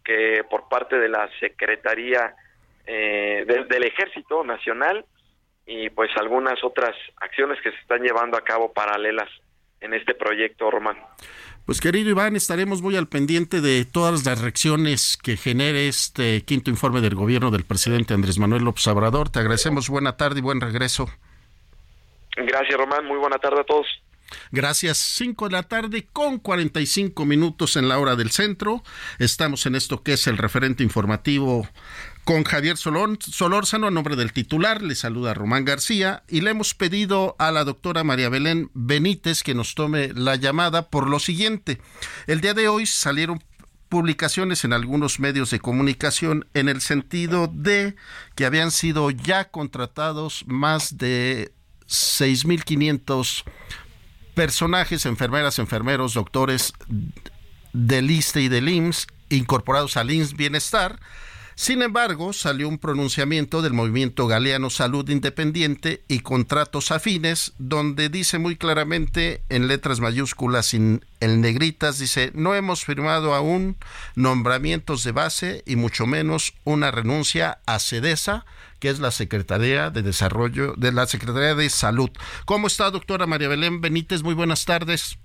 que 0.03 0.43
por 0.49 0.70
parte 0.70 0.97
de 0.97 1.10
la 1.10 1.30
Secretaría 1.39 2.36
eh, 2.86 3.45
del 3.45 3.84
Ejército 3.84 4.43
Nacional 4.43 5.05
y 5.66 5.89
pues 5.89 6.10
algunas 6.18 6.64
otras 6.64 6.95
acciones 7.18 7.62
que 7.62 7.72
se 7.72 7.78
están 7.78 8.01
llevando 8.01 8.38
a 8.38 8.43
cabo 8.43 8.74
paralelas 8.74 9.30
en 9.82 9.93
este 9.93 10.13
proyecto, 10.13 10.69
Román. 10.69 10.97
Pues 11.65 11.82
querido 11.82 12.09
Iván, 12.09 12.36
estaremos 12.36 12.82
muy 12.82 12.95
al 12.95 13.07
pendiente 13.07 13.61
de 13.61 13.86
todas 13.86 14.25
las 14.25 14.41
reacciones 14.41 15.17
que 15.21 15.38
genere 15.38 15.88
este 15.88 16.41
quinto 16.43 16.71
informe 16.71 16.99
del 16.99 17.13
gobierno 17.13 17.51
del 17.51 17.63
presidente 17.63 18.13
Andrés 18.13 18.39
Manuel 18.39 18.63
López 18.63 18.88
Obrador. 18.88 19.30
Te 19.30 19.39
agradecemos 19.39 19.88
buena 19.88 20.17
tarde 20.17 20.39
y 20.39 20.41
buen 20.41 20.61
regreso. 20.61 21.07
Gracias, 22.36 22.75
Román. 22.75 23.05
Muy 23.05 23.19
buena 23.19 23.38
tarde 23.38 23.61
a 23.61 23.63
todos. 23.63 23.86
Gracias. 24.51 24.97
Cinco 24.97 25.47
de 25.47 25.53
la 25.53 25.63
tarde 25.63 26.07
con 26.11 26.39
45 26.39 27.25
minutos 27.25 27.75
en 27.75 27.88
la 27.88 27.99
hora 27.99 28.15
del 28.15 28.32
centro. 28.32 28.82
Estamos 29.19 29.65
en 29.65 29.75
esto 29.75 30.03
que 30.03 30.13
es 30.13 30.27
el 30.27 30.38
referente 30.38 30.84
informativo 30.84 31.67
con 32.24 32.43
Javier 32.43 32.78
Solórzano 32.78 33.88
a 33.88 33.91
nombre 33.91 34.15
del 34.15 34.34
titular. 34.34 34.82
Le 34.82 34.95
saluda 34.95 35.34
Román 35.34 35.65
García 35.65 36.24
y 36.28 36.41
le 36.41 36.51
hemos 36.51 36.74
pedido 36.74 37.36
a 37.39 37.51
la 37.51 37.63
doctora 37.63 38.03
María 38.03 38.30
Belén 38.30 38.70
Benítez 38.74 39.43
que 39.43 39.55
nos 39.55 39.76
tome 39.76 40.13
la 40.13 40.36
llamada 40.36 40.89
por 40.89 41.09
lo 41.09 41.20
siguiente. 41.20 41.82
El 42.28 42.41
día 42.41 42.53
de 42.53 42.67
hoy 42.67 42.86
salieron 42.86 43.43
publicaciones 43.89 44.63
en 44.63 44.74
algunos 44.74 45.20
medios 45.20 45.49
de 45.49 45.59
comunicación 45.59 46.47
en 46.53 46.70
el 46.70 46.82
sentido 46.82 47.49
de 47.51 47.95
que 48.36 48.45
habían 48.45 48.72
sido 48.72 49.09
ya 49.09 49.49
contratados 49.49 50.43
más 50.47 50.97
de 50.97 51.51
6.500 51.88 53.43
personajes, 54.36 55.05
enfermeras, 55.07 55.57
enfermeros, 55.57 56.13
doctores 56.13 56.74
del 57.74 58.11
ISTE 58.11 58.41
y 58.43 58.47
del 58.47 58.70
IMSS 58.70 59.07
incorporados 59.30 59.97
al 59.97 60.11
IMSS 60.11 60.34
Bienestar 60.36 60.99
sin 61.60 61.82
embargo, 61.82 62.32
salió 62.32 62.70
un 62.70 62.78
pronunciamiento 62.78 63.62
del 63.62 63.74
movimiento 63.74 64.28
Galeano 64.28 64.70
Salud 64.70 65.10
Independiente 65.10 66.05
y 66.07 66.22
Contratos 66.22 66.89
Afines, 66.89 67.51
donde 67.57 68.07
dice 68.07 68.39
muy 68.39 68.55
claramente 68.55 69.43
en 69.49 69.68
letras 69.68 69.99
mayúsculas 69.99 70.74
en 70.74 71.01
negritas, 71.20 71.99
dice, 71.99 72.32
no 72.34 72.55
hemos 72.55 72.86
firmado 72.86 73.36
aún 73.36 73.76
nombramientos 74.16 75.03
de 75.03 75.12
base 75.12 75.62
y 75.66 75.76
mucho 75.76 76.07
menos 76.07 76.53
una 76.64 76.91
renuncia 76.91 77.60
a 77.66 77.80
CEDESA, 77.80 78.45
que 78.80 78.88
es 78.88 79.01
la 79.01 79.12
Secretaría 79.12 79.89
de 79.89 80.01
Desarrollo 80.01 80.76
de 80.78 80.93
la 80.93 81.07
Secretaría 81.07 81.55
de 81.55 81.70
Salud. 81.70 82.10
¿Cómo 82.45 82.68
está, 82.68 82.89
doctora 82.89 83.28
María 83.28 83.49
Belén 83.49 83.82
Benítez? 83.82 84.24
Muy 84.24 84.34
buenas 84.34 84.64
tardes. 84.64 85.20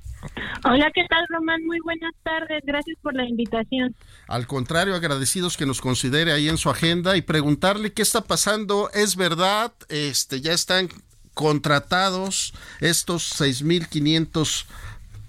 Hola, 0.65 0.91
¿qué 0.95 1.05
tal, 1.09 1.25
Román? 1.29 1.65
Muy 1.65 1.79
buenas 1.81 2.15
tardes. 2.23 2.63
Gracias 2.65 2.97
por 3.03 3.15
la 3.15 3.25
invitación. 3.25 3.95
Al 4.29 4.47
contrario, 4.47 4.95
agradecidos 4.95 5.57
que 5.57 5.67
nos 5.67 5.81
considere 5.81 6.33
ahí 6.33 6.49
en 6.49 6.59
su 6.59 6.71
agenda 6.71 7.17
y 7.17 7.23
preguntarle 7.23 7.93
qué 7.93 8.03
está 8.03 8.23
pasando. 8.23 8.91
¿Es 8.95 9.17
verdad? 9.17 9.73
Este, 9.89 10.41
ya 10.41 10.53
están 10.53 10.89
contratados 11.35 12.55
estos 12.81 13.41
6.500 13.41 14.67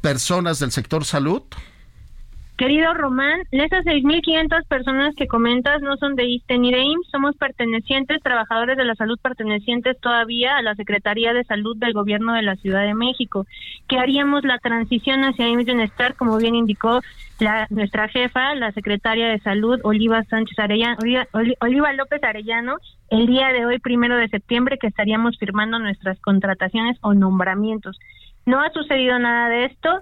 personas 0.02 0.60
del 0.60 0.72
sector 0.72 1.04
salud. 1.04 1.44
Querido 2.58 2.94
Román, 2.94 3.42
esas 3.52 3.84
6.500 3.84 4.66
personas 4.68 5.14
que 5.16 5.28
comentas 5.28 5.82
no 5.82 5.98
son 5.98 6.16
de 6.16 6.24
ISTE 6.24 6.58
ni 6.58 6.72
de 6.72 6.86
somos 7.12 7.36
pertenecientes, 7.36 8.24
trabajadores 8.24 8.78
de 8.78 8.86
la 8.86 8.96
salud 8.96 9.20
pertenecientes 9.22 10.00
todavía 10.00 10.56
a 10.56 10.62
la 10.62 10.74
Secretaría 10.76 11.34
de 11.34 11.44
Salud 11.44 11.76
del 11.76 11.92
Gobierno 11.92 12.32
de 12.32 12.44
la 12.44 12.56
Ciudad 12.56 12.84
de 12.84 12.94
México, 12.94 13.46
que 13.90 14.00
haríamos 14.00 14.46
la 14.46 14.58
transición 14.60 15.26
hacia 15.26 15.50
IMSS 15.50 15.66
Bienestar, 15.66 16.16
como 16.16 16.38
bien 16.38 16.56
indicó 16.56 17.02
la, 17.42 17.68
nuestra 17.72 18.08
jefa, 18.08 18.56
la 18.56 18.72
Secretaria 18.72 19.28
de 19.28 19.40
Salud, 19.40 19.82
Oliva 19.84 20.24
Sánchez 20.24 20.58
Arellano, 20.58 20.98
Oliva 21.60 21.92
López 21.92 22.24
Arellano, 22.24 22.78
el 23.10 23.28
día 23.28 23.50
de 23.50 23.66
hoy, 23.66 23.80
primero 23.80 24.16
de 24.16 24.30
septiembre, 24.30 24.78
que 24.78 24.88
estaríamos 24.88 25.38
firmando 25.38 25.78
nuestras 25.78 26.18
contrataciones 26.22 26.98
o 27.02 27.14
nombramientos. 27.14 28.00
No 28.46 28.62
ha 28.62 28.70
sucedido 28.70 29.20
nada 29.20 29.50
de 29.50 29.66
esto 29.66 30.02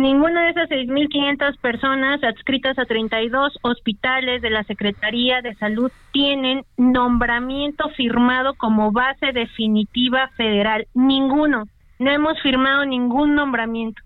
Ninguna 0.00 0.44
de 0.44 0.50
esas 0.52 0.70
6.500 0.70 1.58
personas 1.58 2.24
adscritas 2.24 2.78
a 2.78 2.86
32 2.86 3.58
hospitales 3.60 4.40
de 4.40 4.48
la 4.48 4.64
Secretaría 4.64 5.42
de 5.42 5.54
Salud 5.56 5.92
tienen 6.10 6.64
nombramiento 6.78 7.90
firmado 7.90 8.54
como 8.54 8.92
base 8.92 9.32
definitiva 9.34 10.28
federal. 10.38 10.86
Ninguno. 10.94 11.64
No 11.98 12.10
hemos 12.10 12.40
firmado 12.40 12.86
ningún 12.86 13.34
nombramiento. 13.34 14.00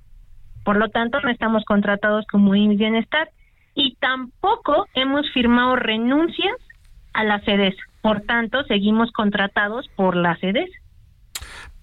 Por 0.64 0.78
lo 0.78 0.88
tanto, 0.88 1.20
no 1.20 1.30
estamos 1.30 1.64
contratados 1.64 2.26
como 2.26 2.56
IMSS 2.56 2.78
Bienestar 2.78 3.28
y 3.76 3.94
tampoco 4.00 4.86
hemos 4.94 5.30
firmado 5.30 5.76
renuncias 5.76 6.56
a 7.12 7.22
la 7.22 7.38
CEDES. 7.38 7.76
Por 8.02 8.22
tanto, 8.22 8.64
seguimos 8.64 9.12
contratados 9.12 9.86
por 9.94 10.16
la 10.16 10.34
CEDES. 10.38 10.70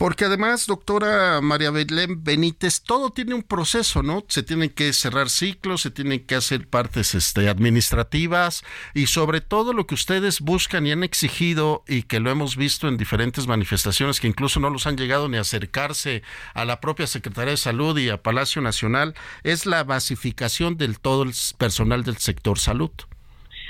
Porque 0.01 0.25
además, 0.25 0.65
doctora 0.65 1.41
María 1.41 1.69
Belén 1.69 2.23
Benítez, 2.23 2.81
todo 2.81 3.11
tiene 3.11 3.35
un 3.35 3.43
proceso, 3.43 4.01
¿no? 4.01 4.23
Se 4.29 4.41
tienen 4.41 4.71
que 4.71 4.93
cerrar 4.93 5.29
ciclos, 5.29 5.81
se 5.81 5.91
tienen 5.91 6.25
que 6.25 6.33
hacer 6.33 6.67
partes 6.67 7.13
este, 7.13 7.47
administrativas 7.47 8.63
y 8.95 9.05
sobre 9.05 9.41
todo 9.41 9.73
lo 9.73 9.85
que 9.85 9.93
ustedes 9.93 10.41
buscan 10.41 10.87
y 10.87 10.91
han 10.91 11.03
exigido 11.03 11.83
y 11.87 12.01
que 12.01 12.19
lo 12.19 12.31
hemos 12.31 12.57
visto 12.57 12.87
en 12.87 12.97
diferentes 12.97 13.45
manifestaciones 13.45 14.19
que 14.19 14.25
incluso 14.25 14.59
no 14.59 14.71
los 14.71 14.87
han 14.87 14.97
llegado 14.97 15.29
ni 15.29 15.37
a 15.37 15.41
acercarse 15.41 16.23
a 16.55 16.65
la 16.65 16.81
propia 16.81 17.05
Secretaría 17.05 17.51
de 17.51 17.57
Salud 17.57 17.95
y 17.99 18.09
a 18.09 18.23
Palacio 18.23 18.59
Nacional, 18.63 19.13
es 19.43 19.67
la 19.67 19.83
basificación 19.83 20.77
del 20.77 20.99
todo 20.99 21.21
el 21.21 21.33
personal 21.59 22.03
del 22.03 22.17
sector 22.17 22.57
salud. 22.57 22.89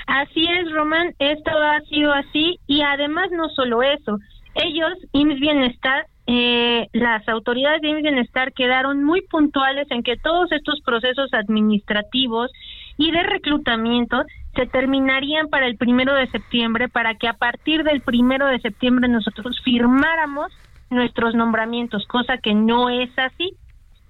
Así 0.06 0.46
es, 0.48 0.72
Román, 0.72 1.14
esto 1.18 1.50
ha 1.50 1.82
sido 1.90 2.10
así 2.10 2.58
y 2.66 2.80
además 2.80 3.28
no 3.32 3.50
solo 3.50 3.82
eso, 3.82 4.18
ellos, 4.54 4.92
IMSS 5.12 5.40
Bienestar, 5.40 6.06
eh, 6.34 6.88
las 6.94 7.28
autoridades 7.28 7.82
de 7.82 7.92
Bienestar 7.92 8.54
quedaron 8.54 9.04
muy 9.04 9.20
puntuales 9.20 9.86
en 9.90 10.02
que 10.02 10.16
todos 10.16 10.50
estos 10.50 10.80
procesos 10.80 11.28
administrativos 11.34 12.50
y 12.96 13.10
de 13.10 13.22
reclutamiento 13.22 14.22
se 14.54 14.64
terminarían 14.64 15.48
para 15.48 15.66
el 15.66 15.76
primero 15.76 16.14
de 16.14 16.26
septiembre 16.28 16.88
para 16.88 17.16
que 17.16 17.28
a 17.28 17.34
partir 17.34 17.84
del 17.84 18.00
primero 18.00 18.46
de 18.46 18.60
septiembre 18.60 19.08
nosotros 19.08 19.60
firmáramos 19.62 20.50
nuestros 20.88 21.34
nombramientos, 21.34 22.06
cosa 22.06 22.38
que 22.38 22.54
no 22.54 22.88
es 22.88 23.10
así. 23.18 23.52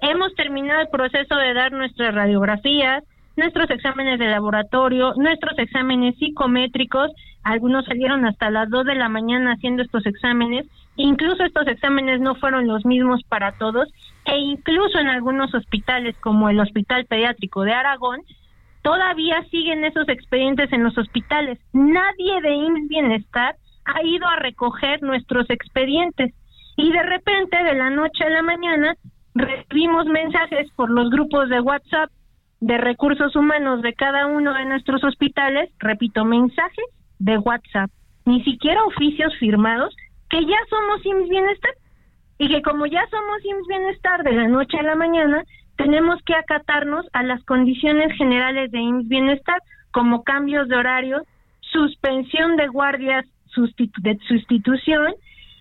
Hemos 0.00 0.32
terminado 0.36 0.80
el 0.80 0.90
proceso 0.90 1.34
de 1.34 1.54
dar 1.54 1.72
nuestras 1.72 2.14
radiografías, 2.14 3.02
nuestros 3.36 3.70
exámenes 3.70 4.18
de 4.18 4.28
laboratorio, 4.28 5.14
nuestros 5.16 5.58
exámenes 5.58 6.16
psicométricos, 6.18 7.10
algunos 7.42 7.84
salieron 7.86 8.24
hasta 8.24 8.50
las 8.50 8.68
2 8.70 8.86
de 8.86 8.94
la 8.94 9.08
mañana 9.08 9.52
haciendo 9.52 9.82
estos 9.82 10.06
exámenes, 10.06 10.66
incluso 10.96 11.44
estos 11.44 11.66
exámenes 11.66 12.20
no 12.20 12.34
fueron 12.36 12.66
los 12.66 12.84
mismos 12.84 13.22
para 13.24 13.52
todos, 13.52 13.88
e 14.24 14.38
incluso 14.38 14.98
en 14.98 15.08
algunos 15.08 15.52
hospitales 15.54 16.16
como 16.20 16.48
el 16.48 16.60
Hospital 16.60 17.06
Pediátrico 17.06 17.62
de 17.62 17.72
Aragón, 17.72 18.20
todavía 18.82 19.42
siguen 19.50 19.84
esos 19.84 20.08
expedientes 20.08 20.72
en 20.72 20.84
los 20.84 20.96
hospitales. 20.98 21.58
Nadie 21.72 22.40
de 22.42 22.54
IMSS 22.54 22.88
Bienestar 22.88 23.56
ha 23.84 24.02
ido 24.04 24.26
a 24.28 24.36
recoger 24.36 25.02
nuestros 25.02 25.48
expedientes 25.50 26.34
y 26.76 26.92
de 26.92 27.02
repente 27.02 27.62
de 27.62 27.74
la 27.74 27.90
noche 27.90 28.24
a 28.24 28.30
la 28.30 28.42
mañana 28.42 28.96
recibimos 29.34 30.06
mensajes 30.06 30.70
por 30.72 30.90
los 30.90 31.10
grupos 31.10 31.48
de 31.48 31.60
WhatsApp 31.60 32.10
de 32.62 32.78
recursos 32.78 33.34
humanos 33.34 33.82
de 33.82 33.92
cada 33.92 34.28
uno 34.28 34.54
de 34.54 34.64
nuestros 34.64 35.02
hospitales, 35.02 35.68
repito, 35.80 36.24
mensajes 36.24 36.84
de 37.18 37.36
WhatsApp, 37.38 37.90
ni 38.24 38.42
siquiera 38.44 38.84
oficios 38.84 39.36
firmados, 39.40 39.92
que 40.30 40.40
ya 40.46 40.58
somos 40.70 41.04
IMSS 41.04 41.28
Bienestar. 41.28 41.72
Y 42.38 42.48
que 42.48 42.62
como 42.62 42.86
ya 42.86 43.04
somos 43.10 43.44
IMSS 43.44 43.66
Bienestar 43.68 44.22
de 44.22 44.32
la 44.32 44.46
noche 44.46 44.78
a 44.78 44.84
la 44.84 44.94
mañana, 44.94 45.42
tenemos 45.76 46.22
que 46.24 46.36
acatarnos 46.36 47.04
a 47.12 47.24
las 47.24 47.42
condiciones 47.46 48.16
generales 48.16 48.70
de 48.70 48.78
IMSS 48.78 49.08
Bienestar, 49.08 49.58
como 49.90 50.22
cambios 50.22 50.68
de 50.68 50.76
horario, 50.76 51.20
suspensión 51.62 52.56
de 52.56 52.68
guardias 52.68 53.26
de 53.98 54.18
sustitución 54.28 55.14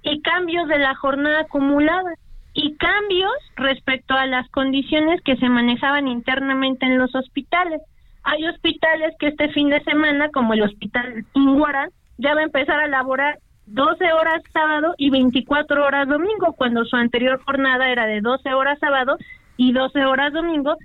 y 0.04 0.22
cambios 0.22 0.68
de 0.68 0.78
la 0.78 0.93
jornada 0.93 1.41
acumulada 1.41 2.14
y 2.54 2.76
cambios 2.76 3.32
respecto 3.56 4.14
a 4.14 4.26
las 4.26 4.49
condiciones 4.49 5.22
que 5.22 5.38
se 5.38 5.49
manejaban 5.49 6.08
internamente 6.08 6.86
en 6.86 6.97
los 6.97 7.14
hospitales. 7.16 7.82
Hay 8.24 8.45
hospitales 8.45 9.16
que 9.20 9.28
este 9.28 9.49
fin 9.49 9.70
de 9.70 9.84
semana, 9.84 10.30
como 10.30 10.54
el 10.54 10.64
Hospital 10.64 11.26
Inguara, 11.34 11.89
ya 12.18 12.36
va 12.36 12.41
a 12.41 12.45
empezar 12.45 12.80
a 12.80 12.88
laborar 12.88 13.39
12 13.66 14.14
horas 14.14 14.43
sábado 14.52 14.93
y 14.97 15.10
24 15.10 15.86
horas 15.86 16.08
domingo, 16.08 16.54
cuando 16.54 16.84
su 16.86 16.95
anterior 16.95 17.41
jornada 17.43 17.89
era 17.89 18.06
de 18.06 18.22
12 18.22 18.54
horas 18.54 18.78
sábado 18.80 19.18
y 19.58 19.72
12 19.72 20.06
horas 20.06 20.34
domingo, 20.34 20.76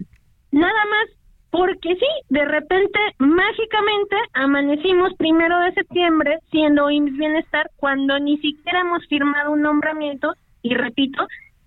nada 0.53 0.85
más 0.91 1.17
porque 1.51 1.95
sí, 1.95 2.07
de 2.29 2.45
repente, 2.45 2.99
mágicamente, 3.19 4.17
amanecimos 4.35 5.15
primero 5.15 5.59
de 5.61 5.73
septiembre 5.73 6.39
siendo 6.51 6.91
IMSS 6.91 7.17
Bienestar 7.17 7.71
cuando 7.77 8.19
ni 8.19 8.37
siquiera 8.39 8.81
hemos 8.81 9.07
firmado 9.07 9.53
un 9.53 9.63
nombramiento 9.63 10.35
y 10.63 10.75
repito, 10.75 11.27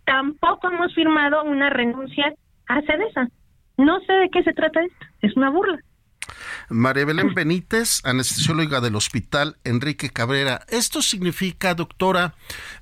tampoco 0.09 0.69
hemos 0.71 0.93
firmado 0.95 1.43
una 1.43 1.69
renuncia 1.69 2.33
a 2.67 2.81
CEDESA. 2.81 3.29
No 3.77 3.99
sé 4.01 4.13
de 4.13 4.29
qué 4.31 4.43
se 4.43 4.53
trata 4.53 4.81
esto, 4.81 5.05
es 5.21 5.37
una 5.37 5.51
burla. 5.51 5.79
María 6.69 7.05
Belén 7.05 7.33
Benítez, 7.35 8.01
anestesióloga 8.03 8.81
del 8.81 8.95
Hospital 8.95 9.57
Enrique 9.63 10.09
Cabrera. 10.09 10.61
Esto 10.67 11.03
significa, 11.03 11.75
doctora, 11.75 12.33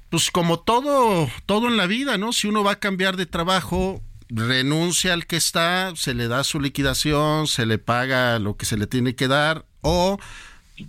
pues 0.10 0.32
como 0.32 0.60
todo, 0.60 1.28
todo 1.46 1.68
en 1.68 1.76
la 1.76 1.86
vida, 1.86 2.18
¿no? 2.18 2.32
Si 2.32 2.48
uno 2.48 2.64
va 2.64 2.74
a 2.74 2.80
cambiar 2.80 3.18
de 3.18 3.26
trabajo, 3.26 4.02
renuncia 4.30 5.14
al 5.14 5.28
que 5.28 5.36
está, 5.36 5.96
se 5.96 6.14
le 6.14 6.30
da 6.30 6.46
su 6.46 6.62
liquidación, 6.62 7.48
se 7.48 7.66
le 7.66 7.78
paga 7.78 8.40
lo 8.40 8.56
que 8.56 8.66
se 8.66 8.78
le 8.78 8.88
tiene 8.88 9.16
que 9.16 9.28
dar, 9.28 9.66
o 9.82 10.18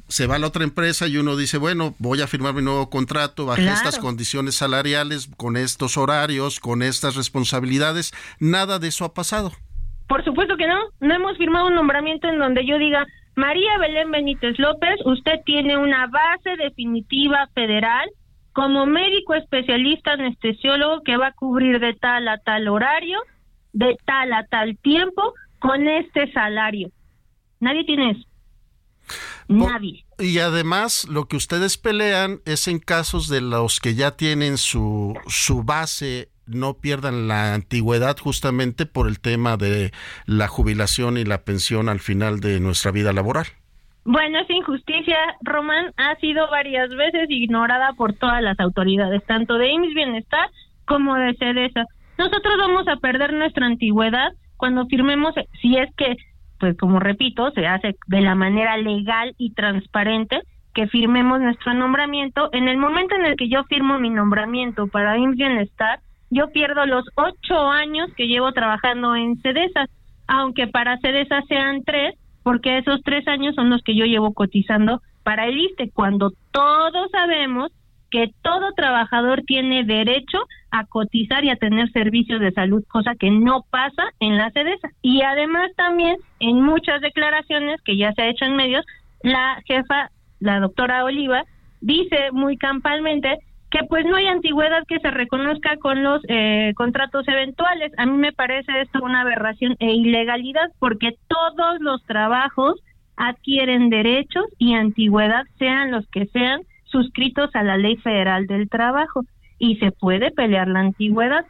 se 0.09 0.27
va 0.27 0.37
a 0.37 0.39
la 0.39 0.47
otra 0.49 0.65
empresa 0.65 1.07
y 1.07 1.17
uno 1.17 1.37
dice, 1.37 1.59
bueno, 1.59 1.95
voy 1.99 2.21
a 2.21 2.27
firmar 2.27 2.55
mi 2.55 2.63
nuevo 2.63 2.91
contrato 2.91 3.47
bajo 3.47 3.61
estas 3.61 3.99
condiciones 3.99 4.57
salariales, 4.57 5.29
con 5.37 5.57
estos 5.57 5.97
horarios, 5.97 6.61
con 6.61 6.83
estas 6.83 7.17
responsabilidades. 7.17 8.13
Nada 8.39 8.79
de 8.79 8.89
eso 8.89 9.05
ha 9.05 9.15
pasado. 9.15 9.53
Por 10.09 10.25
supuesto 10.25 10.57
que 10.57 10.67
no. 10.67 10.79
No 11.01 11.15
hemos 11.15 11.37
firmado 11.37 11.67
un 11.67 11.75
nombramiento 11.75 12.29
en 12.29 12.39
donde 12.39 12.67
yo 12.67 12.79
diga, 12.79 13.07
María 13.37 13.79
Belén 13.79 14.11
Benítez 14.11 14.59
López, 14.59 14.97
usted 15.05 15.41
tiene 15.45 15.79
una 15.79 16.07
base 16.07 16.57
definitiva 16.57 17.49
federal 17.55 18.09
como 18.53 18.87
médico 18.87 19.35
especialista 19.35 20.13
anestesiólogo 20.13 21.03
que 21.03 21.17
va 21.17 21.29
a 21.29 21.33
cubrir 21.33 21.79
de 21.79 21.95
tal 21.95 22.27
a 22.27 22.39
tal 22.39 22.67
horario, 22.67 23.21
de 23.73 23.97
tal 24.05 24.33
a 24.33 24.45
tal 24.47 24.77
tiempo, 24.79 25.35
con 25.61 25.87
este 25.87 26.33
salario. 26.33 26.91
Nadie 27.61 27.85
tiene 27.85 28.11
eso. 28.11 28.28
Nadie. 29.49 30.05
Y 30.19 30.39
además, 30.39 31.07
lo 31.09 31.27
que 31.27 31.37
ustedes 31.37 31.79
pelean 31.79 32.41
es 32.45 32.69
en 32.69 32.79
casos 32.79 33.29
de 33.29 33.41
los 33.41 33.81
que 33.81 33.95
ya 33.95 34.13
tienen 34.13 34.59
su, 34.59 35.15
su 35.27 35.63
base 35.63 36.29
no 36.49 36.75
pierdan 36.75 37.29
la 37.29 37.55
antigüedad 37.55 38.17
justamente 38.19 38.87
por 38.87 39.07
el 39.07 39.21
tema 39.21 39.57
de 39.57 39.93
la 40.27 40.49
jubilación 40.49 41.19
y 41.19 41.25
la 41.25 41.45
pensión 41.45 41.89
al 41.89 42.01
final 42.01 42.41
de 42.41 42.61
nuestra 42.61 42.91
vida 42.91 43.13
laboral. 43.13 43.47
Bueno, 44.05 44.41
esa 44.41 44.55
injusticia, 44.55 45.19
Román, 45.43 45.93
ha 45.99 46.17
sido 46.17 46.49
varias 46.51 46.89
veces 46.91 47.27
ignorada 47.29 47.93
por 47.93 48.15
todas 48.15 48.43
las 48.43 48.59
autoridades, 48.59 49.23
tanto 49.27 49.59
de 49.59 49.71
IMSS 49.71 49.95
Bienestar 49.95 50.49
como 50.87 51.15
de 51.17 51.35
CEDESA. 51.35 51.85
Nosotros 52.17 52.55
vamos 52.59 52.89
a 52.89 52.97
perder 52.97 53.35
nuestra 53.35 53.67
antigüedad 53.67 54.33
cuando 54.57 54.87
firmemos, 54.87 55.35
si 55.61 55.77
es 55.77 55.95
que 55.97 56.17
pues 56.59 56.77
como 56.77 57.01
repito, 57.01 57.51
se 57.53 57.67
hace 57.67 57.97
de 58.07 58.21
la 58.21 58.35
manera 58.35 58.77
legal 58.77 59.35
y 59.39 59.53
transparente 59.53 60.43
que 60.75 60.87
firmemos 60.87 61.41
nuestro 61.41 61.75
nombramiento. 61.75 62.51
En 62.53 62.69
el 62.69 62.77
momento 62.77 63.15
en 63.15 63.25
el 63.25 63.37
que 63.37 63.49
yo 63.49 63.65
firmo 63.65 63.99
mi 63.99 64.11
nombramiento 64.11 64.87
para 64.87 65.19
IMSS 65.19 65.37
Bienestar, 65.37 66.01
yo 66.31 66.51
pierdo 66.51 66.87
los 66.87 67.05
ocho 67.15 67.71
años 67.71 68.11
que 68.17 68.27
llevo 68.27 68.53
trabajando 68.53 69.17
en 69.17 69.41
CEDESA, 69.41 69.87
aunque 70.27 70.67
para 70.67 70.99
CEDESA 70.99 71.43
sean 71.49 71.83
tres, 71.85 72.15
porque 72.43 72.79
esos 72.79 73.03
tres 73.03 73.27
años 73.29 73.55
son 73.55 73.71
los 73.71 73.83
que 73.83 73.97
yo 73.97 74.05
llevo 74.05 74.35
cotizando 74.35 75.01
para 75.23 75.47
el 75.47 75.59
ISTE, 75.59 75.91
cuando 75.91 76.33
todos 76.53 77.11
sabemos 77.11 77.73
que 78.11 78.33
todo 78.43 78.73
trabajador 78.73 79.43
tiene 79.47 79.85
derecho 79.85 80.39
a 80.71 80.85
cotizar 80.87 81.45
y 81.45 81.51
a 81.51 81.57
tener 81.57 81.91
servicios 81.93 82.41
de 82.41 82.53
salud, 82.53 82.85
cosa 82.89 83.15
que 83.15 83.31
no 83.31 83.65
pasa 83.71 84.05
en 84.21 84.37
la 84.37 84.51
CEDESA. 84.51 84.91
Y 85.03 85.23
además 85.23 85.71
también 85.77 86.17
en 86.41 86.63
muchas 86.63 87.01
declaraciones 87.01 87.81
que 87.83 87.97
ya 87.97 88.13
se 88.13 88.23
ha 88.23 88.29
hecho 88.29 88.45
en 88.45 88.57
medios, 88.57 88.85
la 89.23 89.61
jefa, 89.67 90.11
la 90.41 90.61
doctora 90.61 91.05
Oliva, 91.05 91.45
dice 91.81 92.31
muy 92.33 92.57
campalmente 92.57 93.39
que 93.71 93.81
pues 93.85 94.07
no 94.07 94.17
hay 94.17 94.27
antigüedad 94.27 94.85
que 94.87 94.99
se 95.01 95.11
reconozca 95.11 95.77
con 95.77 96.03
los 96.03 96.23
eh, 96.29 96.73
contratos 96.75 97.29
eventuales. 97.29 97.93
A 97.99 98.07
mí 98.07 98.17
me 98.17 98.33
parece 98.33 98.81
esto 98.81 99.01
una 99.03 99.21
aberración 99.21 99.77
e 99.79 99.93
ilegalidad 99.93 100.71
porque 100.79 101.17
todos 101.29 101.81
los 101.81 102.03
trabajos 102.05 102.81
adquieren 103.17 103.91
derechos 103.91 104.45
y 104.59 104.75
antigüedad, 104.75 105.45
sean 105.59 105.91
los 105.91 106.07
que 106.09 106.27
sean, 106.27 106.63
suscritos 106.91 107.55
a 107.55 107.63
la 107.63 107.77
Ley 107.77 107.97
Federal 107.97 108.47
del 108.47 108.69
Trabajo 108.69 109.25
y 109.59 109.77
se 109.77 109.93
puede 109.93 110.31
pelear 110.31 110.69
la 110.69 110.81
antigüedad. 110.81 111.45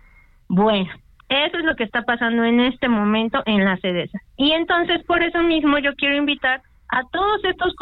Bueno, 0.48 0.90
eso 1.28 1.58
es 1.58 1.64
lo 1.64 1.76
que 1.76 1.84
está 1.84 2.02
pasando 2.02 2.44
en 2.44 2.60
este 2.60 2.88
momento 2.88 3.42
en 3.46 3.64
la 3.64 3.76
CEDESA. 3.76 4.18
Y 4.36 4.52
entonces 4.52 5.02
por 5.04 5.22
eso 5.22 5.42
mismo 5.42 5.78
yo 5.78 5.94
quiero 5.94 6.16
invitar 6.16 6.62
a 6.88 7.02
todos 7.12 7.44
estos 7.44 7.74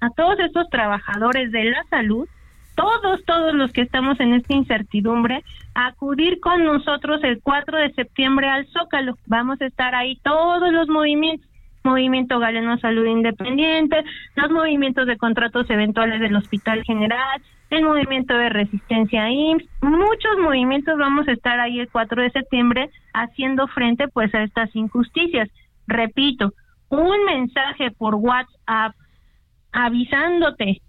a 0.00 0.10
todos 0.10 0.38
estos 0.40 0.68
trabajadores 0.70 1.52
de 1.52 1.64
la 1.64 1.84
salud, 1.90 2.26
todos 2.74 3.24
todos 3.24 3.54
los 3.54 3.72
que 3.72 3.82
estamos 3.82 4.18
en 4.20 4.32
esta 4.32 4.54
incertidumbre, 4.54 5.44
a 5.74 5.88
acudir 5.88 6.40
con 6.40 6.64
nosotros 6.64 7.22
el 7.24 7.40
4 7.42 7.78
de 7.78 7.92
septiembre 7.92 8.48
al 8.48 8.66
Zócalo. 8.68 9.18
Vamos 9.26 9.60
a 9.60 9.66
estar 9.66 9.94
ahí 9.94 10.18
todos 10.22 10.72
los 10.72 10.88
movimientos 10.88 11.46
Movimiento 11.84 12.38
Galeno 12.38 12.78
Salud 12.78 13.04
Independiente, 13.04 14.02
los 14.36 14.50
movimientos 14.50 15.06
de 15.06 15.18
contratos 15.18 15.68
eventuales 15.68 16.18
del 16.18 16.34
Hospital 16.34 16.82
General, 16.82 17.42
el 17.68 17.82
movimiento 17.82 18.34
de 18.38 18.48
resistencia 18.48 19.28
IMSS, 19.30 19.68
muchos 19.82 20.38
movimientos 20.40 20.96
vamos 20.98 21.28
a 21.28 21.32
estar 21.32 21.60
ahí 21.60 21.80
el 21.80 21.90
4 21.90 22.22
de 22.22 22.30
septiembre 22.30 22.90
haciendo 23.12 23.66
frente 23.68 24.08
pues 24.08 24.34
a 24.34 24.44
estas 24.44 24.74
injusticias. 24.74 25.50
Repito, 25.86 26.54
un 26.88 27.22
mensaje 27.26 27.90
por 27.90 28.14
WhatsApp 28.14 28.94
avisándote 29.72 30.80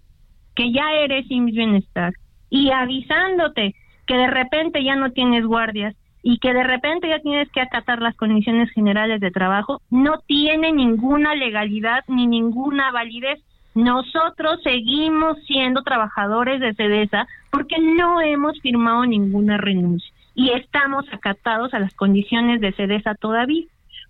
que 0.54 0.72
ya 0.72 0.92
eres 0.94 1.26
IMSS 1.28 1.54
Bienestar 1.54 2.12
y 2.48 2.70
avisándote 2.70 3.74
que 4.06 4.16
de 4.16 4.28
repente 4.28 4.82
ya 4.82 4.96
no 4.96 5.12
tienes 5.12 5.44
guardias 5.44 5.94
y 6.28 6.38
que 6.38 6.52
de 6.52 6.64
repente 6.64 7.08
ya 7.08 7.20
tienes 7.20 7.48
que 7.52 7.60
acatar 7.60 8.02
las 8.02 8.16
condiciones 8.16 8.68
generales 8.72 9.20
de 9.20 9.30
trabajo, 9.30 9.80
no 9.90 10.18
tiene 10.26 10.72
ninguna 10.72 11.36
legalidad 11.36 12.02
ni 12.08 12.26
ninguna 12.26 12.90
validez. 12.90 13.38
Nosotros 13.76 14.60
seguimos 14.64 15.38
siendo 15.46 15.84
trabajadores 15.84 16.58
de 16.58 16.74
CEDESA 16.74 17.28
porque 17.52 17.76
no 17.78 18.20
hemos 18.20 18.60
firmado 18.60 19.06
ninguna 19.06 19.56
renuncia 19.56 20.12
y 20.34 20.50
estamos 20.50 21.04
acatados 21.12 21.72
a 21.74 21.78
las 21.78 21.94
condiciones 21.94 22.60
de 22.60 22.72
CEDESA 22.72 23.14
todavía. 23.14 23.64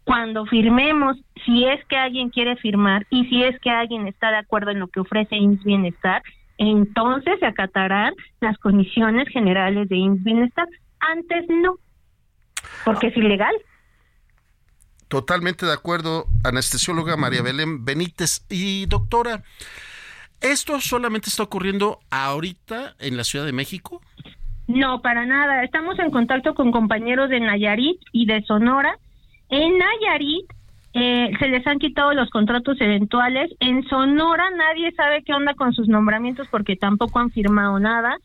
Cuando 0.04 0.46
firmemos, 0.46 1.18
si 1.44 1.66
es 1.66 1.84
que 1.84 1.98
alguien 1.98 2.30
quiere 2.30 2.56
firmar 2.56 3.04
y 3.10 3.26
si 3.26 3.42
es 3.42 3.60
que 3.60 3.68
alguien 3.68 4.06
está 4.06 4.30
de 4.30 4.38
acuerdo 4.38 4.70
en 4.70 4.80
lo 4.80 4.88
que 4.88 5.00
ofrece 5.00 5.36
IMSS 5.36 5.64
Bienestar, 5.64 6.22
entonces 6.56 7.38
se 7.40 7.46
acatarán 7.46 8.14
las 8.40 8.56
condiciones 8.56 9.28
generales 9.28 9.86
de 9.90 9.96
IMSS 9.96 10.24
Bienestar. 10.24 10.66
Antes 10.98 11.44
no 11.50 11.74
porque 12.84 13.08
es 13.08 13.16
ilegal. 13.16 13.54
Totalmente 15.08 15.66
de 15.66 15.72
acuerdo, 15.72 16.26
anestesióloga 16.44 17.16
María 17.16 17.42
Belén 17.42 17.84
Benítez. 17.84 18.44
Y 18.48 18.86
doctora, 18.86 19.42
¿esto 20.40 20.80
solamente 20.80 21.30
está 21.30 21.44
ocurriendo 21.44 22.00
ahorita 22.10 22.96
en 22.98 23.16
la 23.16 23.24
Ciudad 23.24 23.46
de 23.46 23.52
México? 23.52 24.00
No, 24.66 25.00
para 25.02 25.24
nada. 25.24 25.62
Estamos 25.62 25.98
en 26.00 26.10
contacto 26.10 26.54
con 26.54 26.72
compañeros 26.72 27.30
de 27.30 27.38
Nayarit 27.38 28.00
y 28.12 28.26
de 28.26 28.42
Sonora. 28.42 28.98
En 29.48 29.78
Nayarit 29.78 30.46
eh, 30.92 31.30
se 31.38 31.48
les 31.48 31.64
han 31.66 31.78
quitado 31.78 32.12
los 32.14 32.30
contratos 32.30 32.80
eventuales. 32.80 33.50
En 33.60 33.86
Sonora 33.88 34.50
nadie 34.56 34.90
sabe 34.92 35.22
qué 35.22 35.34
onda 35.34 35.54
con 35.54 35.72
sus 35.72 35.88
nombramientos 35.88 36.48
porque 36.50 36.74
tampoco 36.74 37.20
han 37.20 37.30
firmado 37.30 37.78
nada. 37.78 38.16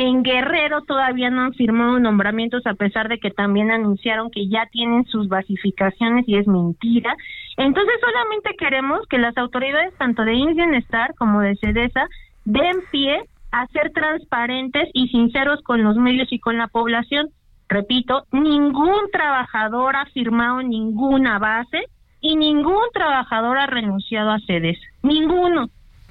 En 0.00 0.22
Guerrero 0.22 0.82
todavía 0.82 1.28
no 1.28 1.40
han 1.42 1.54
firmado 1.54 1.98
nombramientos 1.98 2.64
a 2.68 2.74
pesar 2.74 3.08
de 3.08 3.18
que 3.18 3.32
también 3.32 3.72
anunciaron 3.72 4.30
que 4.30 4.48
ya 4.48 4.66
tienen 4.70 5.04
sus 5.06 5.26
basificaciones 5.26 6.22
y 6.28 6.36
es 6.36 6.46
mentira. 6.46 7.16
Entonces 7.56 7.94
solamente 8.00 8.54
queremos 8.56 9.04
que 9.08 9.18
las 9.18 9.36
autoridades 9.36 9.92
tanto 9.98 10.24
de 10.24 10.34
Bienestar 10.54 11.16
como 11.16 11.40
de 11.40 11.56
CEDESA 11.56 12.06
den 12.44 12.76
pie 12.92 13.24
a 13.50 13.66
ser 13.72 13.90
transparentes 13.92 14.88
y 14.92 15.08
sinceros 15.08 15.62
con 15.62 15.82
los 15.82 15.96
medios 15.96 16.28
y 16.30 16.38
con 16.38 16.58
la 16.58 16.68
población. 16.68 17.30
Repito, 17.68 18.22
ningún 18.30 19.10
trabajador 19.10 19.96
ha 19.96 20.06
firmado 20.14 20.62
ninguna 20.62 21.40
base 21.40 21.86
y 22.20 22.36
ningún 22.36 22.84
trabajador 22.94 23.58
ha 23.58 23.66
renunciado 23.66 24.30
a 24.30 24.38
CEDESA. 24.46 24.86
Ninguno. 25.02 25.70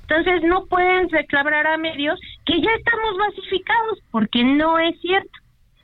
Entonces 0.09 0.41
no 0.43 0.65
pueden 0.67 1.09
reclamar 1.09 1.67
a 1.67 1.77
medios 1.77 2.19
que 2.45 2.61
ya 2.61 2.69
estamos 2.77 3.17
basificados, 3.17 3.99
porque 4.09 4.43
no 4.43 4.79
es 4.79 4.99
cierto. 5.01 5.31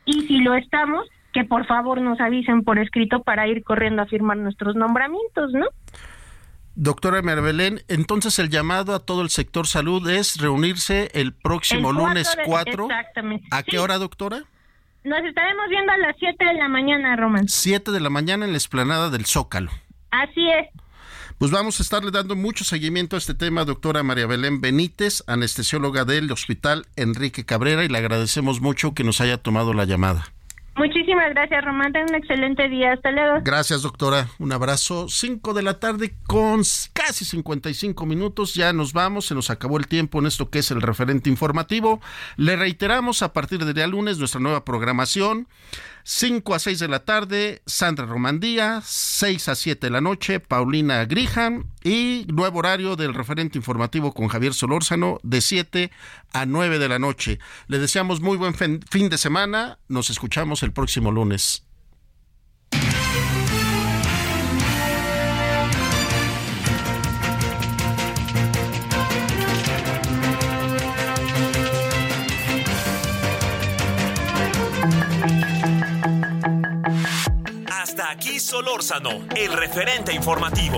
Y 0.05 0.21
si 0.27 0.39
lo 0.39 0.55
estamos, 0.55 1.07
que 1.33 1.43
por 1.43 1.65
favor 1.65 1.99
nos 1.99 2.21
avisen 2.21 2.63
por 2.63 2.79
escrito 2.79 3.23
para 3.23 3.47
ir 3.47 3.63
corriendo 3.63 4.01
a 4.01 4.05
firmar 4.05 4.37
nuestros 4.37 4.75
nombramientos, 4.75 5.51
¿no? 5.51 5.65
Doctora 6.75 7.21
Merbelén, 7.21 7.81
entonces 7.87 8.39
el 8.39 8.49
llamado 8.49 8.95
a 8.95 8.99
todo 8.99 9.21
el 9.21 9.29
sector 9.29 9.67
salud 9.67 10.09
es 10.09 10.39
reunirse 10.39 11.11
el 11.13 11.33
próximo 11.33 11.91
lunes 11.91 12.35
4. 12.45 12.85
Exactamente. 12.85 13.47
¿A 13.51 13.61
qué 13.61 13.77
hora, 13.77 13.97
doctora? 13.99 14.43
Nos 15.03 15.23
estaremos 15.23 15.67
viendo 15.69 15.91
a 15.91 15.97
las 15.97 16.15
7 16.17 16.45
de 16.45 16.53
la 16.53 16.69
mañana, 16.69 17.15
Román. 17.17 17.49
7 17.49 17.91
de 17.91 17.99
la 17.99 18.09
mañana 18.09 18.45
en 18.45 18.51
la 18.51 18.57
explanada 18.57 19.09
del 19.09 19.25
Zócalo. 19.25 19.69
Así 20.11 20.49
es. 20.49 20.82
Pues 21.43 21.51
vamos 21.51 21.77
a 21.81 21.83
estarle 21.83 22.09
dando 22.09 22.37
mucho 22.37 22.63
seguimiento 22.63 23.17
a 23.17 23.19
este 23.19 23.33
tema, 23.33 23.65
doctora 23.65 24.01
María 24.01 24.25
Belén 24.27 24.61
Benítez, 24.61 25.25
anestesióloga 25.27 26.05
del 26.05 26.31
Hospital 26.31 26.87
Enrique 26.95 27.43
Cabrera, 27.43 27.83
y 27.83 27.89
le 27.89 27.97
agradecemos 27.97 28.61
mucho 28.61 28.93
que 28.93 29.03
nos 29.03 29.19
haya 29.19 29.37
tomado 29.37 29.73
la 29.73 29.83
llamada. 29.83 30.31
Muchísimas 30.75 31.29
gracias, 31.29 31.63
Román. 31.63 31.93
Ten 31.93 32.05
un 32.09 32.15
excelente 32.15 32.67
día. 32.67 32.93
Hasta 32.93 33.11
luego. 33.11 33.41
Gracias, 33.43 33.83
doctora. 33.83 34.27
Un 34.39 34.51
abrazo. 34.51 35.07
Cinco 35.07 35.53
de 35.53 35.61
la 35.61 35.79
tarde 35.79 36.15
con 36.25 36.61
casi 36.93 37.25
55 37.25 38.05
minutos. 38.05 38.55
Ya 38.55 38.73
nos 38.73 38.91
vamos. 38.91 39.27
Se 39.27 39.35
nos 39.35 39.51
acabó 39.51 39.77
el 39.77 39.87
tiempo 39.87 40.19
en 40.19 40.25
esto 40.25 40.49
que 40.49 40.59
es 40.59 40.71
el 40.71 40.81
referente 40.81 41.29
informativo. 41.29 42.01
Le 42.37 42.55
reiteramos 42.55 43.21
a 43.21 43.33
partir 43.33 43.63
de 43.63 43.73
día 43.73 43.85
lunes 43.85 44.17
nuestra 44.17 44.41
nueva 44.41 44.65
programación. 44.65 45.47
5 46.03 46.53
a 46.53 46.59
6 46.59 46.79
de 46.79 46.87
la 46.89 47.05
tarde, 47.05 47.61
Sandra 47.65 48.05
Romandía, 48.05 48.81
6 48.83 49.49
a 49.49 49.55
7 49.55 49.87
de 49.87 49.91
la 49.91 50.01
noche, 50.01 50.41
Paulina 50.41 51.05
Grijan 51.05 51.65
y 51.83 52.25
nuevo 52.29 52.59
horario 52.59 52.95
del 52.95 53.13
referente 53.13 53.57
informativo 53.57 54.13
con 54.13 54.27
Javier 54.27 54.53
Solórzano 54.53 55.19
de 55.23 55.41
7 55.41 55.91
a 56.31 56.45
9 56.45 56.79
de 56.79 56.89
la 56.89 56.99
noche. 56.99 57.39
Le 57.67 57.79
deseamos 57.79 58.21
muy 58.21 58.37
buen 58.37 58.53
fin 58.53 59.09
de 59.09 59.17
semana, 59.17 59.79
nos 59.87 60.09
escuchamos 60.09 60.63
el 60.63 60.71
próximo 60.71 61.11
lunes. 61.11 61.65
Hasta 77.67 78.09
aquí 78.09 78.39
Solórzano, 78.39 79.27
el 79.35 79.53
referente 79.53 80.13
informativo. 80.13 80.77